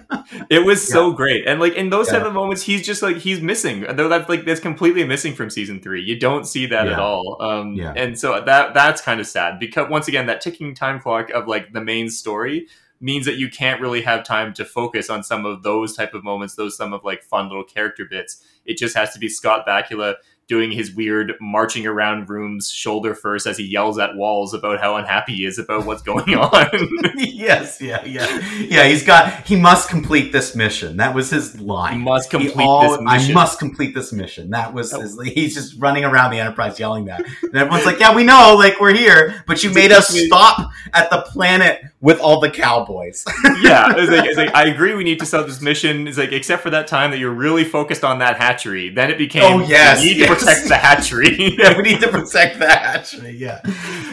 It 0.50 0.64
was 0.64 0.86
so 0.86 1.12
great, 1.12 1.46
and 1.46 1.60
like 1.60 1.74
in 1.74 1.90
those 1.90 2.08
type 2.08 2.22
of 2.22 2.32
moments, 2.32 2.62
he's 2.62 2.84
just 2.84 3.02
like 3.02 3.18
he's 3.18 3.40
missing. 3.40 3.84
Though 3.94 4.08
that's 4.08 4.28
like 4.28 4.44
that's 4.44 4.58
completely 4.60 5.04
missing 5.04 5.34
from 5.34 5.50
season 5.50 5.80
three. 5.80 6.02
You 6.02 6.18
don't 6.18 6.44
see 6.46 6.66
that 6.66 6.88
at 6.88 6.98
all. 6.98 7.36
Um, 7.40 7.74
Yeah. 7.74 7.92
and 7.94 8.18
so 8.18 8.40
that 8.44 8.74
that's 8.74 9.00
kind 9.02 9.20
of 9.20 9.26
sad 9.26 9.58
because 9.60 9.88
once 9.90 10.08
again, 10.08 10.26
that 10.26 10.40
ticking 10.40 10.74
time 10.74 10.98
clock 10.98 11.30
of 11.30 11.46
like 11.46 11.72
the 11.72 11.80
main 11.82 12.08
story 12.08 12.68
means 13.00 13.26
that 13.26 13.36
you 13.36 13.50
can't 13.50 13.80
really 13.80 14.00
have 14.02 14.24
time 14.24 14.54
to 14.54 14.64
focus 14.64 15.10
on 15.10 15.22
some 15.22 15.44
of 15.44 15.62
those 15.62 15.94
type 15.94 16.14
of 16.14 16.24
moments, 16.24 16.54
those 16.54 16.76
some 16.76 16.92
of 16.94 17.04
like 17.04 17.22
fun 17.22 17.48
little 17.48 17.64
character 17.64 18.04
bits. 18.08 18.42
It 18.64 18.78
just 18.78 18.96
has 18.96 19.12
to 19.12 19.18
be 19.18 19.28
Scott 19.28 19.66
Bakula 19.66 20.14
doing 20.46 20.70
his 20.70 20.94
weird 20.94 21.32
marching 21.40 21.86
around 21.86 22.28
rooms 22.28 22.70
shoulder 22.70 23.14
first 23.14 23.46
as 23.46 23.56
he 23.56 23.64
yells 23.64 23.98
at 23.98 24.14
walls 24.14 24.52
about 24.52 24.78
how 24.80 24.96
unhappy 24.96 25.34
he 25.34 25.44
is 25.46 25.58
about 25.58 25.86
what's 25.86 26.02
going 26.02 26.34
on. 26.34 26.68
yes, 27.16 27.80
yeah, 27.80 28.04
yeah, 28.04 28.40
yeah. 28.58 28.84
He's 28.86 29.04
got. 29.04 29.46
He 29.46 29.56
must 29.56 29.88
complete 29.88 30.32
this 30.32 30.54
mission. 30.54 30.96
That 30.98 31.14
was 31.14 31.30
his 31.30 31.60
line. 31.60 32.00
must 32.00 32.30
He 32.30 32.38
complete 32.38 32.64
all- 32.66 32.82
this 32.82 33.00
mission. 33.00 33.30
I 33.30 33.34
must 33.34 33.58
complete 33.58 33.94
this 33.94 34.12
mission. 34.12 34.50
That 34.50 34.74
was 34.74 34.92
his, 34.92 35.20
he's 35.22 35.54
just 35.54 35.80
running 35.80 36.04
around 36.04 36.30
the 36.32 36.40
Enterprise 36.40 36.78
yelling 36.78 37.06
that, 37.06 37.22
and 37.42 37.54
everyone's 37.54 37.86
like, 37.86 37.98
"Yeah, 38.00 38.14
we 38.14 38.24
know, 38.24 38.54
like 38.58 38.80
we're 38.80 38.94
here, 38.94 39.42
but 39.46 39.62
you 39.64 39.72
made 39.72 39.92
us 39.92 40.08
stop 40.26 40.70
at 40.92 41.10
the 41.10 41.22
planet 41.22 41.80
with 42.00 42.20
all 42.20 42.40
the 42.40 42.50
cowboys." 42.50 43.24
yeah, 43.62 43.92
it's 43.96 44.10
like, 44.10 44.24
it's 44.26 44.36
like, 44.36 44.54
I 44.54 44.66
agree. 44.68 44.94
We 44.94 45.04
need 45.04 45.18
to 45.20 45.26
sell 45.26 45.44
this 45.44 45.60
mission. 45.60 46.06
It's 46.06 46.18
like, 46.18 46.32
except 46.32 46.62
for 46.62 46.70
that 46.70 46.86
time 46.86 47.10
that 47.12 47.18
you're 47.18 47.32
really 47.32 47.64
focused 47.64 48.04
on 48.04 48.18
that 48.18 48.36
hatchery. 48.36 48.90
Then 48.90 49.10
it 49.10 49.18
became, 49.18 49.62
Oh, 49.62 49.66
yes, 49.66 50.02
we 50.42 50.52
need 50.52 50.60
yes. 50.60 50.64
to 50.64 50.68
protect 50.68 50.68
the 50.68 50.76
hatchery. 50.76 51.56
yeah, 51.58 51.76
we 51.76 51.82
need 51.82 52.00
to 52.00 52.08
protect 52.08 52.58
that. 52.60 52.82
Actually, 52.96 53.36
yeah, 53.36 53.60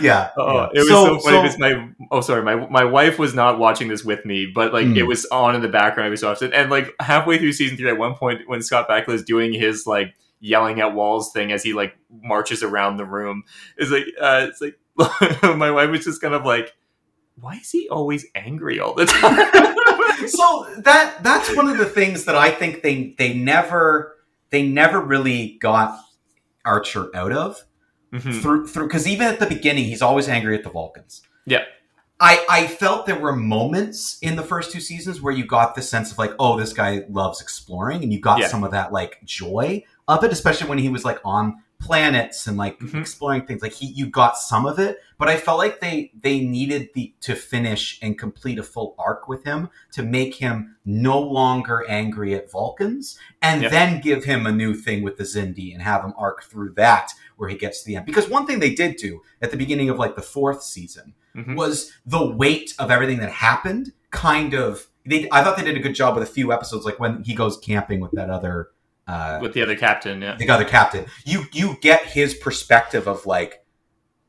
yeah. 0.02 0.30
Oh, 0.38 0.54
yeah. 0.54 0.70
it 0.74 0.80
was 0.80 0.88
So- 0.90 1.06
so, 1.06 1.20
funny 1.20 1.38
so- 1.38 1.42
because 1.44 1.60
my 1.60 1.90
oh 2.12 2.22
sorry 2.22 2.44
my 2.44 2.56
my 2.70 2.84
wife 2.86 3.20
was 3.20 3.34
not 3.34 3.60
watching 3.60 3.88
this 3.88 4.04
with 4.04 4.26
me, 4.26 4.46
but 4.46 4.74
like 4.74 4.86
Mm. 4.88 4.98
it 4.98 5.04
was 5.04 5.26
on 5.28 5.56
in 5.56 5.62
the 5.62 5.68
background 5.70 6.06
every 6.06 6.18
so 6.18 6.30
often. 6.32 6.54
And 6.54 6.70
like 6.70 6.94
halfway 7.00 7.38
through 7.38 7.54
season 7.54 7.78
three, 7.78 7.90
at 7.90 7.98
one 7.98 8.16
point 8.16 8.42
when 8.48 8.62
Scott 8.62 8.88
Bakula 8.90 9.14
is 9.14 9.24
doing 9.24 9.54
his 9.54 9.86
like 9.88 10.14
yelling 10.40 10.82
at 10.82 10.94
walls 10.96 11.32
thing 11.32 11.52
as 11.52 11.62
he 11.64 11.74
like 11.74 11.96
marches 12.24 12.64
around 12.64 12.98
the 12.98 13.06
room, 13.06 13.44
is 13.78 13.92
like 13.92 14.06
uh, 14.20 14.48
it's 14.50 14.60
like 14.62 14.78
my 15.56 15.72
wife 15.72 15.90
was 15.90 16.04
just 16.04 16.20
kind 16.22 16.34
of 16.34 16.46
like, 16.46 16.74
why 17.40 17.56
is 17.56 17.70
he 17.72 17.88
always 17.90 18.26
angry 18.36 18.80
all 18.80 18.94
the 18.96 19.06
time? 19.06 20.28
so 20.28 20.68
that 20.80 21.24
that's 21.24 21.56
one 21.56 21.68
of 21.68 21.78
the 21.78 21.86
things 21.86 22.26
that 22.26 22.36
I 22.36 22.52
think 22.52 22.82
they 22.84 23.16
they 23.18 23.34
never 23.34 24.18
they 24.50 24.68
never 24.68 25.00
really 25.00 25.58
got 25.62 25.98
Archer 26.66 27.10
out 27.16 27.32
of 27.32 27.64
Mhm. 28.14 28.42
through 28.42 28.68
through 28.68 28.88
because 28.88 29.08
even 29.08 29.28
at 29.28 29.40
the 29.40 29.46
beginning 29.46 29.86
he's 29.86 30.02
always 30.02 30.28
angry 30.28 30.56
at 30.58 30.64
the 30.64 30.70
Vulcans. 30.70 31.22
Yeah. 31.46 31.64
I, 32.20 32.46
I 32.50 32.68
felt 32.68 33.08
there 33.08 33.20
were 33.20 33.36
moments 33.36 34.20
in 34.22 34.36
the 34.36 34.44
first 34.44 34.72
two 34.72 34.80
seasons 34.80 35.22
where 35.22 35.34
you 35.34 35.44
got 35.44 35.74
the 35.74 35.82
sense 35.82 36.12
of 36.12 36.20
like, 36.20 36.34
oh, 36.38 36.56
this 36.60 36.72
guy 36.72 37.04
loves 37.10 37.42
exploring, 37.42 38.04
and 38.04 38.14
you 38.14 38.20
got 38.20 38.40
Yeah. 38.40 38.48
some 38.48 38.64
of 38.64 38.70
that 38.72 38.92
like 38.94 39.18
joy 39.26 39.84
of 40.08 40.24
it, 40.24 40.32
especially 40.32 40.68
when 40.70 40.78
he 40.78 40.90
was 40.90 41.04
like 41.04 41.20
on 41.26 41.64
planets 41.82 42.48
and 42.48 42.58
like 42.58 42.80
Mhm. 42.80 43.02
exploring 43.02 43.46
things. 43.46 43.62
Like 43.62 43.74
he, 43.74 43.88
you 43.88 44.06
got 44.08 44.38
some 44.38 44.66
of 44.66 44.80
it, 44.80 45.00
but 45.18 45.28
I 45.28 45.36
felt 45.36 45.58
like 45.58 45.80
they 45.82 46.12
they 46.22 46.40
needed 46.40 46.90
the 46.94 47.14
to 47.22 47.36
finish 47.36 48.00
and 48.02 48.18
complete 48.18 48.60
a 48.60 48.64
full 48.64 48.96
arc 48.98 49.28
with 49.28 49.44
him 49.44 49.70
to 49.94 50.04
make 50.04 50.36
him 50.36 50.76
no 50.86 51.20
longer 51.20 51.84
angry 51.90 52.34
at 52.36 52.50
Vulcans, 52.52 53.18
and 53.42 53.64
Yep. 53.64 53.72
then 53.72 54.02
give 54.02 54.24
him 54.24 54.46
a 54.46 54.52
new 54.52 54.74
thing 54.74 55.04
with 55.04 55.18
the 55.18 55.24
Xindi 55.24 55.74
and 55.74 55.82
have 55.82 56.04
him 56.04 56.14
arc 56.18 56.44
through 56.44 56.74
that 56.76 57.12
where 57.38 57.50
he 57.50 57.58
gets 57.58 57.82
to 57.82 57.88
the 57.88 57.96
end. 57.96 58.06
Because 58.06 58.30
one 58.30 58.46
thing 58.46 58.60
they 58.60 58.74
did 58.74 58.96
do 58.98 59.22
at 59.42 59.52
the 59.52 59.58
beginning 59.58 59.90
of 59.90 59.98
like 59.98 60.16
the 60.16 60.22
fourth 60.22 60.64
season 60.64 61.14
Mhm. 61.36 61.56
was 61.56 61.92
the 62.06 62.26
weight 62.26 62.74
of 62.78 62.92
everything 62.92 63.18
that 63.20 63.32
happened 63.32 63.92
kind 64.12 64.54
of 64.54 64.88
they 65.06 65.28
I 65.32 65.44
thought 65.44 65.58
they 65.58 65.64
did 65.64 65.78
a 65.78 65.80
good 65.80 65.96
job 65.96 66.14
with 66.16 66.22
a 66.28 66.32
few 66.32 66.54
episodes 66.54 66.86
like 66.86 67.00
when 67.00 67.24
he 67.24 67.34
goes 67.34 67.58
camping 67.58 68.00
with 68.02 68.12
that 68.12 68.30
other 68.30 68.70
uh 69.12 69.40
with 69.42 69.54
the 69.54 69.62
other 69.62 69.76
captain. 69.76 70.22
Yeah, 70.22 70.36
the 70.38 70.50
other 70.50 70.66
captain. 70.66 71.06
You 71.26 71.44
you 71.52 71.78
get 71.82 72.06
his 72.06 72.34
perspective 72.34 73.08
of 73.08 73.26
like 73.26 73.64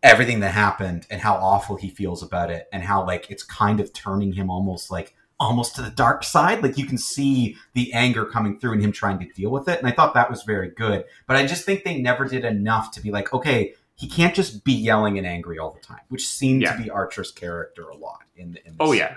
everything 0.03 0.41
that 0.41 0.53
happened 0.53 1.07
and 1.11 1.21
how 1.21 1.35
awful 1.35 1.77
he 1.77 1.89
feels 1.89 2.23
about 2.23 2.51
it 2.51 2.67
and 2.73 2.83
how 2.83 3.07
like 3.07 3.31
it's 3.31 3.43
kind 3.45 3.79
of 3.81 3.93
turning 3.93 4.33
him 4.33 4.51
almost 4.51 4.91
like 4.91 5.15
almost 5.39 5.77
to 5.77 5.83
the 5.83 5.91
dark 5.91 6.23
side 6.25 6.63
like 6.63 6.77
you 6.77 6.87
can 6.87 6.99
see 6.99 7.57
the 7.75 7.93
anger 7.93 8.25
coming 8.25 8.59
through 8.59 8.73
and 8.73 8.83
him 8.83 8.93
trying 8.93 9.19
to 9.19 9.27
deal 9.35 9.51
with 9.51 9.69
it 9.69 9.79
and 9.79 9.89
i 9.89 9.93
thought 9.93 10.15
that 10.15 10.29
was 10.31 10.43
very 10.45 10.71
good 10.71 11.05
but 11.27 11.37
i 11.37 11.45
just 11.47 11.65
think 11.65 11.83
they 11.85 12.01
never 12.01 12.25
did 12.27 12.45
enough 12.45 12.91
to 12.93 13.01
be 13.01 13.11
like 13.11 13.33
okay 13.33 13.73
he 13.97 14.09
can't 14.09 14.35
just 14.35 14.63
be 14.65 14.73
yelling 14.73 15.19
and 15.19 15.27
angry 15.27 15.59
all 15.59 15.73
the 15.73 15.81
time 15.81 16.01
which 16.09 16.27
seemed 16.29 16.63
Yeah. 16.63 16.77
to 16.77 16.83
be 16.83 16.91
archer's 16.91 17.31
character 17.33 17.89
a 17.89 17.97
lot 17.97 18.23
in 18.37 18.53
the 18.53 18.67
in 18.67 18.77
the 18.77 18.83
Oh, 18.85 18.93
yeah. 18.93 19.17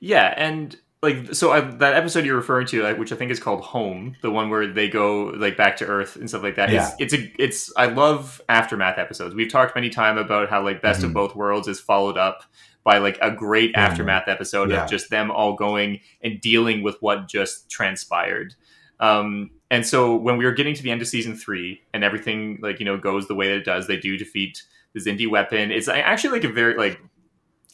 Yeah, 0.00 0.32
and 0.36 0.76
like 1.02 1.34
so 1.34 1.50
I, 1.50 1.60
that 1.60 1.94
episode 1.94 2.26
you're 2.26 2.36
referring 2.36 2.66
to, 2.68 2.82
like, 2.82 2.98
which 2.98 3.10
I 3.12 3.16
think 3.16 3.30
is 3.30 3.40
called 3.40 3.62
Home, 3.62 4.16
the 4.22 4.30
one 4.30 4.50
where 4.50 4.66
they 4.66 4.88
go 4.88 5.26
like 5.36 5.56
back 5.56 5.76
to 5.78 5.86
Earth 5.86 6.16
and 6.16 6.28
stuff 6.28 6.42
like 6.42 6.56
that. 6.56 6.70
Yeah. 6.70 6.90
It's, 6.98 7.14
it's 7.14 7.22
a 7.22 7.42
it's 7.42 7.72
I 7.76 7.86
love 7.86 8.40
aftermath 8.48 8.98
episodes. 8.98 9.34
We've 9.34 9.50
talked 9.50 9.74
many 9.74 9.88
time 9.88 10.18
about 10.18 10.50
how 10.50 10.62
like 10.62 10.82
Best 10.82 11.00
Mhm. 11.00 11.04
of 11.04 11.14
Both 11.14 11.34
Worlds 11.34 11.68
is 11.68 11.80
followed 11.80 12.18
up 12.18 12.44
by 12.84 12.98
like 12.98 13.18
a 13.22 13.30
great 13.30 13.72
Mhm. 13.74 13.78
aftermath 13.78 14.28
episode 14.28 14.70
Yeah. 14.70 14.84
of 14.84 14.90
just 14.90 15.08
them 15.10 15.30
all 15.30 15.54
going 15.54 16.00
and 16.22 16.38
dealing 16.40 16.82
with 16.82 16.96
what 17.00 17.28
just 17.28 17.70
transpired. 17.70 18.54
Um, 19.00 19.50
and 19.70 19.86
so 19.86 20.14
when 20.16 20.36
we 20.36 20.44
were 20.44 20.52
getting 20.52 20.74
to 20.74 20.82
the 20.82 20.90
end 20.90 21.00
of 21.00 21.08
season 21.08 21.34
three 21.34 21.80
and 21.94 22.04
everything 22.04 22.58
like 22.60 22.78
you 22.78 22.84
know 22.84 22.98
goes 22.98 23.26
the 23.26 23.34
way 23.34 23.48
that 23.48 23.56
it 23.58 23.64
does, 23.64 23.86
they 23.86 23.96
do 23.96 24.18
defeat 24.18 24.62
the 24.92 25.00
Xindi 25.00 25.30
weapon. 25.30 25.70
It's 25.70 25.88
actually 25.88 26.32
like 26.40 26.44
a 26.44 26.52
very 26.52 26.74
like 26.76 27.00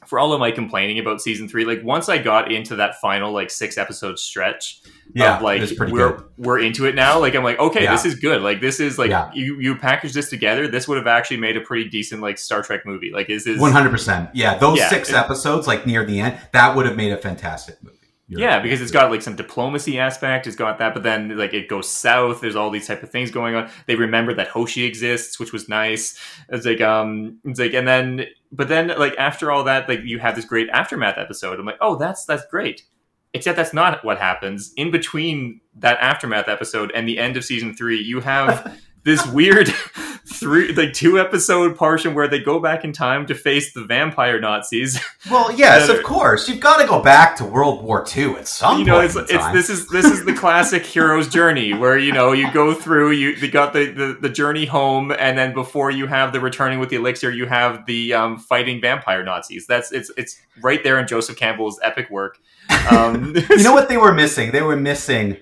for 0.07 0.18
all 0.18 0.32
of 0.32 0.40
my 0.40 0.51
complaining 0.51 0.99
about 0.99 1.20
season 1.20 1.49
three, 1.49 1.64
like 1.64 1.82
once 1.82 2.09
I 2.09 2.18
got 2.18 2.53
into 2.53 2.76
that 2.76 3.01
final 3.01 3.32
like 3.32 3.51
six 3.51 3.78
episode 3.78 4.18
stretch 4.18 4.80
yeah 5.14 5.36
of 5.36 5.42
like 5.42 5.62
we're 5.78 6.12
good 6.12 6.24
we're 6.36 6.59
into 6.61 6.84
it 6.86 6.94
now, 6.94 7.18
like 7.18 7.34
I'm 7.34 7.42
like, 7.44 7.59
okay, 7.59 7.84
Yeah. 7.84 7.92
this 7.92 8.05
is 8.05 8.16
good. 8.16 8.42
Like 8.42 8.61
this 8.61 8.78
is 8.80 8.99
like 8.99 9.11
Yeah. 9.11 9.30
you 9.34 9.59
you 9.61 9.76
package 9.76 10.12
this 10.12 10.28
together, 10.30 10.68
this 10.68 10.86
would 10.86 10.99
have 10.99 11.07
actually 11.07 11.38
made 11.38 11.57
a 11.57 11.61
pretty 11.61 11.88
decent 11.88 12.20
like 12.22 12.38
Star 12.38 12.62
Trek 12.62 12.84
movie. 12.84 13.11
Like 13.12 13.30
is 13.30 13.44
this 13.44 13.59
100% 13.61 14.30
yeah 14.34 14.59
those 14.59 14.78
Yeah, 14.78 14.88
six 14.88 15.11
it- 15.11 15.16
episodes 15.16 15.66
like 15.66 15.86
near 15.86 16.05
the 16.05 16.20
end 16.20 16.38
that 16.53 16.76
would 16.76 16.86
have 16.86 16.97
made 16.97 17.12
a 17.12 17.16
fantastic 17.16 17.82
movie 17.82 17.95
You're- 18.28 18.42
yeah, 18.42 18.58
because 18.60 18.80
it's 18.80 18.90
got 18.90 19.10
like 19.10 19.22
some 19.22 19.36
diplomacy 19.36 19.98
aspect. 20.00 20.46
It's 20.48 20.56
got 20.56 20.78
that, 20.78 20.94
but 20.94 21.04
then 21.04 21.36
like 21.36 21.54
it 21.54 21.68
goes 21.68 21.88
south. 21.88 22.40
There's 22.40 22.56
all 22.56 22.70
these 22.70 22.86
type 22.88 23.02
of 23.04 23.10
things 23.10 23.30
going 23.30 23.54
on. 23.54 23.70
They 23.86 23.94
remember 23.94 24.34
that 24.34 24.48
Hoshi 24.48 24.84
exists, 24.84 25.38
which 25.38 25.52
was 25.52 25.68
nice. 25.68 26.18
It's 26.48 26.66
like 26.66 26.80
um, 26.80 27.38
it's 27.44 27.60
like 27.60 27.72
and 27.72 27.86
then 27.86 28.26
but 28.50 28.68
then 28.68 28.88
like 28.88 29.14
after 29.16 29.52
all 29.52 29.62
that, 29.64 29.88
like 29.88 30.00
you 30.02 30.18
have 30.18 30.34
this 30.34 30.44
great 30.44 30.68
aftermath 30.70 31.18
episode. 31.18 31.60
I'm 31.60 31.66
like, 31.66 31.78
oh, 31.80 31.96
that's 31.96 32.24
that's 32.24 32.44
great. 32.46 32.82
Except 33.32 33.56
that's 33.56 33.74
not 33.74 34.04
what 34.04 34.18
happens 34.18 34.72
in 34.76 34.90
between 34.90 35.60
that 35.76 35.98
aftermath 36.00 36.48
episode 36.48 36.90
and 36.94 37.06
the 37.06 37.18
end 37.18 37.36
of 37.36 37.44
season 37.44 37.76
three. 37.76 38.00
You 38.00 38.20
have 38.20 38.76
this 39.07 39.24
weird 39.28 39.68
three 40.26 40.72
like 40.74 40.92
two 40.92 41.18
episode 41.18 41.76
portion 41.76 42.12
where 42.12 42.26
they 42.26 42.40
go 42.40 42.59
back 42.59 42.84
in 42.84 42.92
time 42.92 43.24
to 43.24 43.34
face 43.34 43.72
the 43.72 43.84
vampire 43.84 44.40
Nazis. 44.40 45.00
Well, 45.30 45.52
yes, 45.52 45.88
of 45.88 46.02
course. 46.02 46.48
You've 46.48 46.61
got 46.61 46.80
to 46.80 46.86
go 46.86 47.00
back 47.00 47.36
to 47.36 47.44
World 47.44 47.84
War 47.84 48.04
II 48.14 48.34
at 48.34 48.48
some 48.48 48.80
you 48.80 48.84
know, 48.84 48.98
point 48.98 49.16
it's, 49.16 49.30
it's 49.30 49.52
this 49.52 49.70
is 49.70 49.88
this 49.88 50.04
is 50.04 50.24
the 50.24 50.34
classic 50.34 50.84
hero's 50.84 51.28
journey 51.28 51.72
where 51.72 51.96
you 51.96 52.12
know 52.12 52.32
you 52.32 52.52
go 52.52 52.74
through 52.74 53.12
you 53.12 53.30
you 53.30 53.48
got 53.48 53.72
the, 53.72 53.86
the 53.92 54.18
the 54.20 54.28
journey 54.28 54.66
home 54.66 55.12
and 55.12 55.38
then 55.38 55.54
before 55.54 55.92
you 55.92 56.09
have 56.09 56.32
the 56.32 56.40
returning 56.40 56.80
with 56.80 56.90
the 56.90 56.96
elixir 56.96 57.30
you 57.30 57.46
have 57.46 57.86
the 57.86 58.12
um, 58.12 58.38
fighting 58.38 58.80
vampire 58.80 59.24
Nazis. 59.24 59.66
That's 59.66 59.92
it's 59.92 60.11
it's 60.16 60.40
right 60.61 60.82
there 60.82 60.98
in 60.98 61.07
Joseph 61.07 61.36
Campbell's 61.36 61.78
epic 61.82 62.11
work. 62.11 62.38
Um, 62.90 63.36
you 63.50 63.62
know 63.62 63.72
what 63.78 63.88
they 63.88 63.98
were 63.98 64.12
missing? 64.12 64.50
They 64.50 64.62
were 64.62 64.76
missing 64.76 65.36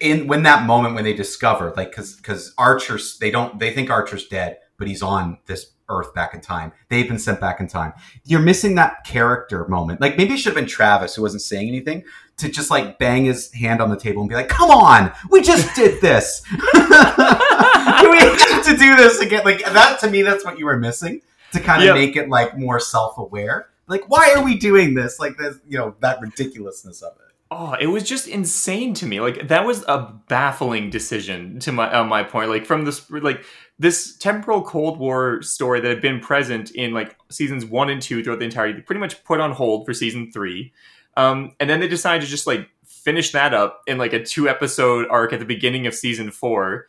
in 0.00 0.26
when 0.26 0.42
that 0.44 0.66
moment 0.66 0.94
when 0.94 1.04
they 1.04 1.14
discover 1.14 1.72
like 1.76 1.90
because 1.90 2.14
because 2.16 2.52
Archer's 2.58 3.18
they 3.18 3.30
don't 3.30 3.58
they 3.58 3.72
think 3.72 3.90
Archer's 3.90 4.26
dead, 4.28 4.58
but 4.76 4.86
he's 4.88 5.02
on 5.02 5.38
this 5.46 5.72
Earth 5.88 6.14
back 6.14 6.34
in 6.34 6.40
time. 6.40 6.70
They've 6.88 7.08
been 7.08 7.18
sent 7.18 7.40
back 7.40 7.58
in 7.58 7.66
time. 7.66 7.92
You're 8.24 8.38
missing 8.40 8.76
that 8.76 9.04
character 9.04 9.66
moment. 9.66 10.00
Like 10.00 10.16
maybe 10.16 10.34
it 10.34 10.36
should 10.36 10.54
have 10.54 10.54
been 10.54 10.68
Travis 10.68 11.16
who 11.16 11.22
wasn't 11.22 11.42
saying 11.42 11.66
anything 11.66 12.04
to 12.36 12.48
just 12.48 12.70
like 12.70 12.98
bang 12.98 13.24
his 13.24 13.52
hand 13.52 13.80
on 13.82 13.90
the 13.90 13.96
table 13.98 14.22
and 14.22 14.28
be 14.28 14.34
like, 14.36 14.48
"Come 14.48 14.70
on, 14.70 15.12
we 15.30 15.42
just 15.42 15.74
did 15.74 16.00
this. 16.00 16.42
we 16.52 16.78
have 16.78 18.64
to 18.64 18.76
do 18.78 18.96
this 18.96 19.20
again." 19.20 19.42
Like 19.44 19.64
that 19.64 19.98
to 20.00 20.10
me, 20.10 20.22
that's 20.22 20.44
what 20.44 20.58
you 20.58 20.66
were 20.66 20.76
missing 20.78 21.22
to 21.52 21.60
kind 21.60 21.82
of 21.82 21.86
Yep. 21.86 21.94
make 21.96 22.16
it 22.16 22.28
like 22.28 22.56
more 22.56 22.78
self 22.80 23.18
aware. 23.18 23.68
Like, 23.88 24.08
why 24.08 24.32
are 24.36 24.44
we 24.44 24.56
doing 24.56 24.94
this? 24.94 25.18
Like 25.18 25.36
this, 25.36 25.56
you 25.68 25.76
know, 25.76 25.96
that 26.00 26.20
ridiculousness 26.20 27.02
of 27.02 27.14
it. 27.16 27.29
Oh, 27.52 27.74
it 27.80 27.88
was 27.88 28.04
just 28.04 28.28
insane 28.28 28.94
to 28.94 29.06
me. 29.06 29.20
Like 29.20 29.48
that 29.48 29.66
was 29.66 29.84
a 29.88 30.14
baffling 30.28 30.88
decision 30.88 31.58
to 31.60 31.72
my 31.72 31.92
on 31.92 32.08
my 32.08 32.22
point. 32.22 32.48
Like 32.48 32.64
from 32.64 32.84
this 32.84 33.10
like 33.10 33.44
this 33.78 34.16
temporal 34.16 34.62
Cold 34.62 34.98
War 34.98 35.42
story 35.42 35.80
that 35.80 35.88
had 35.88 36.00
been 36.00 36.20
present 36.20 36.70
in 36.70 36.94
like 36.94 37.16
seasons 37.28 37.64
one 37.64 37.90
and 37.90 38.00
two 38.00 38.22
throughout 38.22 38.38
the 38.38 38.44
entire, 38.44 38.80
pretty 38.82 39.00
much 39.00 39.24
put 39.24 39.40
on 39.40 39.50
hold 39.50 39.84
for 39.84 39.92
season 39.92 40.30
three, 40.30 40.72
um, 41.16 41.52
and 41.58 41.68
then 41.68 41.80
they 41.80 41.88
decided 41.88 42.22
to 42.24 42.30
just 42.30 42.46
like 42.46 42.68
finish 42.84 43.32
that 43.32 43.52
up 43.52 43.82
in 43.88 43.98
like 43.98 44.12
a 44.12 44.22
two 44.22 44.48
episode 44.48 45.08
arc 45.10 45.32
at 45.32 45.40
the 45.40 45.44
beginning 45.44 45.88
of 45.88 45.94
season 45.94 46.30
four, 46.30 46.86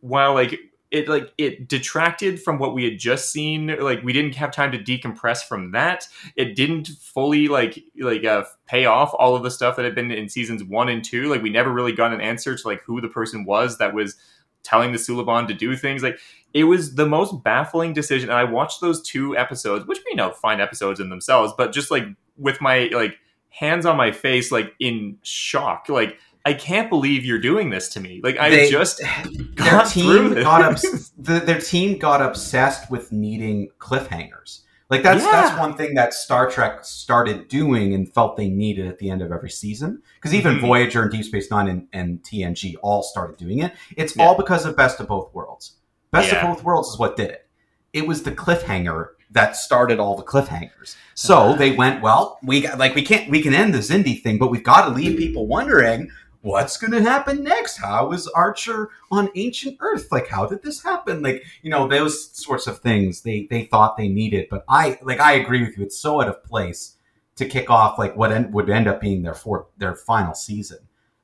while 0.00 0.34
like 0.34 0.58
it 0.92 1.08
like 1.08 1.32
it 1.38 1.68
detracted 1.68 2.40
from 2.40 2.58
what 2.58 2.74
we 2.74 2.84
had 2.84 2.98
just 2.98 3.32
seen. 3.32 3.74
Like 3.80 4.02
we 4.02 4.12
didn't 4.12 4.34
have 4.36 4.50
time 4.52 4.70
to 4.72 4.78
decompress 4.78 5.42
from 5.42 5.72
that 5.72 6.06
it 6.36 6.54
didn't 6.54 6.88
fully 7.00 7.48
like 7.48 7.82
like 7.98 8.24
uh, 8.24 8.44
pay 8.66 8.84
off 8.84 9.14
all 9.18 9.34
of 9.34 9.42
the 9.42 9.50
stuff 9.50 9.76
that 9.76 9.84
had 9.84 9.94
been 9.94 10.10
in 10.10 10.28
seasons 10.28 10.62
one 10.62 10.88
and 10.88 11.04
two. 11.04 11.28
Like 11.28 11.42
we 11.42 11.50
never 11.50 11.72
really 11.72 11.92
got 11.92 12.12
an 12.12 12.20
answer 12.20 12.56
to 12.56 12.68
like 12.68 12.82
who 12.82 13.00
the 13.00 13.08
person 13.08 13.44
was 13.44 13.78
that 13.78 13.94
was 13.94 14.16
telling 14.62 14.92
the 14.92 14.98
Suliban 14.98 15.48
to 15.48 15.54
do 15.54 15.74
things. 15.76 16.02
Like 16.02 16.18
it 16.54 16.64
was 16.64 16.94
the 16.94 17.06
most 17.06 17.42
baffling 17.42 17.92
decision. 17.92 18.28
And 18.28 18.38
I 18.38 18.44
watched 18.44 18.80
those 18.80 19.02
two 19.02 19.36
episodes, 19.36 19.86
which 19.86 20.00
you 20.06 20.16
know 20.16 20.30
fine 20.30 20.60
episodes 20.60 21.00
in 21.00 21.08
themselves, 21.08 21.52
but 21.56 21.72
just 21.72 21.90
like 21.90 22.04
with 22.36 22.60
my 22.60 22.90
like 22.92 23.16
hands 23.48 23.86
on 23.86 23.96
my 23.96 24.12
face, 24.12 24.52
like 24.52 24.74
in 24.78 25.18
shock. 25.22 25.88
Like 25.88 26.18
I 26.44 26.54
can't 26.54 26.88
believe 26.90 27.24
you're 27.24 27.38
doing 27.40 27.70
this 27.70 27.88
to 27.90 28.00
me. 28.00 28.20
Like 28.22 28.38
I 28.38 28.50
They- 28.50 28.70
just 28.70 28.98
their 29.56 29.84
team 29.84 30.34
got 30.34 30.62
obs- 30.64 31.12
the, 31.18 31.40
their 31.40 31.60
team 31.60 31.98
got 31.98 32.20
obsessed 32.22 32.90
with 32.90 33.12
needing 33.12 33.70
cliffhangers. 33.78 34.60
Like 34.90 35.02
that's 35.02 35.24
that's 35.24 35.58
one 35.58 35.74
thing 35.74 35.94
that 35.94 36.12
Star 36.12 36.50
Trek 36.50 36.84
started 36.84 37.48
doing 37.48 37.94
and 37.94 38.12
felt 38.12 38.36
they 38.36 38.48
needed 38.50 38.86
at 38.86 38.98
the 38.98 39.08
end 39.08 39.22
of 39.22 39.32
every 39.32 39.48
season. 39.50 40.02
Because 40.16 40.34
even 40.34 40.56
Mhm. 40.56 40.60
Voyager 40.60 41.02
and 41.02 41.10
Deep 41.10 41.24
Space 41.24 41.50
Nine 41.50 41.68
and, 41.68 41.88
and 41.94 42.22
TNG 42.22 42.74
all 42.82 43.02
started 43.02 43.38
doing 43.38 43.60
it. 43.60 43.72
It's 43.96 44.14
Yeah. 44.16 44.24
all 44.24 44.36
because 44.36 44.66
of 44.66 44.76
Best 44.76 45.00
of 45.00 45.08
Both 45.08 45.32
Worlds. 45.32 45.72
Best 46.10 46.30
Yeah. 46.30 46.46
of 46.46 46.56
Both 46.56 46.64
Worlds 46.64 46.88
is 46.88 46.98
what 46.98 47.16
did 47.16 47.30
it. 47.30 47.46
It 47.94 48.06
was 48.06 48.24
the 48.24 48.32
cliffhanger 48.32 49.08
that 49.30 49.56
started 49.56 49.98
all 49.98 50.14
the 50.14 50.22
cliffhangers. 50.22 50.94
So 51.14 51.56
they 51.56 51.70
went, 51.72 52.02
well, 52.02 52.38
we 52.42 52.60
got, 52.60 52.78
like 52.78 52.94
we 52.94 53.00
can't 53.02 53.30
we 53.30 53.40
can 53.40 53.54
end 53.54 53.72
the 53.72 53.78
Xindi 53.78 54.20
thing, 54.22 54.36
but 54.38 54.50
we've 54.50 54.62
got 54.64 54.86
to 54.88 54.90
leave 54.94 55.16
people 55.16 55.46
wondering 55.46 56.10
what's 56.42 56.76
going 56.76 56.92
to 56.92 57.00
happen 57.02 57.42
next. 57.42 57.78
How 57.78 58.12
is 58.12 58.28
Archer 58.28 58.90
on 59.10 59.30
ancient 59.34 59.78
Earth? 59.80 60.08
Like, 60.12 60.28
how 60.28 60.46
did 60.46 60.62
this 60.62 60.82
happen? 60.82 61.22
Like, 61.22 61.42
you 61.62 61.70
know, 61.70 61.88
those 61.88 62.30
sorts 62.36 62.66
of 62.66 62.78
things 62.80 63.22
they 63.22 63.46
they 63.50 63.64
thought 63.64 63.96
they 63.96 64.08
needed. 64.08 64.48
But 64.50 64.64
I 64.68 64.98
like 65.02 65.20
I 65.20 65.32
agree 65.32 65.62
with 65.64 65.76
you. 65.78 65.84
It's 65.84 65.98
so 65.98 66.20
out 66.20 66.28
of 66.28 66.44
place 66.44 66.96
to 67.36 67.46
kick 67.46 67.70
off 67.70 67.98
like 67.98 68.14
what 68.16 68.30
en- 68.30 68.52
would 68.52 68.68
end 68.68 68.86
up 68.88 69.00
being 69.00 69.22
their 69.22 69.34
fourth 69.34 69.66
their 69.78 69.94
final 69.96 70.34
season. 70.34 70.78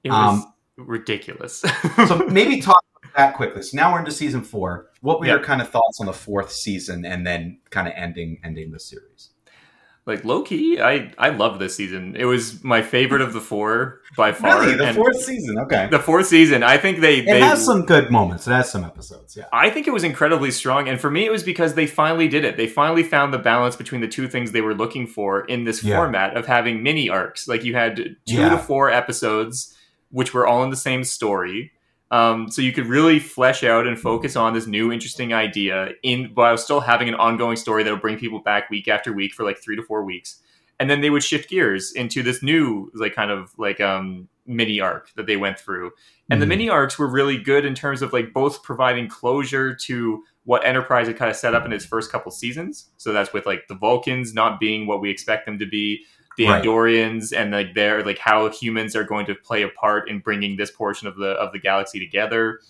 It 0.04 0.10
was 0.10 0.42
Um, 0.44 0.54
ridiculous. 0.76 1.64
So 2.06 2.16
maybe 2.28 2.60
talk 2.60 2.82
about 3.02 3.14
that 3.16 3.34
quickly. 3.36 3.62
So 3.62 3.76
now 3.76 3.92
we're 3.92 3.98
into 3.98 4.12
season 4.12 4.42
four. 4.42 4.86
What 5.00 5.20
were 5.20 5.26
your 5.26 5.40
kind 5.42 5.60
of 5.60 5.68
thoughts 5.68 6.00
on 6.00 6.06
the 6.06 6.12
fourth 6.12 6.50
season 6.52 7.04
and 7.04 7.26
then 7.26 7.58
kind 7.70 7.86
of 7.88 7.94
ending 7.96 8.40
ending 8.44 8.70
the 8.70 8.78
series? 8.80 9.30
Like 10.08 10.24
low 10.24 10.42
key, 10.42 10.80
I 10.80 11.12
I 11.18 11.28
love 11.28 11.58
this 11.60 11.76
season. 11.76 12.16
It 12.16 12.24
was 12.24 12.64
my 12.64 12.82
favorite 12.82 13.20
of 13.20 13.32
the 13.34 13.40
four 13.40 14.00
by 14.16 14.32
far. 14.32 14.60
Really, 14.62 14.74
the 14.74 14.86
and 14.86 14.96
fourth 14.96 15.22
season. 15.22 15.58
Okay, 15.60 15.86
the 15.90 15.98
fourth 16.00 16.26
season. 16.26 16.62
I 16.64 16.78
think 16.78 17.00
they 17.00 17.18
it 17.18 17.26
they 17.26 17.40
has 17.40 17.64
some 17.64 17.84
good 17.84 18.10
moments. 18.10 18.48
It 18.48 18.52
has 18.52 18.70
some 18.70 18.82
episodes. 18.84 19.36
Yeah. 19.36 19.44
I 19.52 19.70
think 19.70 19.86
it 19.86 19.92
was 19.92 20.02
incredibly 20.02 20.50
strong, 20.50 20.88
and 20.88 20.98
for 21.00 21.10
me, 21.10 21.24
it 21.26 21.30
was 21.30 21.44
because 21.44 21.74
they 21.74 21.86
finally 21.86 22.26
did 22.26 22.44
it. 22.44 22.56
They 22.56 22.66
finally 22.66 23.02
found 23.04 23.32
the 23.32 23.38
balance 23.38 23.76
between 23.76 24.00
the 24.00 24.08
two 24.08 24.26
things 24.26 24.50
they 24.50 24.62
were 24.62 24.74
looking 24.74 25.06
for 25.06 25.42
in 25.44 25.64
this 25.64 25.84
Yeah. 25.84 25.96
format 25.96 26.36
of 26.36 26.46
having 26.46 26.82
mini 26.82 27.08
arcs. 27.08 27.46
Like 27.46 27.62
you 27.62 27.74
had 27.74 27.96
two 27.96 28.14
Yeah. 28.26 28.48
to 28.48 28.58
four 28.58 28.90
episodes, 28.90 29.76
which 30.10 30.32
were 30.34 30.46
all 30.46 30.64
in 30.64 30.70
the 30.70 30.76
same 30.76 31.04
story, 31.04 31.70
um, 32.10 32.50
so 32.50 32.62
you 32.62 32.72
could 32.72 32.86
really 32.86 33.18
flesh 33.18 33.62
out 33.62 33.86
and 33.86 33.98
focus 33.98 34.34
on 34.36 34.54
this 34.54 34.66
new, 34.66 34.90
interesting 34.92 35.32
idea 35.32 35.90
in 36.02 36.30
while 36.34 36.56
still 36.56 36.80
having 36.80 37.08
an 37.08 37.14
ongoing 37.14 37.56
story 37.56 37.82
that 37.82 37.90
will 37.90 37.98
bring 37.98 38.18
people 38.18 38.40
back 38.40 38.70
week 38.70 38.88
after 38.88 39.12
week 39.12 39.34
for 39.34 39.44
like 39.44 39.58
three 39.58 39.76
to 39.76 39.82
four 39.82 40.04
weeks, 40.04 40.40
and 40.80 40.88
then 40.88 41.00
they 41.00 41.10
would 41.10 41.22
shift 41.22 41.50
gears 41.50 41.92
into 41.92 42.22
this 42.22 42.42
new, 42.42 42.90
like 42.94 43.14
kind 43.14 43.30
of 43.30 43.52
like 43.58 43.80
um, 43.80 44.28
mini 44.46 44.80
arc 44.80 45.12
that 45.16 45.26
they 45.26 45.36
went 45.36 45.58
through. 45.58 45.90
And 46.30 46.40
the 46.40 46.46
Mhm. 46.46 46.50
mini 46.50 46.68
arcs 46.70 46.98
were 46.98 47.06
really 47.08 47.36
good 47.36 47.64
in 47.64 47.74
terms 47.74 48.00
of 48.02 48.12
like 48.12 48.32
both 48.32 48.62
providing 48.62 49.08
closure 49.08 49.74
to 49.74 50.22
what 50.44 50.64
Enterprise 50.64 51.06
had 51.06 51.18
kind 51.18 51.30
of 51.30 51.36
set 51.36 51.54
up 51.54 51.66
in 51.66 51.72
its 51.74 51.84
first 51.84 52.10
couple 52.10 52.32
seasons. 52.32 52.90
So 52.96 53.12
that's 53.12 53.34
with 53.34 53.44
like 53.44 53.68
the 53.68 53.74
Vulcans 53.74 54.32
not 54.32 54.58
being 54.58 54.86
what 54.86 55.02
we 55.02 55.10
expect 55.10 55.44
them 55.44 55.58
to 55.58 55.66
be, 55.66 56.04
the 56.38 56.46
Right. 56.46 56.62
Andorians, 56.64 57.36
and 57.36 57.50
like 57.52 57.74
their 57.74 58.02
like 58.02 58.18
how 58.18 58.48
humans 58.48 58.96
are 58.96 59.04
going 59.04 59.26
to 59.26 59.34
play 59.34 59.62
a 59.62 59.68
part 59.68 60.08
in 60.08 60.20
bringing 60.20 60.56
this 60.56 60.70
portion 60.70 61.06
of 61.06 61.16
the 61.16 61.32
of 61.32 61.52
the 61.52 61.58
galaxy 61.58 61.98
together. 62.00 62.60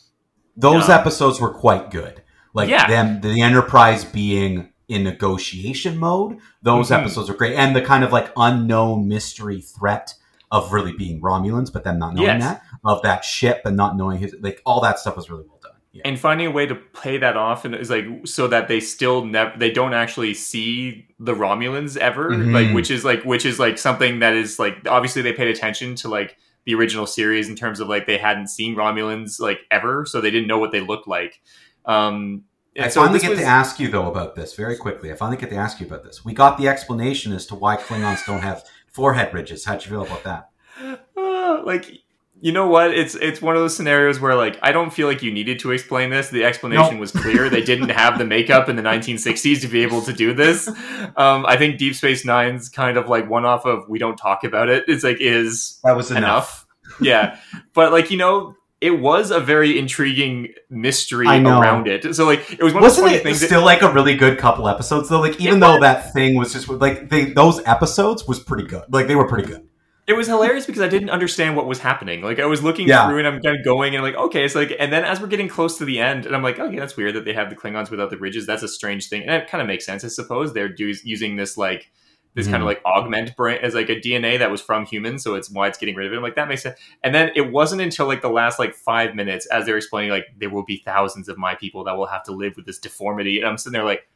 Those 0.56 0.88
Yeah. 0.88 0.98
episodes 0.98 1.40
were 1.40 1.52
quite 1.54 1.90
good. 1.92 2.22
Like 2.54 2.68
Yeah. 2.68 2.88
them, 2.88 3.20
the 3.20 3.40
Enterprise 3.42 4.04
being 4.04 4.70
in 4.88 5.04
negotiation 5.04 5.98
mode. 5.98 6.38
Those 6.62 6.88
Mhm. 6.88 6.98
episodes 7.00 7.28
are 7.30 7.34
great, 7.34 7.54
and 7.54 7.76
the 7.76 7.82
kind 7.82 8.02
of 8.02 8.10
like 8.10 8.32
unknown 8.36 9.06
mystery 9.06 9.60
threat 9.60 10.14
of 10.50 10.72
really 10.72 10.92
being 10.94 11.20
Romulans, 11.20 11.70
but 11.70 11.84
them 11.84 11.98
not 11.98 12.14
knowing 12.14 12.26
Yes. 12.26 12.42
that 12.42 12.62
of 12.84 13.02
that 13.02 13.22
ship 13.22 13.60
and 13.66 13.76
not 13.76 13.96
knowing 13.98 14.18
his 14.18 14.34
like 14.40 14.62
all 14.64 14.80
that 14.80 14.98
stuff 14.98 15.14
was 15.14 15.28
really 15.28 15.44
well. 15.46 15.57
Yeah. 15.98 16.08
and 16.08 16.18
finding 16.18 16.46
a 16.46 16.50
way 16.50 16.66
to 16.66 16.74
play 16.74 17.18
that 17.18 17.36
off 17.36 17.64
and 17.64 17.74
is 17.74 17.90
like 17.90 18.06
so 18.24 18.46
that 18.48 18.68
they 18.68 18.80
still 18.80 19.24
never 19.24 19.52
they 19.58 19.70
don't 19.70 19.94
actually 19.94 20.34
see 20.34 21.06
the 21.18 21.34
Romulans 21.34 21.96
ever 21.96 22.30
Mhm. 22.30 22.52
like 22.52 22.74
which 22.74 22.90
is 22.90 23.04
like 23.04 23.22
which 23.24 23.44
is 23.44 23.58
like 23.58 23.78
something 23.78 24.18
that 24.20 24.34
is 24.34 24.58
like 24.58 24.76
obviously 24.88 25.22
they 25.22 25.32
paid 25.32 25.48
attention 25.48 25.94
to 25.96 26.08
like 26.08 26.36
the 26.64 26.74
original 26.74 27.06
series 27.06 27.48
in 27.48 27.56
terms 27.56 27.80
of 27.80 27.88
like 27.88 28.06
they 28.06 28.18
hadn't 28.18 28.48
seen 28.48 28.76
Romulans 28.76 29.40
like 29.40 29.60
ever 29.70 30.04
so 30.06 30.20
they 30.20 30.30
didn't 30.30 30.48
know 30.48 30.58
what 30.58 30.72
they 30.72 30.80
looked 30.80 31.08
like 31.08 31.40
um 31.86 32.44
I 32.78 32.88
so 32.88 33.00
finally 33.00 33.18
get 33.18 33.30
was- 33.30 33.40
to 33.40 33.44
ask 33.44 33.80
you 33.80 33.88
though 33.88 34.08
about 34.08 34.36
this 34.36 34.54
very 34.54 34.76
quickly. 34.76 35.10
I 35.10 35.16
finally 35.16 35.36
get 35.36 35.50
to 35.50 35.56
ask 35.56 35.80
you 35.80 35.86
about 35.86 36.04
this. 36.04 36.24
We 36.24 36.32
got 36.32 36.58
the 36.58 36.68
explanation 36.68 37.32
as 37.32 37.44
to 37.46 37.56
why 37.56 37.76
Klingons 37.76 38.24
don't 38.24 38.40
have 38.40 38.62
forehead 38.86 39.34
ridges. 39.34 39.64
How'd 39.64 39.84
you 39.84 39.90
feel 39.90 40.02
about 40.02 40.22
that? 40.22 40.50
Uh, 41.16 41.62
like 41.64 41.90
you 42.40 42.52
know 42.52 42.68
what? 42.68 42.92
It's 42.92 43.14
it's 43.16 43.42
one 43.42 43.56
of 43.56 43.62
those 43.62 43.74
scenarios 43.76 44.20
where 44.20 44.34
like 44.34 44.58
i 44.62 44.70
don't 44.70 44.92
feel 44.92 45.08
like 45.08 45.22
you 45.22 45.32
needed 45.32 45.58
to 45.60 45.72
explain 45.72 46.10
this. 46.10 46.30
The 46.30 46.44
explanation 46.44 46.92
Nope. 46.94 47.00
was 47.00 47.10
clear. 47.12 47.48
They 47.48 47.62
didn't 47.62 47.88
have 47.88 48.18
the 48.18 48.24
makeup 48.24 48.68
in 48.68 48.76
the 48.76 48.82
1960s 48.82 49.60
to 49.62 49.68
be 49.68 49.82
able 49.82 50.02
to 50.02 50.12
do 50.12 50.32
this. 50.34 50.68
Um, 51.16 51.44
i 51.46 51.56
think 51.56 51.78
deep 51.78 51.94
space 51.94 52.24
nine's 52.24 52.68
kind 52.68 52.96
of 52.96 53.08
like 53.08 53.28
one 53.28 53.44
off 53.44 53.64
of 53.66 53.88
we 53.88 53.98
don't 53.98 54.16
talk 54.16 54.44
about 54.44 54.68
it 54.68 54.84
it's 54.88 55.02
like 55.04 55.20
is 55.20 55.80
That 55.84 55.96
was 55.96 56.10
enough, 56.10 56.66
yeah. 57.00 57.38
But 57.74 57.92
like 57.92 58.10
you 58.10 58.16
know 58.18 58.54
it 58.80 59.00
was 59.00 59.32
a 59.32 59.40
very 59.40 59.76
intriguing 59.76 60.54
mystery 60.70 61.26
around 61.26 61.88
it. 61.88 62.14
So 62.14 62.24
like 62.24 62.52
it 62.52 62.62
was 62.62 62.72
one 62.72 62.84
Wasn't 62.84 63.06
of 63.06 63.10
those 63.10 63.20
it 63.20 63.22
things 63.24 63.40
that- 63.40 63.46
still 63.46 63.64
like 63.64 63.82
a 63.82 63.92
really 63.92 64.14
good 64.14 64.38
couple 64.38 64.68
episodes 64.68 65.08
though? 65.08 65.20
Like 65.20 65.40
even 65.40 65.58
though 65.58 65.80
that 65.80 66.12
thing 66.12 66.36
was 66.36 66.52
just 66.52 66.68
like 66.68 67.08
they 67.10 67.24
those 67.32 67.60
episodes 67.66 68.28
was 68.28 68.38
pretty 68.38 68.68
good. 68.68 68.84
Like 68.90 69.08
they 69.08 69.16
were 69.16 69.26
pretty 69.26 69.48
good. 69.48 69.67
It 70.08 70.16
was 70.16 70.26
hilarious 70.26 70.64
because 70.64 70.80
I 70.80 70.88
didn't 70.88 71.10
understand 71.10 71.54
what 71.54 71.66
was 71.66 71.78
happening. 71.80 72.22
Like 72.22 72.38
I 72.40 72.46
was 72.46 72.62
looking 72.62 72.88
Yeah. 72.88 73.06
through 73.06 73.18
and 73.18 73.26
I'm 73.28 73.40
kind 73.40 73.56
of 73.58 73.62
going 73.64 73.94
and 73.94 74.02
like, 74.02 74.14
okay, 74.14 74.42
it's 74.44 74.54
like, 74.54 74.74
and 74.78 74.90
then 74.90 75.04
as 75.04 75.20
we're 75.20 75.26
getting 75.26 75.48
close 75.48 75.76
to 75.78 75.84
the 75.84 76.00
end, 76.00 76.24
and 76.24 76.34
I'm 76.34 76.42
like, 76.42 76.58
okay, 76.58 76.78
that's 76.78 76.96
weird 76.96 77.14
that 77.14 77.26
they 77.26 77.34
have 77.34 77.50
the 77.50 77.56
Klingons 77.56 77.90
without 77.90 78.08
the 78.08 78.16
ridges. 78.16 78.46
That's 78.46 78.62
a 78.62 78.68
strange 78.68 79.08
thing, 79.10 79.22
and 79.22 79.30
it 79.32 79.48
kind 79.50 79.60
of 79.60 79.68
makes 79.68 79.84
sense, 79.84 80.02
I 80.04 80.08
suppose. 80.08 80.54
They're 80.54 80.70
do- 80.70 80.94
using 81.04 81.36
this 81.36 81.58
like 81.58 81.90
this 82.34 82.46
kind 82.46 82.58
Mhm. 82.58 82.60
of 82.62 82.66
like 82.66 82.80
augment 82.86 83.36
brain 83.36 83.58
as 83.62 83.74
like 83.74 83.88
a 83.90 84.00
DNA 84.00 84.38
that 84.38 84.50
was 84.50 84.62
from 84.62 84.86
humans, 84.86 85.24
so 85.24 85.34
it's 85.34 85.50
why 85.50 85.66
it's 85.68 85.76
getting 85.78 85.94
rid 85.94 86.06
of 86.06 86.12
it. 86.12 86.16
I'm 86.16 86.22
like, 86.22 86.36
that 86.36 86.48
makes 86.48 86.62
sense. 86.62 86.78
And 87.02 87.14
then 87.14 87.30
it 87.36 87.50
wasn't 87.52 87.82
until 87.82 88.06
like 88.06 88.22
the 88.22 88.30
last 88.30 88.58
like 88.58 88.74
five 88.74 89.14
minutes 89.14 89.44
as 89.46 89.66
they're 89.66 89.76
explaining 89.76 90.10
like 90.10 90.26
there 90.38 90.48
will 90.50 90.64
be 90.64 90.82
thousands 90.86 91.28
of 91.28 91.36
my 91.36 91.54
people 91.54 91.84
that 91.84 91.96
will 91.96 92.06
have 92.06 92.22
to 92.24 92.32
live 92.32 92.54
with 92.56 92.64
this 92.64 92.78
deformity, 92.78 93.38
and 93.40 93.46
I'm 93.48 93.58
sitting 93.58 93.74
there 93.74 93.84
like. 93.84 94.08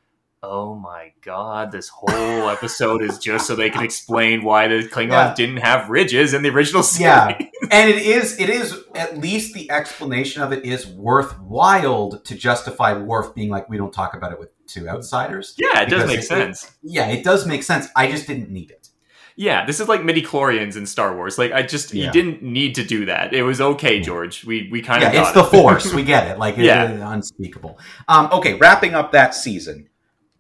Oh 0.45 0.74
my 0.74 1.12
god, 1.24 1.70
this 1.70 1.88
whole 1.88 2.49
episode 2.51 3.01
is 3.01 3.16
just 3.18 3.47
so 3.47 3.55
they 3.55 3.70
can 3.70 3.84
explain 3.84 4.43
why 4.43 4.66
the 4.66 4.82
Klingons 4.88 5.11
Yeah. 5.11 5.34
didn't 5.36 5.59
have 5.59 5.88
ridges 5.88 6.34
in 6.34 6.43
the 6.43 6.49
original 6.51 6.82
series. 6.82 7.03
Yeah. 7.03 7.38
And 7.70 7.88
it 7.88 8.03
is 8.03 8.40
it 8.40 8.51
is 8.51 8.76
at 8.97 9.16
least 9.18 9.55
the 9.55 9.70
explanation 9.70 10.43
of 10.43 10.53
it 10.53 10.64
is 10.64 10.84
worthwhile 10.86 12.11
to 12.24 12.34
justify 12.34 12.93
Worf 12.93 13.36
being 13.36 13.51
like 13.51 13.68
we 13.68 13.76
don't 13.76 13.93
talk 13.93 14.14
about 14.16 14.32
it 14.32 14.40
with 14.40 14.49
two 14.66 14.88
outsiders. 14.88 15.55
Yeah, 15.59 15.82
it 15.82 15.88
does 15.90 16.09
make 16.09 16.18
it- 16.18 16.24
sense. 16.24 16.72
Yeah, 16.82 17.07
it 17.07 17.22
does 17.22 17.47
make 17.47 17.62
sense. 17.62 17.86
I 17.95 18.11
just 18.11 18.26
didn't 18.26 18.51
need 18.51 18.72
it. 18.72 18.88
yeah, 19.36 19.64
this 19.64 19.78
is 19.80 19.88
like 19.88 20.05
midi-chlorians 20.05 20.76
in 20.76 20.84
Star 20.86 21.16
Wars. 21.16 21.38
Like 21.38 21.53
I 21.53 21.62
just 21.62 21.95
Yeah. 21.95 22.07
you 22.07 22.12
didn't 22.12 22.43
need 22.43 22.74
to 22.74 22.84
do 22.84 23.05
that. 23.07 23.32
It 23.32 23.45
was 23.45 23.61
okay, 23.61 24.01
George. 24.01 24.45
We 24.45 24.68
we 24.72 24.82
kind 24.82 25.03
Yeah, 25.03 25.09
of 25.11 25.14
it's 25.14 25.32
got 25.32 25.51
the 25.53 25.57
it. 25.57 25.61
force. 25.62 25.95
We 25.99 26.03
get 26.03 26.26
it. 26.26 26.38
Like 26.40 26.59
it- 26.59 26.64
Yeah. 26.64 27.12
unspeakable. 27.12 27.78
Um, 28.09 28.28
okay, 28.32 28.55
wrapping 28.55 28.95
up 28.95 29.12
that 29.12 29.36
season. 29.36 29.86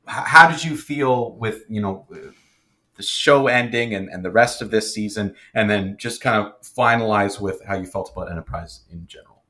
How 0.06 0.50
did 0.50 0.64
you 0.64 0.76
feel 0.76 1.32
with 1.32 1.64
you 1.68 1.80
know 1.80 2.06
the 2.96 3.02
show 3.02 3.46
ending 3.46 3.94
and, 3.94 4.08
and 4.08 4.24
the 4.24 4.30
rest 4.30 4.62
of 4.62 4.70
this 4.70 4.92
season, 4.92 5.34
and 5.54 5.70
then 5.70 5.96
just 5.98 6.20
kind 6.20 6.44
of 6.44 6.60
finalize 6.62 7.40
with 7.40 7.62
how 7.64 7.76
you 7.76 7.86
felt 7.86 8.10
about 8.12 8.30
Enterprise 8.30 8.80
in 8.90 9.06
general? 9.06 9.42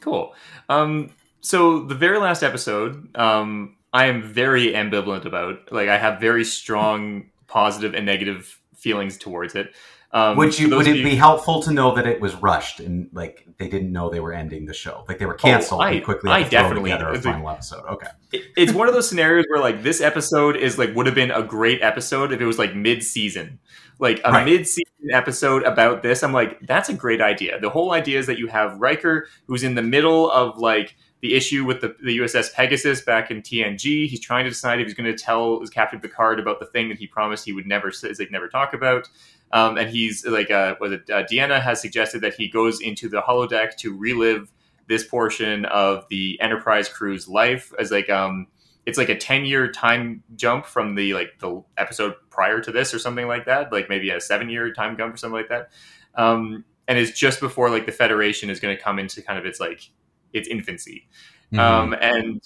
Cool. 0.00 0.34
Um, 0.68 1.10
so 1.40 1.84
the 1.84 1.94
very 1.94 2.18
last 2.18 2.42
episode, 2.42 3.16
um, 3.16 3.76
I 3.92 4.06
am 4.06 4.22
very 4.22 4.72
ambivalent 4.72 5.24
about. 5.24 5.72
Like 5.72 5.88
I 5.88 5.96
have 5.96 6.20
very 6.20 6.44
strong 6.44 7.30
positive 7.46 7.94
and 7.94 8.04
negative 8.04 8.60
feelings 8.74 9.16
towards 9.16 9.54
it. 9.54 9.74
Um, 10.16 10.36
would 10.38 10.58
you 10.58 10.70
would 10.74 10.86
it 10.86 11.04
be 11.04 11.14
helpful 11.14 11.62
to 11.64 11.72
know 11.72 11.94
that 11.94 12.06
it 12.06 12.20
was 12.20 12.34
rushed 12.36 12.80
and 12.80 13.08
like 13.12 13.46
they 13.58 13.68
didn't 13.68 13.92
know 13.92 14.08
they 14.08 14.20
were 14.20 14.32
ending 14.32 14.64
the 14.64 14.72
show, 14.72 15.04
like 15.08 15.18
they 15.18 15.26
were 15.26 15.34
canceled 15.34 15.80
Oh, 15.80 15.84
I- 15.84 15.90
and 15.92 16.04
quickly 16.04 16.30
I 16.30 16.38
had 16.38 16.44
to 16.44 16.50
throw 16.50 16.60
definitely- 16.62 16.90
together 16.92 17.10
a 17.12 17.20
final 17.20 17.50
episode? 17.50 17.84
Okay, 17.94 18.06
It- 18.32 18.44
it's 18.56 18.72
one 18.72 18.88
of 18.88 18.94
those 18.94 19.08
scenarios 19.08 19.44
where 19.50 19.60
like 19.60 19.82
this 19.82 20.00
episode 20.00 20.56
is 20.56 20.78
like 20.78 20.94
would 20.94 21.06
have 21.06 21.14
been 21.14 21.30
a 21.30 21.42
great 21.42 21.82
episode 21.82 22.32
if 22.32 22.40
it 22.40 22.46
was 22.46 22.58
like 22.58 22.74
mid-season. 22.74 23.58
Like 23.98 24.20
a 24.24 24.30
Right. 24.30 24.44
mid-season 24.44 25.10
episode 25.12 25.62
about 25.62 26.02
this 26.02 26.22
i'm 26.22 26.32
like 26.32 26.58
that's 26.66 26.88
a 26.88 26.94
great 26.94 27.20
idea. 27.20 27.60
The 27.60 27.70
whole 27.70 27.92
idea 27.92 28.18
is 28.18 28.26
that 28.26 28.38
you 28.38 28.46
have 28.48 28.76
Riker 28.80 29.28
who's 29.46 29.62
in 29.62 29.74
the 29.74 29.82
middle 29.82 30.30
of 30.30 30.58
like 30.58 30.96
the 31.22 31.34
issue 31.34 31.64
with 31.64 31.80
the, 31.80 31.94
the 32.04 32.18
uss 32.18 32.52
pegasus 32.54 33.00
back 33.00 33.30
in 33.30 33.40
tng 33.42 33.80
he's 34.06 34.20
trying 34.20 34.44
to 34.44 34.50
decide 34.50 34.80
if 34.80 34.86
he's 34.86 34.94
going 34.94 35.10
to 35.10 35.16
tell 35.16 35.60
his 35.60 35.70
captain 35.70 35.98
picard 36.00 36.38
about 36.38 36.60
the 36.60 36.66
thing 36.66 36.88
that 36.90 36.98
he 36.98 37.06
promised 37.06 37.44
he 37.44 37.52
would 37.52 37.66
never 37.66 37.90
say 37.90 38.12
like 38.18 38.30
never 38.30 38.48
talk 38.48 38.74
about 38.74 39.08
um, 39.52 39.76
and 39.78 39.90
he's 39.90 40.26
like 40.26 40.50
uh, 40.50 40.74
was 40.80 40.92
it 40.92 41.08
uh, 41.10 41.24
deanna 41.24 41.60
has 41.60 41.80
suggested 41.80 42.20
that 42.20 42.34
he 42.34 42.48
goes 42.48 42.80
into 42.80 43.08
the 43.08 43.20
holodeck 43.20 43.76
to 43.76 43.96
relive 43.96 44.52
this 44.88 45.06
portion 45.06 45.64
of 45.66 46.06
the 46.10 46.38
Enterprise 46.40 46.88
crew's 46.88 47.28
life 47.28 47.72
as 47.78 47.90
like 47.90 48.08
um 48.10 48.46
it's 48.84 48.98
like 48.98 49.08
a 49.08 49.16
10 49.16 49.44
year 49.44 49.70
time 49.70 50.22
jump 50.36 50.64
from 50.64 50.94
the 50.94 51.12
like 51.14 51.38
the 51.40 51.62
episode 51.76 52.14
prior 52.30 52.60
to 52.60 52.70
this 52.70 52.94
or 52.94 52.98
something 52.98 53.26
like 53.26 53.46
that 53.46 53.72
like 53.72 53.88
maybe 53.88 54.10
a 54.10 54.20
7 54.20 54.48
year 54.48 54.72
time 54.72 54.96
jump 54.96 55.14
or 55.14 55.16
something 55.16 55.36
like 55.36 55.48
that 55.48 55.70
um 56.14 56.64
and 56.88 56.98
it's 56.98 57.18
just 57.18 57.40
before 57.40 57.70
like 57.70 57.86
the 57.86 57.92
Federation 57.92 58.50
is 58.50 58.60
going 58.60 58.76
to 58.76 58.82
come 58.82 58.98
into 58.98 59.22
kind 59.22 59.38
of 59.38 59.46
its 59.46 59.60
like 59.60 59.90
its 60.32 60.48
infancy. 60.48 61.08
Mhm. 61.52 61.58
Um, 61.58 61.96
and 62.00 62.42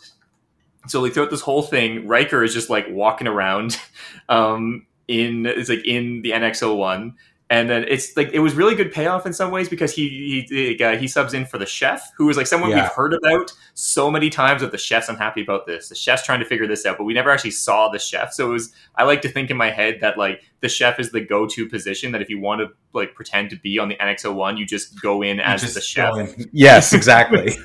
so 0.86 1.00
like 1.00 1.12
throughout 1.12 1.30
this 1.30 1.40
whole 1.40 1.62
thing, 1.62 2.06
Riker 2.06 2.42
is 2.42 2.54
just 2.54 2.70
like 2.70 2.86
walking 2.90 3.26
around 3.26 3.78
um, 4.28 4.86
in 5.10 5.44
it's 5.44 5.68
like 5.68 5.84
in 5.84 6.22
the 6.22 6.30
NX01. 6.30 7.14
And 7.50 7.68
then 7.68 7.84
it's 7.88 8.16
like 8.16 8.30
it 8.32 8.38
was 8.38 8.54
really 8.54 8.76
good 8.76 8.92
payoff 8.92 9.26
in 9.26 9.32
some 9.32 9.50
ways 9.50 9.68
because 9.68 9.92
he 9.92 10.46
he 10.48 10.82
uh, 10.84 10.96
he 10.96 11.08
subs 11.08 11.34
in 11.34 11.44
for 11.44 11.58
the 11.58 11.66
chef, 11.66 12.10
who 12.16 12.28
is 12.30 12.36
like 12.36 12.46
someone 12.46 12.70
Yeah. 12.70 12.82
we've 12.82 12.92
heard 12.92 13.12
about 13.12 13.52
so 13.74 14.08
many 14.08 14.30
times. 14.30 14.60
That 14.62 14.70
the 14.70 14.78
chef's 14.78 15.08
unhappy 15.08 15.42
about 15.42 15.66
this. 15.66 15.88
The 15.88 15.96
chef's 15.96 16.22
trying 16.24 16.38
to 16.40 16.46
figure 16.46 16.68
this 16.68 16.86
out, 16.86 16.96
but 16.96 17.04
we 17.04 17.12
never 17.12 17.28
actually 17.28 17.50
saw 17.50 17.88
the 17.88 17.98
chef. 17.98 18.32
So 18.32 18.48
it 18.48 18.52
was 18.52 18.72
I 18.94 19.02
like 19.02 19.22
to 19.22 19.28
think 19.28 19.50
in 19.50 19.56
my 19.56 19.70
head 19.70 19.98
that 20.00 20.16
like 20.16 20.42
the 20.60 20.68
chef 20.68 21.00
is 21.00 21.10
the 21.10 21.20
go 21.20 21.44
to 21.48 21.68
position. 21.68 22.12
That 22.12 22.22
if 22.22 22.30
you 22.30 22.38
want 22.38 22.60
to 22.60 22.68
like 22.92 23.14
pretend 23.16 23.50
to 23.50 23.56
be 23.56 23.78
on 23.80 23.88
the 23.88 23.96
NX01, 23.96 24.56
you 24.58 24.64
just 24.66 25.00
go 25.02 25.22
in 25.22 25.40
as 25.40 25.60
just 25.62 25.74
the 25.74 25.80
chef. 25.80 26.16
in- 26.16 26.48
Yes, 26.52 26.92
exactly. 26.92 27.56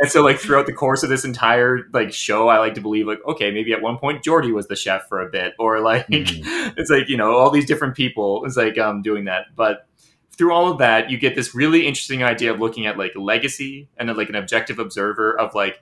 And 0.00 0.08
so, 0.10 0.22
like 0.22 0.38
throughout 0.38 0.66
the 0.66 0.72
course 0.72 1.02
of 1.02 1.08
this 1.08 1.24
entire 1.24 1.88
like 1.92 2.12
show, 2.12 2.48
I 2.48 2.58
like 2.58 2.74
to 2.74 2.80
believe 2.80 3.06
like, 3.06 3.18
okay, 3.26 3.50
maybe 3.50 3.72
at 3.72 3.80
one 3.82 3.98
point 3.98 4.22
Geordi 4.24 4.52
was 4.52 4.68
the 4.68 4.76
chef 4.76 5.08
for 5.08 5.20
a 5.20 5.28
bit, 5.28 5.54
or 5.58 5.80
like 5.80 6.06
Mhm. 6.08 6.72
it's 6.76 6.90
like 6.90 7.08
you 7.08 7.16
know 7.16 7.36
all 7.36 7.50
these 7.50 7.66
different 7.66 7.94
people. 7.96 8.44
It's 8.44 8.56
like 8.56 8.78
um 8.78 9.02
doing 9.02 9.17
that, 9.24 9.46
but 9.56 9.86
through 10.36 10.52
all 10.52 10.70
of 10.70 10.78
that, 10.78 11.10
you 11.10 11.18
get 11.18 11.34
this 11.34 11.54
really 11.54 11.86
interesting 11.86 12.22
idea 12.22 12.52
of 12.52 12.60
looking 12.60 12.86
at 12.86 12.96
like 12.96 13.12
legacy 13.16 13.88
and 13.96 14.14
like 14.16 14.28
an 14.28 14.34
objective 14.36 14.78
observer 14.78 15.38
of 15.38 15.54
like 15.54 15.80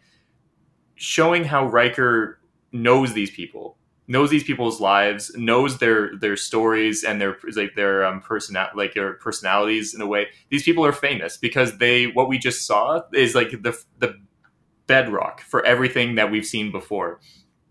showing 0.95 1.45
how 1.45 1.67
Riker 1.67 2.41
knows 2.73 3.13
these 3.13 3.31
people, 3.31 3.77
knows 4.09 4.31
these 4.31 4.45
people's 4.45 4.81
lives, 4.81 5.31
knows 5.37 5.79
their 5.79 6.17
their 6.17 6.37
stories 6.37 7.05
and 7.05 7.21
their 7.21 7.37
like 7.55 7.75
their 7.75 8.05
um 8.05 8.21
person 8.21 8.57
like 8.75 8.95
their 8.95 9.15
personalities 9.15 9.95
in 9.95 10.01
a 10.01 10.07
way. 10.07 10.29
These 10.51 10.63
people 10.63 10.85
are 10.87 10.93
famous 10.93 11.37
because 11.37 11.79
they 11.79 12.07
what 12.07 12.29
we 12.29 12.39
just 12.39 12.67
saw 12.67 13.03
is 13.13 13.35
like 13.35 13.51
the 13.63 13.79
the 13.99 14.15
bedrock 14.87 15.41
for 15.41 15.65
everything 15.67 16.15
that 16.15 16.31
we've 16.31 16.47
seen 16.47 16.71
before 16.71 17.21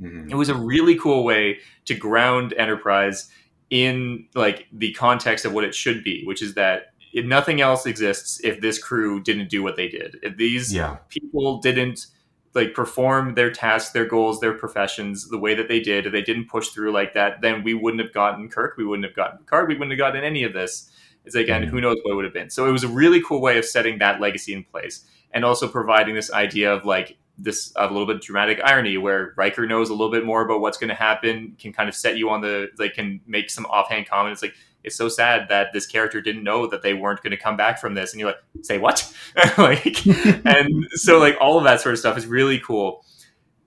Mhm. 0.01 0.30
it 0.30 0.36
was 0.36 0.49
a 0.49 0.53
really 0.55 0.95
cool 0.99 1.24
way 1.24 1.59
to 1.86 1.95
ground 1.95 2.53
enterprise 2.57 3.32
in 3.76 4.26
like 4.36 4.67
the 4.71 4.91
context 4.93 5.43
of 5.45 5.51
what 5.53 5.63
it 5.63 5.76
should 5.76 6.03
be 6.03 6.23
which 6.26 6.41
is 6.41 6.53
that 6.55 6.93
if 7.13 7.26
nothing 7.26 7.59
else 7.61 7.86
exists 7.86 8.39
if 8.43 8.61
this 8.61 8.78
crew 8.88 9.21
didn't 9.21 9.49
do 9.49 9.61
what 9.63 9.76
they 9.76 9.88
did 9.89 10.17
if 10.23 10.38
these 10.38 10.73
Yeah. 10.73 10.97
people 11.09 11.59
didn't 11.59 12.07
like 12.53 12.73
perform 12.73 13.34
their 13.36 13.51
tasks 13.51 13.91
their 13.91 14.05
goals 14.05 14.39
their 14.39 14.53
professions 14.53 15.28
the 15.30 15.38
way 15.45 15.53
that 15.55 15.67
they 15.67 15.82
did 15.82 16.05
if 16.05 16.11
they 16.13 16.21
didn't 16.21 16.47
push 16.47 16.69
through 16.69 16.91
like 16.99 17.13
that 17.13 17.41
then 17.41 17.63
we 17.63 17.73
wouldn't 17.73 18.01
have 18.01 18.13
gotten 18.13 18.47
kirk 18.49 18.78
we 18.78 18.86
wouldn't 18.86 19.05
have 19.09 19.15
gotten 19.15 19.38
picard 19.39 19.67
we 19.67 19.76
wouldn't 19.76 19.91
have 19.91 20.05
gotten 20.05 20.23
any 20.23 20.43
of 20.43 20.53
this 20.53 20.89
it's 21.26 21.36
like 21.36 21.49
and 21.49 21.65
Mhm. 21.65 21.69
who 21.69 21.82
knows 21.82 21.97
what 22.03 22.11
it 22.13 22.15
would 22.15 22.26
have 22.30 22.34
been 22.34 22.49
so 22.49 22.65
it 22.67 22.71
was 22.71 22.84
a 22.86 22.93
really 23.01 23.21
cool 23.28 23.41
way 23.41 23.57
of 23.57 23.65
setting 23.65 23.97
that 23.99 24.21
legacy 24.21 24.53
in 24.53 24.63
place 24.63 24.95
and 25.34 25.43
also 25.43 25.67
providing 25.67 26.15
this 26.15 26.32
idea 26.32 26.73
of 26.73 26.86
like 26.86 27.17
this 27.38 27.73
a 27.75 27.88
little 27.88 28.05
bit 28.05 28.21
dramatic 28.21 28.59
irony 28.63 28.97
where 28.97 29.33
Riker 29.36 29.65
knows 29.65 29.89
a 29.89 29.93
little 29.93 30.11
bit 30.11 30.25
more 30.25 30.43
about 30.43 30.61
what's 30.61 30.77
going 30.77 30.89
to 30.89 30.95
happen, 30.95 31.55
can 31.59 31.73
kind 31.73 31.89
of 31.89 31.95
set 31.95 32.17
you 32.17 32.29
on 32.29 32.41
the 32.41 32.69
like 32.77 32.93
can 32.93 33.21
make 33.27 33.49
some 33.49 33.65
offhand 33.65 34.07
comments 34.07 34.41
like 34.41 34.53
it's 34.86 34.95
so 34.95 35.09
sad 35.09 35.49
that 35.49 35.73
this 35.73 35.88
character 35.88 36.21
didn't 36.21 36.43
know 36.43 36.67
that 36.67 36.83
they 36.83 36.93
weren't 36.93 37.21
going 37.23 37.31
to 37.31 37.38
come 37.38 37.57
back 37.57 37.79
from 37.79 37.95
this, 37.95 38.13
and 38.13 38.19
you're 38.19 38.29
like, 38.29 38.43
say 38.61 38.77
what? 38.77 39.11
like, 39.57 40.05
and 40.45 40.88
so 40.91 41.17
like 41.17 41.36
all 41.41 41.57
of 41.57 41.63
that 41.63 41.81
sort 41.81 41.93
of 41.93 41.99
stuff 41.99 42.17
is 42.17 42.27
really 42.27 42.59
cool. 42.59 43.03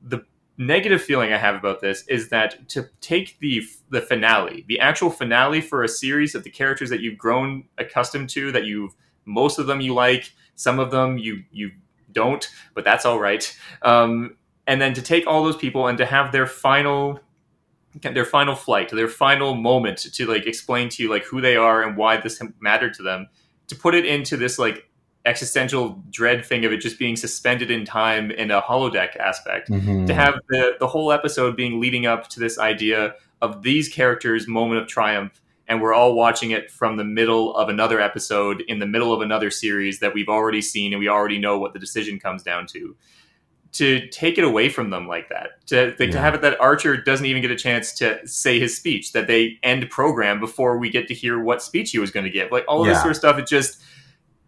The 0.00 0.24
negative 0.56 1.02
feeling 1.02 1.32
I 1.32 1.38
have 1.38 1.56
about 1.56 1.80
this 1.80 2.06
is 2.06 2.28
that 2.28 2.68
to 2.70 2.88
take 3.00 3.38
the 3.40 3.62
the 3.90 4.00
finale, 4.00 4.64
the 4.68 4.78
actual 4.78 5.10
finale 5.10 5.60
for 5.60 5.82
a 5.82 5.88
series 5.88 6.36
of 6.36 6.44
the 6.44 6.50
characters 6.50 6.88
that 6.90 7.00
you've 7.00 7.18
grown 7.18 7.64
accustomed 7.78 8.30
to, 8.30 8.52
that 8.52 8.64
you've 8.64 8.94
most 9.24 9.58
of 9.58 9.66
them 9.66 9.80
you 9.80 9.94
like, 9.94 10.32
some 10.54 10.78
of 10.78 10.92
them 10.92 11.18
you 11.18 11.42
you 11.50 11.72
don't, 12.22 12.44
but 12.74 12.84
that's 12.84 13.04
all 13.08 13.18
right. 13.28 13.44
Um, 13.82 14.36
and 14.66 14.80
then 14.82 14.92
to 14.94 15.02
take 15.02 15.26
all 15.26 15.44
those 15.44 15.56
people 15.64 15.86
and 15.88 15.96
to 15.98 16.06
have 16.06 16.32
their 16.32 16.46
final 16.46 17.20
their 18.02 18.24
final 18.38 18.54
flight, 18.54 18.90
their 18.90 19.08
final 19.08 19.54
moment 19.54 19.98
to 20.14 20.26
like 20.26 20.46
explain 20.46 20.88
to 20.90 21.02
you 21.02 21.08
like 21.10 21.24
who 21.30 21.40
they 21.40 21.56
are 21.56 21.82
and 21.82 21.96
why 21.96 22.16
this 22.16 22.40
mattered 22.60 22.94
to 22.94 23.02
them, 23.02 23.28
to 23.68 23.74
put 23.74 23.94
it 23.94 24.04
into 24.04 24.36
this 24.36 24.58
like 24.58 24.84
existential 25.24 26.02
dread 26.10 26.44
thing 26.44 26.64
of 26.64 26.72
it 26.72 26.78
just 26.80 26.98
being 26.98 27.16
suspended 27.16 27.70
in 27.70 27.84
time 27.84 28.30
in 28.30 28.50
a 28.50 28.60
holodeck 28.62 29.16
aspect 29.16 29.68
Mhm. 29.70 30.06
to 30.06 30.14
have 30.14 30.34
the 30.48 30.76
the 30.78 30.86
whole 30.86 31.10
episode 31.12 31.56
being 31.56 31.80
leading 31.80 32.06
up 32.06 32.28
to 32.28 32.40
this 32.40 32.58
idea 32.58 33.14
of 33.40 33.62
these 33.62 33.88
characters' 33.88 34.46
moment 34.46 34.80
of 34.80 34.86
triumph, 34.86 35.32
and 35.68 35.80
we're 35.80 35.94
all 35.94 36.14
watching 36.14 36.50
it 36.52 36.70
from 36.70 36.96
the 36.96 37.04
middle 37.04 37.54
of 37.56 37.68
another 37.68 38.00
episode 38.00 38.62
in 38.68 38.78
the 38.78 38.86
middle 38.86 39.12
of 39.12 39.20
another 39.20 39.50
series 39.50 40.00
that 40.00 40.14
we've 40.14 40.28
already 40.28 40.62
seen 40.62 40.92
and 40.92 41.00
we 41.00 41.08
already 41.08 41.38
know 41.38 41.58
what 41.58 41.72
the 41.72 41.78
decision 41.78 42.18
comes 42.18 42.42
down 42.42 42.66
to. 42.68 42.96
To 43.72 44.08
take 44.08 44.38
it 44.38 44.44
away 44.44 44.70
from 44.70 44.88
them 44.88 45.06
like 45.06 45.28
that, 45.28 45.64
to 45.66 45.94
to 45.96 46.06
Yeah. 46.06 46.20
have 46.20 46.34
it 46.34 46.40
that 46.40 46.58
Archer 46.58 46.96
doesn't 46.96 47.26
even 47.26 47.42
get 47.42 47.50
a 47.50 47.56
chance 47.56 47.92
to 47.96 48.26
say 48.26 48.58
his 48.58 48.74
speech, 48.74 49.12
that 49.12 49.26
they 49.26 49.58
end 49.62 49.90
program 49.90 50.40
before 50.40 50.78
we 50.78 50.88
get 50.88 51.06
to 51.08 51.14
hear 51.14 51.38
what 51.38 51.62
speech 51.62 51.90
he 51.90 51.98
was 51.98 52.10
going 52.10 52.24
to 52.24 52.30
give, 52.30 52.50
like 52.50 52.64
all 52.66 52.80
of 52.80 52.86
this 52.86 52.98
sort 53.00 53.10
of 53.10 53.16
stuff. 53.18 53.38
It 53.38 53.46
just 53.46 53.82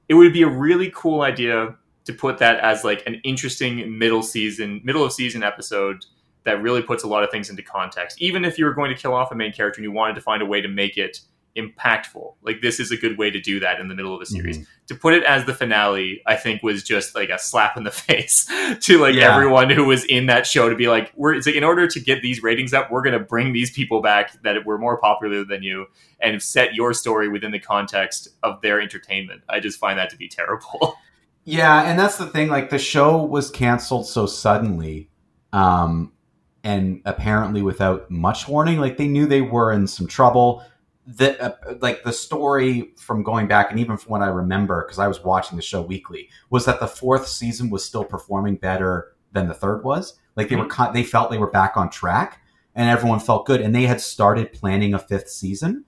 it 0.09 0.15
would 0.15 0.33
be 0.33 0.43
a 0.43 0.49
really 0.49 0.91
cool 0.95 1.21
idea 1.21 1.77
to 2.07 2.13
put 2.15 2.39
that 2.39 2.61
as 2.61 2.83
like 2.83 3.03
an 3.07 3.21
interesting 3.23 3.99
middle 3.99 4.23
season, 4.23 4.81
middle 4.85 5.05
of 5.05 5.13
season 5.13 5.43
episode 5.43 6.03
that 6.45 6.63
really 6.63 6.83
puts 6.83 7.05
a 7.05 7.07
lot 7.09 7.23
of 7.23 7.31
things 7.31 7.51
into 7.51 7.63
context. 7.63 8.21
Even 8.21 8.45
if 8.45 8.59
you 8.59 8.65
were 8.65 8.75
going 8.75 8.95
to 8.95 9.01
kill 9.01 9.15
off 9.15 9.31
a 9.31 9.35
main 9.35 9.53
character 9.53 9.79
and 9.79 9.85
you 9.85 9.93
wanted 9.93 10.15
to 10.15 10.21
find 10.21 10.43
a 10.43 10.47
way 10.47 10.61
to 10.61 10.69
make 10.69 10.97
it 10.97 11.21
impactful, 11.57 12.35
like 12.43 12.61
this 12.63 12.79
is 12.81 12.91
a 12.91 12.97
good 12.97 13.19
way 13.19 13.31
to 13.31 13.41
do 13.41 13.61
that 13.61 13.81
in 13.81 13.89
the 13.89 13.95
middle 13.95 14.15
of 14.15 14.21
a 14.23 14.27
series. 14.27 14.59
Mhm. 14.59 14.67
To 14.89 14.95
put 14.95 15.15
it 15.15 15.23
as 15.25 15.45
the 15.45 15.53
finale, 15.55 16.23
I 16.27 16.37
think 16.37 16.63
was 16.63 16.83
just 16.83 17.15
like 17.15 17.29
a 17.29 17.39
slap 17.39 17.77
in 17.77 17.85
the 17.85 17.91
face 18.09 18.49
to 18.81 18.99
like 18.99 19.15
Yeah. 19.15 19.35
everyone 19.35 19.69
who 19.69 19.85
was 19.85 20.05
in 20.05 20.27
that 20.27 20.47
show 20.47 20.69
to 20.69 20.77
be 20.77 20.89
like, 20.89 21.13
we're 21.17 21.35
it's 21.35 21.47
like 21.47 21.57
in 21.57 21.65
order 21.65 21.87
to 21.87 22.01
get 22.01 22.23
these 22.23 22.43
ratings 22.43 22.73
up, 22.73 22.91
we're 22.91 23.03
going 23.03 23.19
to 23.19 23.25
bring 23.25 23.53
these 23.53 23.71
people 23.71 24.01
back 24.01 24.41
that 24.43 24.65
were 24.65 24.79
more 24.79 24.99
popular 24.99 25.45
than 25.45 25.63
you 25.63 25.87
and 26.21 26.41
set 26.43 26.75
your 26.75 26.93
story 26.95 27.29
within 27.29 27.51
the 27.51 27.61
context 27.61 28.29
of 28.43 28.61
their 28.63 28.81
entertainment. 28.81 29.43
I 29.49 29.61
just 29.61 29.79
find 29.79 29.99
that 29.99 30.11
to 30.11 30.17
be 30.17 30.29
terrible. 30.29 30.97
Yeah, 31.45 31.83
and 31.91 31.99
that's 31.99 32.19
the 32.19 32.27
thing. 32.27 32.49
Like 32.49 32.69
the 32.69 32.79
show 32.79 33.25
was 33.25 33.51
canceled 33.51 34.07
so 34.07 34.27
suddenly, 34.27 35.09
um, 35.55 36.13
and 36.65 37.01
apparently 37.05 37.63
without 37.63 38.11
much 38.11 38.49
warning. 38.49 38.79
Like 38.79 38.97
they 38.97 39.09
knew 39.09 39.27
they 39.27 39.41
were 39.41 39.73
in 39.73 39.87
some 39.87 40.07
trouble. 40.07 40.65
The 41.07 41.43
uh, 41.43 41.75
like 41.81 42.05
the 42.05 42.13
story 42.13 42.93
from 42.97 43.23
going 43.23 43.49
back, 43.49 43.71
and 43.71 43.81
even 43.81 43.97
from 43.97 44.11
what 44.13 44.23
I 44.23 44.29
remember, 44.29 44.85
because 44.85 44.99
I 44.99 45.09
was 45.09 45.25
watching 45.25 45.57
the 45.57 45.63
show 45.63 45.83
weekly, 45.83 46.29
was 46.51 46.67
that 46.67 46.79
the 46.81 46.87
fourth 46.87 47.27
season 47.27 47.71
was 47.71 47.85
still 47.85 48.05
performing 48.05 48.57
better 48.57 49.13
than 49.33 49.49
the 49.49 49.55
third 49.55 49.83
was. 49.83 50.19
Like 50.37 50.49
they 50.49 50.57
were, 50.57 50.67
con- 50.67 50.93
they 50.93 51.03
felt 51.03 51.31
they 51.31 51.39
were 51.39 51.51
back 51.51 51.77
on 51.77 51.91
track, 51.91 52.41
and 52.75 52.89
everyone 52.89 53.19
felt 53.19 53.47
good, 53.47 53.61
and 53.61 53.75
they 53.75 53.85
had 53.85 54.01
started 54.01 54.53
planning 54.53 54.95
a 54.95 54.99
fifth 54.99 55.31
season 55.31 55.85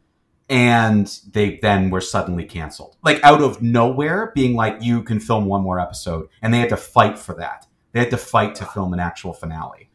and 0.49 1.21
they 1.33 1.59
then 1.63 1.89
were 1.89 2.01
suddenly 2.01 2.45
canceled 2.45 2.97
like 3.03 3.23
out 3.25 3.41
of 3.41 3.63
nowhere 3.63 4.33
being 4.35 4.55
like 4.55 4.77
you 4.83 5.03
can 5.03 5.19
film 5.21 5.47
one 5.47 5.63
more 5.63 5.81
episode 5.81 6.29
and 6.43 6.53
they 6.53 6.59
had 6.59 6.69
to 6.69 6.77
fight 6.77 7.19
for 7.19 7.35
that 7.35 7.67
they 7.93 8.01
had 8.01 8.11
to 8.11 8.19
fight 8.19 8.55
to 8.55 8.65
film 8.67 8.93
an 8.93 9.01
actual 9.01 9.33
finale 9.33 9.89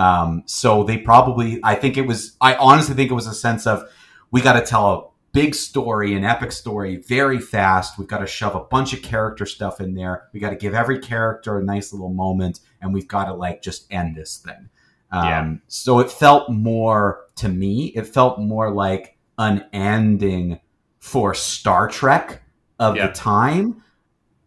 um, 0.00 0.42
so 0.46 0.82
they 0.84 0.98
probably 0.98 1.60
i 1.62 1.74
think 1.74 1.96
it 1.96 2.06
was 2.06 2.36
i 2.40 2.54
honestly 2.56 2.94
think 2.94 3.10
it 3.10 3.14
was 3.14 3.26
a 3.26 3.34
sense 3.34 3.66
of 3.66 3.82
we 4.30 4.40
got 4.40 4.54
to 4.54 4.62
tell 4.64 4.86
a 4.94 5.04
big 5.32 5.54
story 5.54 6.14
an 6.14 6.24
epic 6.24 6.50
story 6.52 6.96
very 6.96 7.38
fast 7.38 7.98
we've 7.98 8.08
got 8.08 8.18
to 8.18 8.26
shove 8.26 8.54
a 8.54 8.64
bunch 8.64 8.92
of 8.92 9.02
character 9.02 9.46
stuff 9.46 9.80
in 9.80 9.94
there 9.94 10.28
we 10.32 10.40
got 10.40 10.50
to 10.50 10.56
give 10.56 10.74
every 10.74 10.98
character 10.98 11.58
a 11.58 11.62
nice 11.62 11.92
little 11.92 12.08
moment 12.12 12.60
and 12.80 12.92
we've 12.94 13.08
got 13.08 13.24
to 13.26 13.34
like 13.34 13.62
just 13.62 13.86
end 13.92 14.16
this 14.16 14.38
thing 14.38 14.68
um, 15.12 15.24
Yeah. 15.26 15.54
so 15.68 15.98
it 16.00 16.10
felt 16.10 16.50
more 16.50 17.26
to 17.36 17.48
me 17.48 17.86
it 17.94 18.06
felt 18.06 18.40
more 18.40 18.72
like 18.72 19.16
an 19.38 19.64
ending 19.72 20.60
for 20.98 21.34
Star 21.34 21.88
Trek 21.88 22.42
of 22.78 22.96
Yeah. 22.96 23.06
the 23.08 23.12
time 23.12 23.82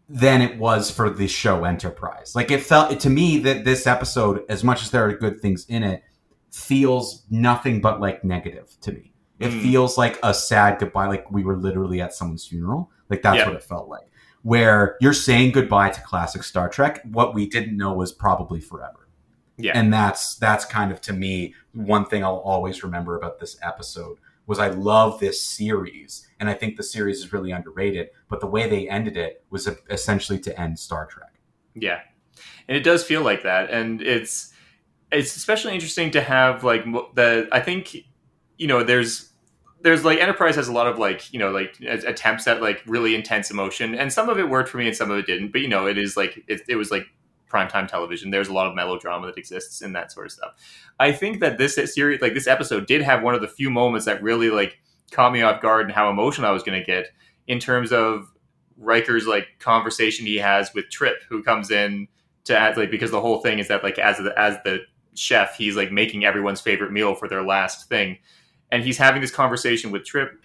than 0.10 0.41
it 0.41 0.58
was 0.58 0.91
for 0.91 1.10
the 1.10 1.28
show 1.28 1.64
Enterprise. 1.64 2.34
Like 2.36 2.51
it 2.51 2.62
felt 2.62 2.99
to 2.99 3.10
me 3.10 3.39
that 3.39 3.64
this 3.66 3.88
episode, 3.88 4.43
as 4.49 4.64
much 4.64 4.82
as 4.84 4.91
there 4.91 5.06
are 5.08 5.14
good 5.14 5.41
things 5.41 5.66
in 5.70 5.84
it, 5.84 6.04
feels 6.51 7.24
nothing 7.30 7.82
but 7.82 7.99
like 7.99 8.24
negative 8.24 8.76
to 8.82 8.91
me. 8.91 9.14
It 9.39 9.49
Mm. 9.51 9.62
feels 9.64 9.97
like 9.97 10.20
a 10.24 10.34
sad 10.34 10.78
goodbye, 10.80 11.08
like 11.08 11.30
we 11.32 11.43
were 11.43 11.58
literally 11.58 11.99
at 12.01 12.14
someone's 12.14 12.45
funeral. 12.45 12.91
Like 13.10 13.22
that's 13.22 13.38
Yeah. 13.38 13.47
what 13.47 13.56
it 13.56 13.64
felt 13.64 13.89
like. 13.89 14.08
Where 14.43 14.97
you're 15.01 15.14
saying 15.14 15.51
goodbye 15.54 15.89
to 15.89 16.01
classic 16.01 16.43
Star 16.43 16.70
Trek, 16.70 17.01
what 17.10 17.34
we 17.34 17.47
didn't 17.47 17.76
know 17.78 17.93
was 17.93 18.12
probably 18.12 18.60
forever 18.60 19.08
Yeah. 19.58 19.72
and 19.74 19.91
that's 19.91 20.36
that's 20.36 20.66
kind 20.66 20.91
of 20.91 21.01
to 21.01 21.14
me 21.14 21.56
one 21.74 22.06
thing 22.06 22.24
I'll 22.24 22.38
always 22.38 22.84
remember 22.84 23.16
about 23.18 23.39
this 23.39 23.58
episode 23.64 24.18
was 24.45 24.59
I 24.59 24.67
love 24.67 25.19
this 25.19 25.41
series 25.41 26.27
and 26.39 26.49
I 26.49 26.53
think 26.53 26.77
the 26.77 26.83
series 26.83 27.19
is 27.19 27.31
really 27.33 27.51
underrated 27.51 28.09
but 28.29 28.39
the 28.39 28.47
way 28.47 28.67
they 28.67 28.89
ended 28.89 29.15
it 29.17 29.43
was 29.49 29.69
essentially 29.89 30.39
to 30.39 30.59
end 30.59 30.79
Star 30.79 31.05
Trek. 31.05 31.33
Yeah, 31.75 31.99
and 32.67 32.77
it 32.77 32.81
does 32.81 33.03
feel 33.03 33.21
like 33.21 33.43
that, 33.43 33.69
and 33.69 34.01
it's 34.01 34.53
it's 35.11 35.35
especially 35.35 35.73
interesting 35.73 36.11
to 36.11 36.21
have 36.21 36.63
like 36.63 36.83
the 37.13 37.47
I 37.51 37.59
think 37.59 37.95
you 38.57 38.67
know 38.67 38.83
there's 38.83 39.31
there's 39.81 40.05
like 40.05 40.19
Enterprise 40.19 40.55
has 40.55 40.67
a 40.67 40.73
lot 40.73 40.87
of 40.87 40.97
like 40.97 41.31
you 41.33 41.39
know 41.39 41.51
like 41.51 41.77
attempts 41.81 42.47
at 42.47 42.61
like 42.61 42.81
really 42.85 43.15
intense 43.15 43.51
emotion, 43.51 43.95
and 43.95 44.11
some 44.11 44.29
of 44.29 44.39
it 44.39 44.49
worked 44.49 44.69
for 44.69 44.77
me 44.77 44.87
and 44.87 44.95
some 44.95 45.11
of 45.11 45.17
it 45.17 45.25
didn't. 45.25 45.51
But 45.51 45.61
you 45.61 45.67
know, 45.67 45.87
it 45.87 45.97
is 45.97 46.15
like 46.17 46.43
it, 46.47 46.61
it 46.67 46.75
was 46.75 46.91
like 46.91 47.07
primetime 47.54 47.88
television. 47.88 48.32
There's 48.32 48.49
a 48.49 48.54
lot 48.54 48.68
of 48.68 48.76
melodrama 48.76 49.28
that 49.28 49.38
exists 49.38 49.82
in 49.82 49.93
that 49.93 50.12
sort 50.12 50.26
of 50.26 50.32
stuff. 50.32 50.54
I 50.99 51.12
think 51.12 51.39
that 51.41 51.58
this 51.58 51.76
series, 51.93 52.22
like 52.22 52.34
this 52.34 52.47
episode, 52.47 52.88
did 52.88 53.01
have 53.01 53.22
one 53.22 53.36
of 53.36 53.41
the 53.41 53.47
few 53.47 53.70
moments 53.70 54.06
that 54.06 54.24
really 54.24 54.49
like 54.49 54.80
caught 55.12 55.32
me 55.32 55.41
off 55.41 55.62
guard 55.62 55.86
and 55.86 55.93
how 55.93 56.10
emotional 56.10 56.47
I 56.47 56.51
was 56.51 56.64
going 56.64 56.80
to 56.80 56.86
get 56.86 57.08
in 57.47 57.60
terms 57.60 57.91
of 57.91 58.32
Riker's 58.78 59.28
like 59.28 59.47
conversation 59.60 60.26
he 60.26 60.38
has 60.38 60.74
with 60.74 60.89
Trip, 60.89 61.18
who 61.30 61.43
comes 61.43 61.72
in 61.72 62.08
to 62.45 62.58
add 62.58 62.76
like 62.78 62.91
because 62.91 63.12
the 63.12 63.22
whole 63.22 63.39
thing 63.39 63.60
is 63.60 63.68
that 63.68 63.84
like 63.84 63.99
as 63.99 64.18
the 64.18 64.38
as 64.38 64.58
the 64.64 64.80
chef, 65.16 65.56
he's 65.56 65.76
like 65.76 65.91
making 65.91 66.26
everyone's 66.26 66.62
favorite 66.62 66.91
meal 66.91 67.16
for 67.16 67.28
their 67.28 67.43
last 67.43 67.88
thing, 67.88 68.18
and 68.72 68.84
he's 68.84 68.97
having 68.97 69.22
this 69.22 69.32
conversation 69.32 69.91
with 69.91 70.04
Trip 70.06 70.43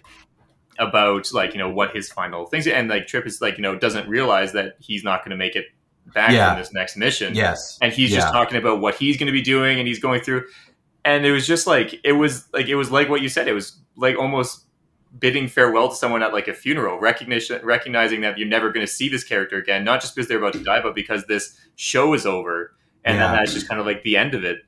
about 0.77 1.33
like 1.33 1.53
you 1.53 1.59
know 1.59 1.69
what 1.69 1.93
his 1.93 2.09
final 2.09 2.45
things 2.45 2.65
and 2.65 2.89
like 2.89 3.05
Trip 3.05 3.25
is 3.27 3.41
like 3.41 3.57
you 3.57 3.61
know 3.61 3.75
doesn't 3.77 4.07
realize 4.07 4.53
that 4.53 4.75
he's 4.79 5.03
not 5.03 5.21
going 5.21 5.31
to 5.31 5.35
make 5.37 5.55
it 5.55 5.65
back 6.13 6.31
yeah. 6.31 6.49
from 6.49 6.59
this 6.59 6.73
next 6.73 6.97
mission. 6.97 7.35
Yes. 7.35 7.77
And 7.81 7.93
he's 7.93 8.11
yeah. 8.11 8.19
just 8.19 8.33
talking 8.33 8.57
about 8.57 8.79
what 8.79 8.95
he's 8.95 9.17
going 9.17 9.27
to 9.27 9.33
be 9.33 9.41
doing 9.41 9.79
and 9.79 9.87
he's 9.87 9.99
going 9.99 10.21
through. 10.21 10.45
And 11.05 11.25
it 11.25 11.31
was 11.31 11.47
just 11.47 11.67
like, 11.67 11.99
it 12.03 12.13
was 12.13 12.47
like, 12.53 12.67
it 12.67 12.75
was 12.75 12.91
like 12.91 13.09
what 13.09 13.21
you 13.21 13.29
said. 13.29 13.47
It 13.47 13.53
was 13.53 13.79
like 13.95 14.17
almost 14.17 14.65
bidding 15.17 15.47
farewell 15.47 15.89
to 15.89 15.95
someone 15.95 16.21
at 16.21 16.33
like 16.33 16.47
a 16.47 16.53
funeral, 16.53 16.99
recognition, 16.99 17.59
recognizing 17.63 18.21
that 18.21 18.37
you're 18.37 18.47
never 18.47 18.71
going 18.71 18.85
to 18.85 18.91
see 18.91 19.09
this 19.09 19.23
character 19.23 19.57
again, 19.57 19.83
not 19.83 20.01
just 20.01 20.15
because 20.15 20.27
they're 20.27 20.37
about 20.37 20.53
to 20.53 20.63
die, 20.63 20.81
but 20.81 20.93
because 20.93 21.25
this 21.25 21.57
show 21.75 22.13
is 22.13 22.25
over. 22.25 22.75
And 23.05 23.17
yeah. 23.17 23.27
then 23.27 23.37
that's 23.37 23.53
just 23.53 23.67
kind 23.67 23.79
of 23.79 23.87
like 23.87 24.03
the 24.03 24.17
end 24.17 24.35
of 24.35 24.43
it. 24.43 24.59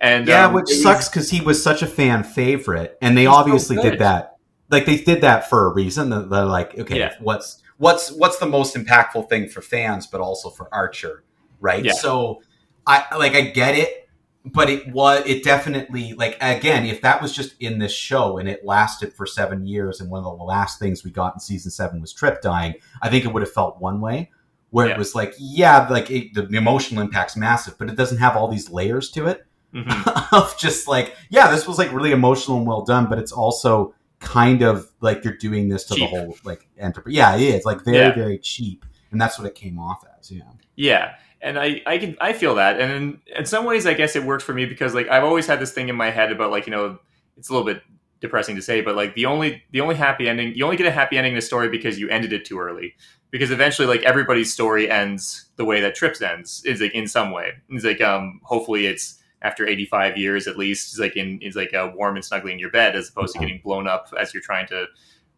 And 0.00 0.28
yeah, 0.28 0.46
um, 0.46 0.54
which 0.54 0.68
sucks 0.68 1.08
because 1.08 1.30
he 1.30 1.40
was 1.40 1.60
such 1.60 1.82
a 1.82 1.86
fan 1.86 2.22
favorite, 2.22 2.96
and 3.02 3.18
they 3.18 3.26
obviously 3.26 3.76
so 3.76 3.82
did 3.82 3.98
that. 3.98 4.36
Like 4.70 4.86
they 4.86 4.98
did 4.98 5.22
that 5.22 5.50
for 5.50 5.66
a 5.66 5.74
reason. 5.74 6.10
They're 6.10 6.44
like, 6.44 6.78
okay, 6.78 6.98
yeah. 6.98 7.14
what's 7.18 7.60
what's 7.78 8.12
what's 8.12 8.38
the 8.38 8.46
most 8.46 8.76
impactful 8.76 9.28
thing 9.28 9.48
for 9.48 9.62
fans, 9.62 10.06
but 10.06 10.20
also 10.20 10.50
for 10.50 10.68
Archer, 10.72 11.24
right? 11.60 11.84
Yeah. 11.84 11.92
So 11.92 12.42
I 12.86 13.04
like 13.16 13.34
I 13.34 13.42
get 13.42 13.76
it, 13.76 14.08
but 14.44 14.68
it 14.68 14.88
was 14.88 15.22
it 15.26 15.42
definitely 15.42 16.12
like 16.12 16.36
again, 16.40 16.84
if 16.84 17.00
that 17.00 17.22
was 17.22 17.34
just 17.34 17.54
in 17.60 17.78
this 17.78 17.92
show 17.92 18.38
and 18.38 18.48
it 18.48 18.64
lasted 18.64 19.14
for 19.14 19.26
seven 19.26 19.66
years, 19.66 20.00
and 20.00 20.10
one 20.10 20.24
of 20.24 20.38
the 20.38 20.44
last 20.44 20.78
things 20.78 21.04
we 21.04 21.10
got 21.10 21.34
in 21.34 21.40
season 21.40 21.70
seven 21.70 22.00
was 22.00 22.12
Trip 22.12 22.42
dying, 22.42 22.74
I 23.00 23.08
think 23.08 23.24
it 23.24 23.32
would 23.32 23.42
have 23.42 23.52
felt 23.52 23.80
one 23.80 24.00
way. 24.00 24.30
Where 24.70 24.86
yeah. 24.86 24.92
it 24.92 24.98
was 24.98 25.14
like, 25.14 25.34
yeah, 25.38 25.88
like 25.88 26.10
it, 26.10 26.34
the, 26.34 26.46
emotional 26.54 27.00
impact's 27.00 27.38
massive, 27.38 27.78
but 27.78 27.88
it 27.88 27.96
doesn't 27.96 28.18
have 28.18 28.36
all 28.36 28.48
these 28.48 28.68
layers 28.68 29.10
to 29.12 29.26
it. 29.26 29.46
Mm-hmm. 29.74 30.34
of 30.34 30.58
just 30.58 30.86
like, 30.86 31.16
yeah, 31.30 31.50
this 31.50 31.66
was 31.66 31.78
like 31.78 31.90
really 31.90 32.12
emotional 32.12 32.58
and 32.58 32.66
well 32.66 32.82
done, 32.82 33.06
but 33.06 33.18
it's 33.18 33.32
also 33.32 33.94
kind 34.20 34.62
of 34.62 34.88
like 35.00 35.24
you're 35.24 35.36
doing 35.36 35.68
this 35.68 35.84
to 35.84 35.94
cheap. 35.94 36.10
the 36.10 36.18
whole 36.18 36.36
like 36.44 36.68
enterprise. 36.78 37.14
Yeah, 37.14 37.36
it 37.36 37.42
is 37.42 37.64
like 37.64 37.84
very 37.84 37.96
yeah. 37.98 38.14
very 38.14 38.38
cheap, 38.38 38.84
and 39.10 39.20
that's 39.20 39.38
what 39.38 39.46
it 39.46 39.54
came 39.54 39.78
off 39.78 40.04
as. 40.18 40.30
Yeah. 40.30 40.42
Yeah. 40.76 41.14
And 41.40 41.58
I, 41.58 41.82
I 41.86 41.98
can 41.98 42.16
I 42.20 42.32
feel 42.32 42.56
that, 42.56 42.80
and 42.80 42.92
in, 42.92 43.20
in 43.36 43.46
some 43.46 43.64
ways, 43.64 43.86
I 43.86 43.94
guess 43.94 44.16
it 44.16 44.24
works 44.24 44.42
for 44.42 44.52
me 44.52 44.66
because 44.66 44.92
like 44.92 45.08
I've 45.08 45.22
always 45.22 45.46
had 45.46 45.60
this 45.60 45.72
thing 45.72 45.88
in 45.88 45.94
my 45.94 46.10
head 46.10 46.32
about 46.32 46.50
like 46.50 46.66
you 46.66 46.72
know 46.72 46.98
it's 47.36 47.48
a 47.48 47.52
little 47.52 47.66
bit 47.66 47.82
depressing 48.20 48.56
to 48.56 48.62
say, 48.62 48.80
but 48.80 48.96
like 48.96 49.14
the 49.14 49.26
only 49.26 49.62
the 49.70 49.80
only 49.80 49.94
happy 49.94 50.28
ending 50.28 50.54
you 50.54 50.64
only 50.64 50.76
get 50.76 50.86
a 50.86 50.90
happy 50.90 51.16
ending 51.16 51.32
in 51.32 51.38
a 51.38 51.42
story 51.42 51.68
because 51.68 51.98
you 51.98 52.08
ended 52.08 52.32
it 52.32 52.44
too 52.44 52.58
early. 52.58 52.94
Because 53.30 53.50
eventually, 53.50 53.86
like 53.86 54.02
everybody's 54.02 54.52
story 54.52 54.90
ends 54.90 55.50
the 55.56 55.64
way 55.64 55.80
that 55.80 55.94
Trips 55.94 56.20
ends 56.22 56.62
is 56.64 56.80
like 56.80 56.94
in 56.94 57.06
some 57.06 57.30
way. 57.30 57.52
It's 57.68 57.84
like 57.84 58.00
um 58.00 58.40
hopefully 58.42 58.86
it's 58.86 59.18
after 59.42 59.66
85 59.66 60.16
years 60.16 60.46
at 60.46 60.58
least 60.58 60.92
is 60.92 60.98
like 60.98 61.16
in 61.16 61.40
is 61.40 61.56
like 61.56 61.72
a 61.72 61.88
warm 61.88 62.16
and 62.16 62.24
snuggly 62.24 62.52
in 62.52 62.58
your 62.58 62.70
bed 62.70 62.96
as 62.96 63.08
opposed 63.08 63.34
to 63.34 63.38
getting 63.38 63.60
blown 63.62 63.86
up 63.86 64.12
as 64.18 64.34
you're 64.34 64.42
trying 64.42 64.66
to 64.68 64.86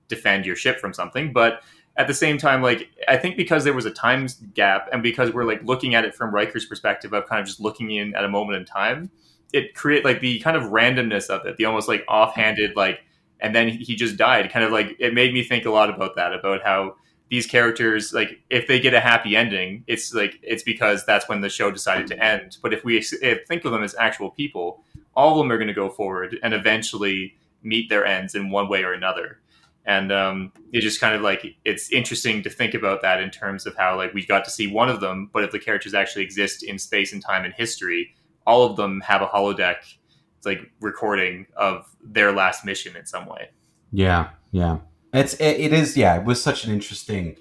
defend 0.08 0.46
your 0.46 0.56
ship 0.56 0.80
from 0.80 0.92
something. 0.92 1.32
But 1.32 1.62
at 1.96 2.06
the 2.06 2.14
same 2.14 2.38
time 2.38 2.62
like 2.62 2.88
i 3.08 3.16
think 3.16 3.36
because 3.36 3.64
there 3.64 3.74
was 3.74 3.84
a 3.84 3.90
time 3.90 4.28
gap 4.54 4.88
and 4.92 5.02
because 5.02 5.32
we're 5.32 5.44
like 5.44 5.60
looking 5.64 5.96
at 5.96 6.04
it 6.04 6.14
from 6.14 6.32
riker's 6.32 6.64
perspective 6.64 7.12
of 7.12 7.26
kind 7.26 7.40
of 7.40 7.46
just 7.46 7.58
looking 7.58 7.90
in 7.90 8.14
at 8.14 8.24
a 8.24 8.28
moment 8.28 8.56
in 8.56 8.64
time 8.64 9.10
it 9.52 9.74
create 9.74 10.04
like 10.04 10.20
the 10.20 10.38
kind 10.38 10.56
of 10.56 10.62
randomness 10.70 11.28
of 11.28 11.44
it 11.44 11.56
the 11.56 11.64
almost 11.64 11.88
like 11.88 12.04
offhanded 12.08 12.76
like 12.76 13.00
and 13.40 13.54
then 13.54 13.68
he 13.68 13.96
just 13.96 14.16
died. 14.16 14.50
Kind 14.52 14.64
of 14.64 14.72
like 14.72 14.96
it 14.98 15.14
made 15.14 15.32
me 15.32 15.42
think 15.42 15.64
a 15.64 15.70
lot 15.70 15.90
about 15.90 16.16
that 16.16 16.32
about 16.32 16.62
how 16.62 16.96
these 17.30 17.46
characters 17.46 18.12
like 18.12 18.40
if 18.50 18.66
they 18.66 18.80
get 18.80 18.92
a 18.92 19.00
happy 19.00 19.36
ending 19.36 19.84
it's 19.86 20.12
like 20.12 20.38
it's 20.42 20.64
because 20.64 21.06
that's 21.06 21.28
when 21.28 21.40
the 21.40 21.48
show 21.48 21.70
decided 21.70 22.06
to 22.08 22.22
end. 22.22 22.58
But 22.62 22.74
if 22.74 22.84
we 22.84 22.98
if 22.98 23.46
think 23.46 23.64
of 23.64 23.72
them 23.72 23.82
as 23.82 23.94
actual 23.98 24.30
people 24.30 24.84
all 25.14 25.32
of 25.32 25.38
them 25.38 25.50
are 25.50 25.56
going 25.56 25.68
to 25.68 25.74
go 25.74 25.88
forward 25.88 26.38
and 26.42 26.52
eventually 26.52 27.34
meet 27.62 27.88
their 27.88 28.04
ends 28.04 28.34
in 28.34 28.50
one 28.50 28.68
way 28.68 28.82
or 28.82 28.92
another. 28.92 29.40
And 29.86 30.12
um, 30.12 30.52
just 30.72 31.00
kind 31.00 31.14
of 31.14 31.22
like 31.22 31.56
it's 31.64 31.90
interesting 31.90 32.42
to 32.42 32.50
think 32.50 32.74
about 32.74 33.02
that 33.02 33.20
in 33.20 33.30
terms 33.30 33.66
of 33.66 33.76
how 33.76 33.96
like 33.96 34.12
we 34.12 34.26
got 34.26 34.44
to 34.44 34.50
see 34.50 34.66
one 34.66 34.88
of 34.88 35.00
them 35.00 35.30
but 35.32 35.42
if 35.42 35.52
the 35.52 35.58
characters 35.58 35.94
actually 35.94 36.22
exist 36.22 36.62
in 36.62 36.78
space 36.78 37.12
and 37.12 37.24
time 37.24 37.44
and 37.44 37.54
history 37.54 38.14
all 38.46 38.64
of 38.64 38.76
them 38.76 39.00
have 39.00 39.22
a 39.22 39.26
holodeck 39.26 39.76
it's 40.36 40.46
like 40.46 40.70
recording 40.80 41.46
of 41.56 41.86
their 42.02 42.32
last 42.32 42.64
mission 42.64 42.96
in 42.96 43.06
some 43.06 43.26
way. 43.26 43.50
Yeah 43.90 44.30
yeah 44.52 44.78
it's 45.12 45.34
it, 45.34 45.60
it 45.60 45.72
is 45.72 45.96
yeah. 45.96 46.16
It 46.16 46.24
was 46.24 46.42
such 46.42 46.64
an 46.64 46.72
interesting, 46.72 47.36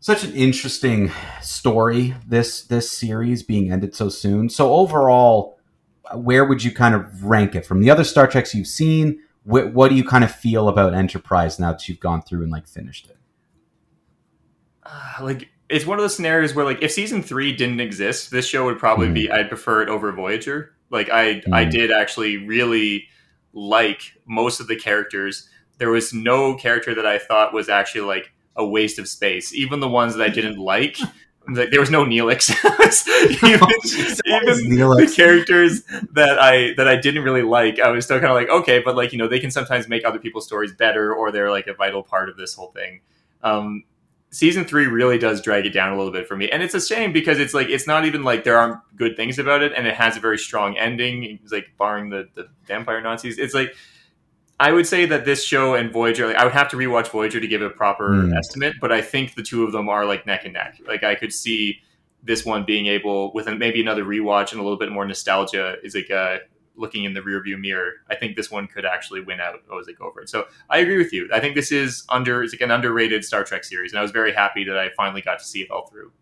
such 0.00 0.24
an 0.24 0.34
interesting 0.34 1.10
story. 1.42 2.14
This 2.26 2.62
this 2.62 2.90
series 2.90 3.42
being 3.42 3.70
ended 3.70 3.94
so 3.94 4.08
soon. 4.08 4.48
So 4.48 4.74
overall, 4.74 5.58
where 6.14 6.44
would 6.44 6.64
you 6.64 6.72
kind 6.72 6.94
of 6.94 7.24
rank 7.24 7.54
it 7.54 7.66
from 7.66 7.80
the 7.80 7.90
other 7.90 8.04
Star 8.04 8.26
Treks 8.26 8.54
you've 8.54 8.66
seen? 8.66 9.20
What, 9.44 9.72
what 9.72 9.90
do 9.90 9.94
you 9.94 10.04
kind 10.04 10.24
of 10.24 10.34
feel 10.34 10.68
about 10.68 10.92
Enterprise 10.92 11.60
now 11.60 11.72
that 11.72 11.88
you've 11.88 12.00
gone 12.00 12.22
through 12.22 12.42
and 12.42 12.50
like 12.50 12.66
finished 12.66 13.08
it? 13.08 13.16
Uh, 14.82 15.12
like 15.20 15.48
it's 15.68 15.86
one 15.86 15.98
of 15.98 16.02
those 16.02 16.16
scenarios 16.16 16.54
where 16.54 16.64
like 16.64 16.82
if 16.82 16.92
season 16.92 17.22
three 17.22 17.52
didn't 17.52 17.80
exist, 17.80 18.30
this 18.30 18.46
show 18.46 18.64
would 18.64 18.78
probably 18.78 19.08
mm. 19.08 19.14
be 19.14 19.30
I'd 19.30 19.48
prefer 19.48 19.82
it 19.82 19.88
over 19.88 20.10
Voyager. 20.12 20.74
Like 20.90 21.10
I 21.10 21.40
mm. 21.40 21.52
I 21.52 21.64
did 21.64 21.90
actually 21.90 22.38
really 22.38 23.08
like 23.52 24.00
most 24.26 24.60
of 24.60 24.68
the 24.68 24.76
characters 24.76 25.48
there 25.78 25.90
was 25.90 26.12
no 26.12 26.54
character 26.54 26.94
that 26.94 27.06
I 27.06 27.18
thought 27.18 27.52
was 27.52 27.68
actually 27.68 28.02
like 28.02 28.32
a 28.56 28.66
waste 28.66 28.98
of 28.98 29.08
space. 29.08 29.54
Even 29.54 29.80
the 29.80 29.88
ones 29.88 30.14
that 30.14 30.24
I 30.24 30.28
didn't 30.28 30.58
like, 30.58 30.98
like 31.48 31.70
there 31.70 31.80
was 31.80 31.90
no 31.90 32.04
Neelix. 32.04 32.50
even, 33.30 33.58
even 34.26 34.78
Neelix. 34.78 35.08
the 35.08 35.14
characters 35.14 35.82
that 36.12 36.38
I 36.38 36.74
that 36.76 36.88
I 36.88 36.96
didn't 36.96 37.22
really 37.22 37.42
like, 37.42 37.78
I 37.78 37.90
was 37.90 38.04
still 38.04 38.18
kind 38.18 38.30
of 38.30 38.36
like, 38.36 38.48
okay, 38.48 38.80
but 38.80 38.96
like 38.96 39.12
you 39.12 39.18
know, 39.18 39.28
they 39.28 39.40
can 39.40 39.50
sometimes 39.50 39.88
make 39.88 40.04
other 40.04 40.18
people's 40.18 40.46
stories 40.46 40.72
better, 40.72 41.14
or 41.14 41.30
they're 41.30 41.50
like 41.50 41.66
a 41.66 41.74
vital 41.74 42.02
part 42.02 42.28
of 42.28 42.36
this 42.36 42.54
whole 42.54 42.72
thing. 42.72 43.00
Um, 43.42 43.84
season 44.30 44.64
three 44.64 44.86
really 44.86 45.18
does 45.18 45.40
drag 45.40 45.66
it 45.66 45.70
down 45.70 45.92
a 45.92 45.96
little 45.96 46.12
bit 46.12 46.26
for 46.26 46.36
me, 46.36 46.50
and 46.50 46.62
it's 46.62 46.74
a 46.74 46.80
shame 46.80 47.12
because 47.12 47.38
it's 47.38 47.54
like 47.54 47.68
it's 47.68 47.86
not 47.86 48.04
even 48.04 48.24
like 48.24 48.44
there 48.44 48.58
aren't 48.58 48.78
good 48.96 49.16
things 49.16 49.38
about 49.38 49.62
it, 49.62 49.72
and 49.76 49.86
it 49.86 49.94
has 49.94 50.16
a 50.16 50.20
very 50.20 50.38
strong 50.38 50.76
ending. 50.76 51.38
It's 51.42 51.52
like 51.52 51.66
barring 51.78 52.10
the 52.10 52.28
the 52.34 52.48
vampire 52.66 53.00
Nazis, 53.00 53.38
it's 53.38 53.54
like 53.54 53.74
I 54.58 54.72
would 54.72 54.86
say 54.86 55.04
that 55.06 55.24
this 55.24 55.44
show 55.44 55.74
and 55.74 55.92
Voyager, 55.92 56.26
like, 56.26 56.36
I 56.36 56.44
would 56.44 56.54
have 56.54 56.68
to 56.70 56.76
rewatch 56.76 57.08
Voyager 57.08 57.40
to 57.40 57.46
give 57.46 57.60
a 57.60 57.68
proper 57.68 58.10
mm. 58.10 58.36
estimate, 58.36 58.76
but 58.80 58.90
I 58.90 59.02
think 59.02 59.34
the 59.34 59.42
two 59.42 59.64
of 59.64 59.72
them 59.72 59.88
are 59.88 60.06
like 60.06 60.26
neck 60.26 60.44
and 60.44 60.54
neck. 60.54 60.80
Like 60.86 61.04
I 61.04 61.14
could 61.14 61.32
see 61.32 61.80
this 62.22 62.44
one 62.44 62.64
being 62.64 62.86
able, 62.86 63.32
with 63.34 63.46
maybe 63.48 63.80
another 63.80 64.04
rewatch 64.04 64.52
and 64.52 64.60
a 64.60 64.62
little 64.62 64.78
bit 64.78 64.90
more 64.90 65.06
nostalgia, 65.06 65.76
is 65.82 65.94
like 65.94 66.10
uh, 66.10 66.38
looking 66.74 67.04
in 67.04 67.12
the 67.14 67.20
rearview 67.20 67.60
mirror. 67.60 67.92
I 68.10 68.14
think 68.14 68.34
this 68.36 68.50
one 68.50 68.66
could 68.66 68.84
actually 68.84 69.20
win 69.20 69.40
out 69.40 69.54
go 69.68 69.80
over 70.00 70.22
it. 70.22 70.28
So 70.28 70.46
I 70.70 70.78
agree 70.78 70.98
with 70.98 71.12
you. 71.12 71.28
I 71.32 71.40
think 71.40 71.54
this 71.54 71.70
is 71.70 72.04
under 72.08 72.42
it's 72.42 72.54
like 72.54 72.62
an 72.62 72.70
underrated 72.70 73.24
Star 73.24 73.44
Trek 73.44 73.62
series, 73.62 73.92
and 73.92 73.98
I 73.98 74.02
was 74.02 74.10
very 74.10 74.32
happy 74.32 74.64
that 74.64 74.78
I 74.78 74.88
finally 74.96 75.20
got 75.20 75.38
to 75.38 75.44
see 75.44 75.60
it 75.60 75.70
all 75.70 75.86
through. 75.86 76.12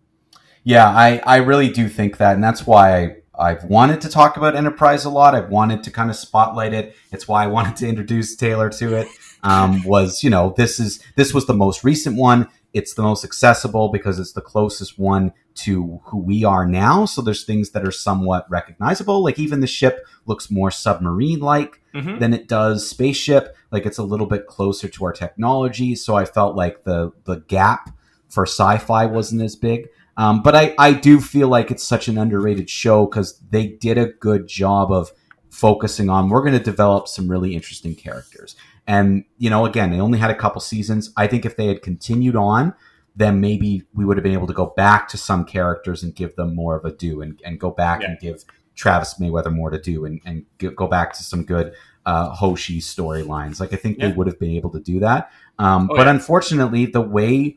Yeah, 0.64 0.88
I 0.88 1.20
I 1.24 1.36
really 1.36 1.70
do 1.70 1.88
think 1.88 2.16
that, 2.16 2.34
and 2.34 2.42
that's 2.42 2.66
why 2.66 2.96
I 2.96 3.16
I've 3.38 3.64
wanted 3.64 4.00
to 4.02 4.08
talk 4.08 4.36
about 4.36 4.54
enterprise 4.54 5.04
a 5.04 5.10
lot. 5.10 5.34
I've 5.34 5.50
wanted 5.50 5.82
to 5.84 5.90
kind 5.90 6.10
of 6.10 6.16
spotlight 6.16 6.72
it. 6.72 6.96
It's 7.12 7.26
why 7.26 7.44
I 7.44 7.46
wanted 7.48 7.76
to 7.76 7.88
introduce 7.88 8.36
Taylor 8.36 8.70
to 8.70 8.94
it. 8.96 9.08
Um, 9.42 9.82
was 9.84 10.24
you 10.24 10.30
know 10.30 10.54
this 10.56 10.80
is 10.80 11.02
this 11.16 11.34
was 11.34 11.46
the 11.46 11.54
most 11.54 11.84
recent 11.84 12.16
one. 12.16 12.48
It's 12.72 12.94
the 12.94 13.02
most 13.02 13.24
accessible 13.24 13.90
because 13.90 14.18
it's 14.18 14.32
the 14.32 14.40
closest 14.40 14.98
one 14.98 15.32
to 15.54 16.00
who 16.06 16.18
we 16.18 16.44
are 16.44 16.66
now. 16.66 17.04
So 17.04 17.22
there's 17.22 17.44
things 17.44 17.70
that 17.70 17.86
are 17.86 17.92
somewhat 17.92 18.46
recognizable. 18.50 19.22
Like 19.22 19.38
even 19.38 19.60
the 19.60 19.68
ship 19.68 20.04
looks 20.26 20.50
more 20.50 20.70
submarine 20.70 21.40
like 21.40 21.80
mm-hmm. 21.94 22.18
than 22.18 22.34
it 22.34 22.48
does 22.48 22.88
spaceship. 22.88 23.56
Like 23.70 23.86
it's 23.86 23.98
a 23.98 24.02
little 24.02 24.26
bit 24.26 24.46
closer 24.46 24.88
to 24.88 25.04
our 25.04 25.12
technology. 25.12 25.94
So 25.94 26.16
I 26.16 26.24
felt 26.24 26.56
like 26.56 26.84
the 26.84 27.12
the 27.24 27.36
gap 27.46 27.90
for 28.28 28.44
sci-fi 28.44 29.06
wasn't 29.06 29.42
as 29.42 29.54
big. 29.54 29.88
Um, 30.16 30.42
but 30.42 30.54
I, 30.54 30.74
I 30.78 30.92
do 30.92 31.20
feel 31.20 31.48
like 31.48 31.70
it's 31.70 31.82
such 31.82 32.08
an 32.08 32.18
underrated 32.18 32.70
show 32.70 33.06
because 33.06 33.38
they 33.50 33.66
did 33.66 33.98
a 33.98 34.06
good 34.06 34.46
job 34.46 34.92
of 34.92 35.12
focusing 35.50 36.10
on 36.10 36.28
we're 36.28 36.40
going 36.40 36.58
to 36.58 36.62
develop 36.62 37.06
some 37.06 37.30
really 37.30 37.54
interesting 37.54 37.94
characters. 37.94 38.56
And, 38.86 39.24
you 39.38 39.48
know, 39.48 39.64
again, 39.64 39.90
they 39.90 40.00
only 40.00 40.18
had 40.18 40.30
a 40.30 40.34
couple 40.34 40.60
seasons. 40.60 41.12
I 41.16 41.26
think 41.26 41.46
if 41.46 41.56
they 41.56 41.68
had 41.68 41.80
continued 41.80 42.36
on, 42.36 42.74
then 43.16 43.40
maybe 43.40 43.84
we 43.94 44.04
would 44.04 44.16
have 44.16 44.24
been 44.24 44.32
able 44.32 44.48
to 44.48 44.52
go 44.52 44.66
back 44.76 45.08
to 45.08 45.16
some 45.16 45.44
characters 45.44 46.02
and 46.02 46.14
give 46.14 46.34
them 46.36 46.54
more 46.54 46.76
of 46.76 46.84
a 46.84 46.92
do 46.92 47.22
and, 47.22 47.40
and 47.44 47.60
go 47.60 47.70
back 47.70 48.02
yeah. 48.02 48.08
and 48.08 48.18
give 48.18 48.44
Travis 48.74 49.14
Mayweather 49.20 49.54
more 49.54 49.70
to 49.70 49.80
do 49.80 50.04
and, 50.04 50.20
and 50.26 50.44
go 50.58 50.88
back 50.88 51.12
to 51.14 51.22
some 51.22 51.44
good 51.44 51.72
uh, 52.04 52.30
Hoshi 52.30 52.80
storylines. 52.80 53.60
Like 53.60 53.72
I 53.72 53.76
think 53.76 53.98
they 53.98 54.12
would 54.12 54.26
have 54.26 54.38
been 54.38 54.50
able 54.50 54.70
to 54.70 54.80
do 54.80 55.00
that. 55.00 55.30
Um, 55.58 55.88
Oh, 55.90 55.96
but 55.96 56.06
yeah. 56.06 56.10
unfortunately, 56.10 56.86
the 56.86 57.00
way 57.00 57.56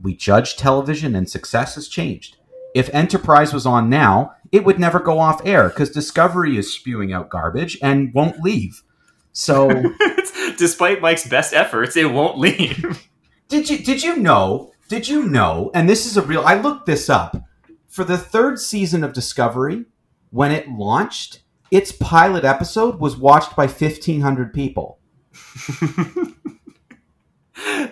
we 0.00 0.14
judge 0.14 0.56
television 0.56 1.14
and 1.14 1.28
success 1.28 1.74
has 1.74 1.88
changed. 1.88 2.36
If 2.74 2.92
Enterprise 2.94 3.52
was 3.54 3.66
on 3.66 3.88
now, 3.88 4.34
it 4.52 4.64
would 4.64 4.78
never 4.78 5.00
go 5.00 5.18
off 5.18 5.44
air 5.46 5.68
because 5.68 5.90
Discovery 5.90 6.56
is 6.56 6.74
spewing 6.74 7.12
out 7.12 7.30
garbage 7.30 7.78
and 7.82 8.12
won't 8.12 8.40
leave. 8.40 8.82
So 9.32 9.70
Despite 10.56 11.00
Mike's 11.00 11.26
best 11.26 11.52
efforts, 11.52 11.96
it 11.96 12.10
won't 12.12 12.38
leave. 12.38 13.08
did 13.48 13.68
you 13.70 13.78
did 13.78 14.02
you 14.02 14.16
know? 14.16 14.72
Did 14.88 15.08
you 15.08 15.24
know? 15.28 15.70
And 15.74 15.88
this 15.88 16.06
is 16.06 16.16
a 16.16 16.22
real. 16.22 16.42
I 16.44 16.54
looked 16.60 16.86
this 16.86 17.10
up 17.10 17.36
for 17.88 18.04
the 18.04 18.18
third 18.18 18.58
season 18.58 19.04
of 19.04 19.12
Discovery 19.12 19.84
when 20.30 20.52
it 20.52 20.68
launched. 20.68 21.42
Its 21.70 21.90
pilot 21.90 22.44
episode 22.44 23.00
was 23.00 23.16
watched 23.16 23.56
by 23.56 23.66
fifteen 23.66 24.20
hundred 24.20 24.54
people. 24.54 25.00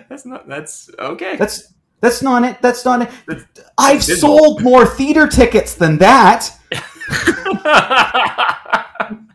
that's 0.09 0.25
not. 0.25 0.47
That's 0.47 0.89
okay. 0.97 1.35
That's 1.35 1.73
that's 2.01 2.21
not 2.21 2.43
it. 2.43 2.61
That's 2.61 2.83
not 2.85 3.03
it. 3.03 3.09
That's- 3.27 3.45
I've 3.77 4.03
sold 4.03 4.61
more 4.61 4.85
theater 4.85 5.27
tickets 5.27 5.75
than 5.75 5.97
that. 5.99 6.49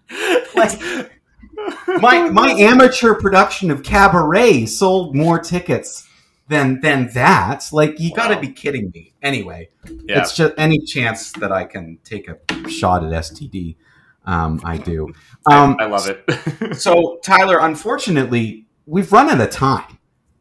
My 2.00 2.28
my 2.30 2.50
amateur 2.52 3.14
production 3.14 3.70
of 3.70 3.82
Cabaret 3.82 4.66
sold 4.66 5.14
more 5.14 5.38
tickets 5.38 6.08
than 6.48 6.80
than 6.80 7.10
that. 7.14 7.68
Like 7.72 8.00
you 8.00 8.14
got 8.14 8.28
to 8.28 8.40
be 8.40 8.48
kidding 8.48 8.90
me. 8.94 9.12
Anyway, 9.22 9.70
yeah. 9.86 10.20
it's 10.20 10.34
just 10.34 10.54
any 10.56 10.80
chance 10.80 11.32
that 11.32 11.52
I 11.52 11.64
can 11.64 11.98
take 12.04 12.28
a 12.28 12.38
shot 12.68 13.04
at 13.04 13.12
STD. 13.12 13.76
Um, 14.24 14.60
I 14.64 14.76
do. 14.76 15.12
Um, 15.46 15.76
I, 15.78 15.84
I 15.84 15.86
love 15.86 16.08
it. 16.08 16.76
so 16.76 17.18
Tyler, 17.24 17.58
unfortunately, 17.60 18.66
we've 18.86 19.12
run 19.12 19.28
out 19.28 19.40
of 19.40 19.50
time. 19.50 19.98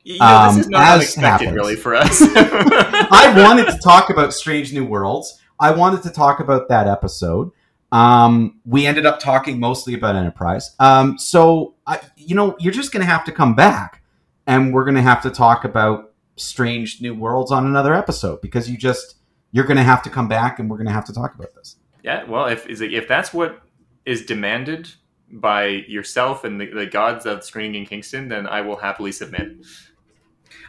You 0.09 0.17
know, 0.17 0.47
this 0.47 0.57
is 0.57 0.65
um, 0.65 0.71
not 0.71 0.81
as 0.81 0.95
unexpected, 0.95 1.23
happens. 1.23 1.51
really, 1.53 1.75
for 1.75 1.93
us. 1.93 2.19
I 2.21 3.31
wanted 3.37 3.67
to 3.67 3.77
talk 3.77 4.09
about 4.09 4.33
Strange 4.33 4.73
New 4.73 4.83
Worlds. 4.83 5.39
I 5.59 5.69
wanted 5.69 6.01
to 6.03 6.09
talk 6.09 6.39
about 6.39 6.67
that 6.69 6.87
episode. 6.87 7.51
Um, 7.91 8.59
we 8.65 8.87
ended 8.87 9.05
up 9.05 9.19
talking 9.19 9.59
mostly 9.59 9.93
about 9.93 10.15
Enterprise. 10.15 10.75
Um, 10.79 11.19
so 11.19 11.75
I, 11.85 11.99
you 12.17 12.35
know, 12.35 12.55
you're 12.59 12.73
just 12.73 12.91
going 12.91 13.01
to 13.01 13.11
have 13.11 13.23
to 13.25 13.31
come 13.31 13.53
back, 13.53 14.01
and 14.47 14.73
we're 14.73 14.83
going 14.83 14.95
to 14.95 15.01
have 15.01 15.21
to 15.23 15.29
talk 15.29 15.63
about 15.63 16.13
Strange 16.37 17.01
New 17.01 17.13
Worlds 17.13 17.51
on 17.51 17.67
another 17.67 17.93
episode 17.93 18.41
because 18.41 18.67
you 18.67 18.77
just 18.77 19.15
you're 19.51 19.65
going 19.65 19.77
to 19.77 19.83
have 19.83 20.01
to 20.03 20.09
come 20.09 20.27
back, 20.27 20.57
and 20.57 20.71
we're 20.71 20.77
going 20.77 20.87
to 20.87 20.93
have 20.93 21.05
to 21.05 21.13
talk 21.13 21.35
about 21.35 21.53
this. 21.53 21.75
Yeah, 22.03 22.23
well, 22.23 22.47
if 22.47 22.65
is 22.67 22.81
it, 22.81 22.95
if 22.95 23.07
that's 23.07 23.31
what 23.31 23.61
is 24.07 24.25
demanded 24.25 24.89
by 25.31 25.65
yourself 25.65 26.43
and 26.43 26.59
the, 26.59 26.65
the 26.65 26.85
gods 26.87 27.27
of 27.27 27.43
screening 27.43 27.83
in 27.83 27.85
Kingston, 27.87 28.27
then 28.27 28.47
I 28.47 28.61
will 28.61 28.77
happily 28.77 29.11
submit. 29.11 29.51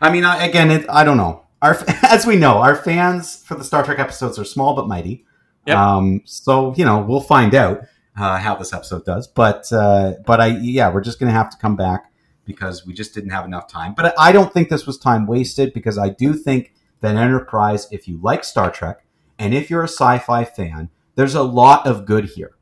I 0.01 0.11
mean, 0.11 0.25
I, 0.25 0.45
again, 0.47 0.71
it, 0.71 0.87
I 0.89 1.05
don't 1.05 1.17
know. 1.17 1.45
Our, 1.63 1.79
as 2.03 2.27
we 2.27 2.37
know, 2.37 2.59
our 2.59 2.77
fans 2.77 3.45
for 3.45 3.55
the 3.55 3.65
Star 3.65 3.85
Trek 3.85 3.99
episodes 3.99 4.39
are 4.39 4.45
small 4.45 4.75
but 4.75 4.89
mighty. 4.89 5.25
Yep. 5.67 5.77
Um, 5.77 6.23
so 6.25 6.75
you 6.77 6.85
know, 6.85 7.01
we'll 7.01 7.21
find 7.21 7.55
out 7.55 7.83
uh, 8.17 8.39
how 8.39 8.55
this 8.57 8.73
episode 8.73 9.05
does. 9.05 9.27
But 9.27 9.71
uh, 9.73 10.15
but 10.25 10.41
I 10.41 10.47
yeah, 10.49 10.93
we're 10.93 11.03
just 11.03 11.19
gonna 11.21 11.33
have 11.33 11.51
to 11.51 11.59
come 11.59 11.77
back 11.77 12.13
because 12.45 12.87
we 12.87 12.95
just 12.95 13.15
didn't 13.15 13.31
have 13.31 13.45
enough 13.45 13.69
time. 13.69 13.95
But 13.95 14.15
I 14.19 14.33
don't 14.33 14.53
think 14.53 14.69
this 14.69 14.87
was 14.87 14.99
time 14.99 15.27
wasted 15.27 15.73
because 15.73 15.99
I 15.99 16.09
do 16.09 16.35
think 16.35 16.73
that 17.01 17.17
Enterprise, 17.17 17.89
if 17.91 18.09
you 18.09 18.19
like 18.23 18.45
Star 18.45 18.71
Trek 18.71 19.05
and 19.39 19.55
if 19.55 19.71
you're 19.71 19.83
a 19.83 19.89
sci-fi 19.89 20.45
fan, 20.45 20.91
there's 21.15 21.35
a 21.35 21.43
lot 21.43 21.87
of 21.87 22.05
good 22.05 22.27
here. 22.27 22.53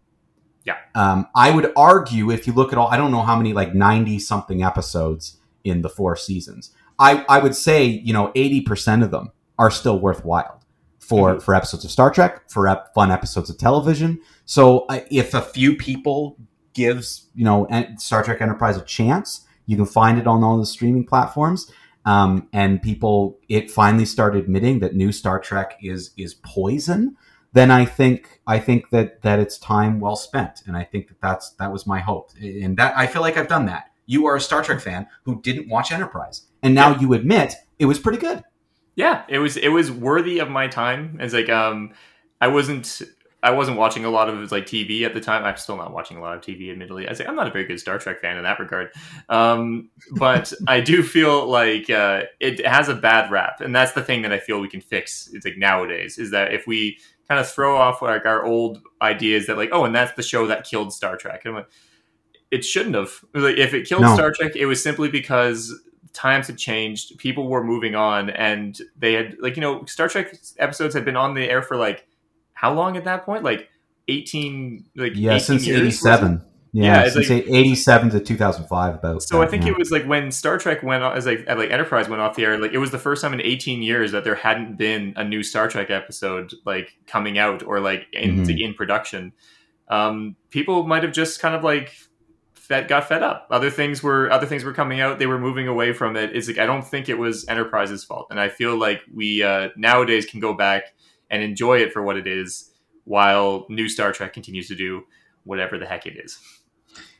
Yeah. 0.64 0.76
Um, 0.94 1.28
I 1.34 1.50
would 1.50 1.72
argue 1.76 2.30
if 2.30 2.46
you 2.46 2.52
look 2.52 2.72
at 2.72 2.78
all, 2.78 2.88
I 2.88 2.96
don't 2.96 3.10
know 3.10 3.22
how 3.22 3.36
many 3.36 3.52
like 3.52 3.74
ninety 3.74 4.18
something 4.18 4.62
episodes 4.62 5.38
in 5.64 5.82
the 5.82 5.88
four 5.88 6.16
seasons. 6.16 6.72
I, 6.98 7.24
I 7.28 7.38
would 7.38 7.54
say 7.54 7.84
you 7.86 8.12
know 8.12 8.32
eighty 8.34 8.60
percent 8.60 9.02
of 9.02 9.10
them 9.10 9.30
are 9.58 9.70
still 9.70 9.98
worthwhile 9.98 10.62
for 10.98 11.36
Mhm. 11.36 11.42
for 11.42 11.54
episodes 11.54 11.84
of 11.84 11.90
Star 11.90 12.10
Trek, 12.10 12.48
for 12.50 12.68
ep- 12.68 12.92
fun 12.94 13.10
episodes 13.10 13.48
of 13.50 13.58
television. 13.58 14.20
So 14.44 14.80
uh, 14.86 15.00
if 15.10 15.34
a 15.34 15.40
few 15.42 15.76
people 15.76 16.36
gives 16.74 17.28
you 17.34 17.44
know 17.44 17.64
En- 17.66 17.98
Star 17.98 18.22
Trek 18.22 18.40
Enterprise 18.40 18.76
a 18.76 18.82
chance, 18.82 19.46
you 19.66 19.76
can 19.76 19.86
find 19.86 20.18
it 20.18 20.26
on 20.26 20.42
all 20.44 20.58
the 20.58 20.66
streaming 20.66 21.04
platforms. 21.04 21.70
Um, 22.04 22.48
and 22.54 22.80
people, 22.80 23.38
it 23.50 23.70
finally 23.70 24.06
started 24.06 24.44
admitting 24.44 24.78
that 24.80 24.94
new 24.94 25.12
Star 25.12 25.38
Trek 25.38 25.78
is 25.82 26.10
is 26.16 26.34
poison. 26.34 27.16
Then 27.52 27.70
I 27.70 27.84
think 27.84 28.40
I 28.46 28.58
think 28.60 28.90
that 28.90 29.22
that 29.22 29.38
it's 29.38 29.58
time 29.58 30.00
well 30.00 30.16
spent, 30.16 30.62
and 30.66 30.76
I 30.76 30.84
think 30.84 31.08
that 31.08 31.20
that's 31.20 31.50
that 31.58 31.72
was 31.72 31.86
my 31.86 31.98
hope, 32.00 32.30
and 32.40 32.76
that 32.76 32.96
I 32.96 33.06
feel 33.06 33.22
like 33.22 33.36
I've 33.36 33.48
done 33.48 33.66
that. 33.66 33.90
You 34.06 34.26
are 34.26 34.36
a 34.36 34.40
Star 34.40 34.62
Trek 34.62 34.80
fan 34.80 35.06
who 35.24 35.40
didn't 35.42 35.68
watch 35.68 35.92
Enterprise, 35.92 36.42
and 36.62 36.74
now 36.74 36.98
you 36.98 37.12
admit 37.14 37.54
it 37.78 37.86
was 37.86 37.98
pretty 37.98 38.18
good. 38.18 38.42
Yeah, 38.94 39.22
it 39.28 39.38
was 39.38 39.56
it 39.56 39.68
was 39.68 39.90
worthy 39.90 40.38
of 40.40 40.50
my 40.50 40.66
time. 40.66 41.18
It's 41.20 41.34
like 41.34 41.48
um, 41.48 41.92
I 42.40 42.48
wasn't 42.48 43.02
I 43.42 43.52
wasn't 43.52 43.78
watching 43.78 44.04
a 44.04 44.10
lot 44.10 44.28
of 44.28 44.50
like 44.50 44.66
TV 44.66 45.02
at 45.02 45.14
the 45.14 45.20
time. 45.20 45.44
I'm 45.44 45.56
still 45.56 45.76
not 45.76 45.92
watching 45.92 46.16
a 46.16 46.20
lot 46.20 46.36
of 46.36 46.42
TV, 46.42 46.72
admittedly. 46.72 47.08
I 47.08 47.12
say 47.12 47.24
I'm 47.24 47.36
not 47.36 47.46
a 47.46 47.50
very 47.52 47.64
good 47.64 47.78
Star 47.78 47.98
Trek 47.98 48.20
fan 48.20 48.36
in 48.36 48.42
that 48.42 48.58
regard, 48.58 48.90
um, 49.28 49.90
but 50.16 50.52
I 50.66 50.80
do 50.80 51.04
feel 51.04 51.46
like 51.46 51.88
uh, 51.88 52.22
it 52.40 52.66
has 52.66 52.88
a 52.88 52.94
bad 52.94 53.30
rap, 53.30 53.60
and 53.60 53.74
that's 53.74 53.92
the 53.92 54.02
thing 54.02 54.22
that 54.22 54.32
I 54.32 54.40
feel 54.40 54.60
we 54.60 54.68
can 54.68 54.80
fix. 54.80 55.30
It's 55.32 55.44
like 55.44 55.56
nowadays 55.56 56.18
is 56.18 56.32
that 56.32 56.52
if 56.52 56.66
we 56.66 56.98
kind 57.28 57.40
of 57.40 57.48
throw 57.48 57.76
off 57.76 58.02
like 58.02 58.26
our 58.26 58.44
old 58.44 58.80
ideas 59.00 59.46
that 59.46 59.56
like 59.56 59.70
oh, 59.72 59.84
and 59.84 59.94
that's 59.94 60.12
the 60.14 60.22
show 60.22 60.48
that 60.48 60.64
killed 60.64 60.92
Star 60.92 61.16
Trek. 61.16 61.42
And 61.44 61.54
I'm 61.54 61.60
like, 61.62 61.70
it 62.50 62.64
shouldn't 62.64 62.96
have. 62.96 63.12
Like, 63.34 63.56
if 63.56 63.74
it 63.74 63.86
killed 63.86 64.02
No. 64.02 64.14
Star 64.14 64.32
Trek, 64.32 64.56
it 64.56 64.66
was 64.66 64.82
simply 64.82 65.08
because 65.08 65.72
times 66.12 66.46
had 66.46 66.58
changed, 66.58 67.18
people 67.18 67.48
were 67.48 67.62
moving 67.64 67.94
on, 67.94 68.30
and 68.30 68.78
they 68.96 69.12
had 69.14 69.36
like 69.40 69.56
you 69.56 69.60
know 69.62 69.84
Star 69.86 70.08
Trek 70.08 70.34
episodes 70.58 70.94
had 70.94 71.04
been 71.04 71.16
on 71.16 71.34
the 71.34 71.48
air 71.48 71.62
for 71.62 71.76
like 71.76 72.06
how 72.54 72.72
long 72.74 72.96
at 72.96 73.04
that 73.04 73.24
point? 73.24 73.44
Like 73.44 73.68
eighteen, 74.08 74.84
like 74.96 75.12
Yeah, 75.14 75.32
18 75.34 75.40
since 75.40 75.66
years, 75.66 75.80
'87. 75.80 76.42
Yeah, 76.72 77.04
Yeah, 77.04 77.10
since 77.10 77.30
like- 77.30 77.46
'87 77.48 78.10
to 78.10 78.20
2005. 78.20 78.94
About 78.96 79.22
So 79.22 79.40
I 79.42 79.46
think 79.46 79.64
yeah. 79.64 79.70
it 79.70 79.78
was 79.78 79.90
like 79.90 80.04
when 80.04 80.30
Star 80.30 80.58
Trek 80.58 80.82
went 80.82 81.02
on, 81.02 81.16
as 81.16 81.24
like 81.26 81.46
like 81.48 81.70
Enterprise 81.70 82.08
went 82.08 82.20
off 82.20 82.36
the 82.36 82.44
air, 82.44 82.58
like 82.58 82.72
it 82.72 82.78
was 82.78 82.90
the 82.90 82.98
first 82.98 83.22
time 83.22 83.32
in 83.32 83.40
18 83.40 83.82
years 83.82 84.12
that 84.12 84.24
there 84.24 84.34
hadn't 84.34 84.76
been 84.76 85.12
a 85.16 85.24
new 85.24 85.42
Star 85.42 85.68
Trek 85.68 85.90
episode 85.90 86.52
like 86.66 86.92
coming 87.06 87.38
out 87.38 87.62
or 87.62 87.80
like 87.80 88.06
in 88.12 88.44
Mhm. 88.44 88.60
in 88.60 88.74
production. 88.74 89.32
Um, 89.88 90.36
people 90.50 90.86
might 90.86 91.02
have 91.02 91.12
just 91.12 91.40
kind 91.40 91.54
of 91.54 91.64
like 91.64 91.92
fed, 92.68 92.86
got 92.86 93.08
fed 93.08 93.22
up. 93.22 93.48
Other 93.50 93.70
things 93.70 94.02
were 94.02 94.30
other 94.30 94.46
things 94.46 94.62
were 94.62 94.74
coming 94.74 95.00
out. 95.00 95.18
They 95.18 95.26
were 95.26 95.38
moving 95.38 95.66
away 95.66 95.92
from 95.92 96.16
it. 96.16 96.36
It's 96.36 96.46
like 96.46 96.58
I 96.58 96.66
don't 96.66 96.86
think 96.86 97.08
it 97.08 97.18
was 97.18 97.46
Enterprise's 97.48 98.04
fault, 98.04 98.28
and 98.30 98.38
I 98.38 98.48
feel 98.48 98.76
like 98.76 99.02
we 99.12 99.42
uh, 99.42 99.70
nowadays 99.76 100.26
can 100.26 100.40
go 100.40 100.54
back 100.54 100.94
and 101.30 101.42
enjoy 101.42 101.78
it 101.78 101.92
for 101.92 102.02
what 102.02 102.16
it 102.16 102.26
is, 102.26 102.70
while 103.04 103.66
new 103.68 103.88
Star 103.88 104.12
Trek 104.12 104.32
continues 104.32 104.68
to 104.68 104.74
do 104.74 105.04
whatever 105.44 105.78
the 105.78 105.86
heck 105.86 106.06
it 106.06 106.16
is. 106.22 106.38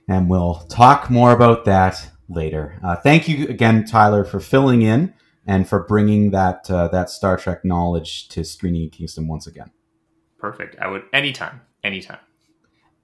and 0.09 0.29
we'll 0.29 0.55
talk 0.69 1.11
more 1.11 1.33
about 1.33 1.65
that 1.65 2.11
later. 2.29 2.79
Uh, 2.85 2.97
thank 2.97 3.29
you 3.29 3.49
again, 3.49 3.85
Tyler, 3.85 4.25
for 4.25 4.41
filling 4.41 4.83
in 4.83 5.15
and 5.47 5.69
for 5.69 5.85
bringing 5.85 6.31
that 6.31 6.71
uh, 6.71 6.89
that 6.89 7.11
Star 7.11 7.37
Trek 7.37 7.65
knowledge 7.65 8.29
to 8.29 8.45
Screening 8.45 8.85
in 8.85 8.91
Kingston 8.91 9.27
once 9.27 9.47
again. 9.47 9.71
Perfect. 10.39 10.77
I 10.81 10.89
would 10.89 11.03
anytime, 11.13 11.63
anytime. 11.83 12.19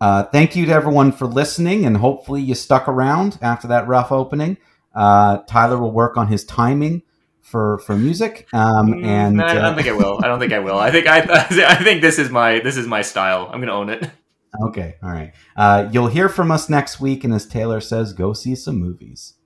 Uh, 0.04 0.22
thank 0.24 0.54
you 0.54 0.66
to 0.66 0.70
everyone 0.70 1.10
for 1.10 1.26
listening, 1.26 1.86
and 1.86 1.96
hopefully 1.96 2.42
you 2.42 2.54
stuck 2.54 2.88
around 2.88 3.38
after 3.40 3.66
that 3.66 3.88
rough 3.88 4.12
opening. 4.12 4.58
Uh, 4.94 5.38
Tyler 5.46 5.78
will 5.78 5.92
work 5.92 6.18
on 6.18 6.28
his 6.28 6.44
timing 6.44 7.00
for 7.40 7.78
for 7.78 7.96
music, 7.96 8.46
um, 8.52 8.88
Mm, 8.88 9.06
and 9.06 9.36
no, 9.38 9.44
I 9.44 9.56
uh, 9.56 9.62
don't 9.62 9.76
think 9.76 9.88
I 9.88 9.92
will. 9.92 10.20
I 10.22 10.26
don't 10.26 10.38
think 10.38 10.52
I 10.52 10.58
will. 10.58 10.78
I 10.78 10.90
think 10.90 11.06
I, 11.06 11.20
I 11.70 11.82
think 11.82 12.02
this 12.02 12.18
is 12.18 12.28
my 12.28 12.58
this 12.58 12.76
is 12.76 12.86
my 12.86 13.00
style. 13.00 13.48
I'm 13.50 13.60
gonna 13.60 13.72
own 13.72 13.88
it. 13.88 14.10
okay, 14.66 14.96
all 15.02 15.08
right. 15.08 15.32
Uh, 15.56 15.88
you'll 15.90 16.08
hear 16.08 16.28
from 16.28 16.50
us 16.50 16.68
next 16.68 17.00
week, 17.00 17.24
and 17.24 17.32
as 17.32 17.46
Taylor 17.46 17.80
says, 17.80 18.12
go 18.12 18.34
see 18.34 18.54
some 18.54 18.76
movies. 18.76 19.36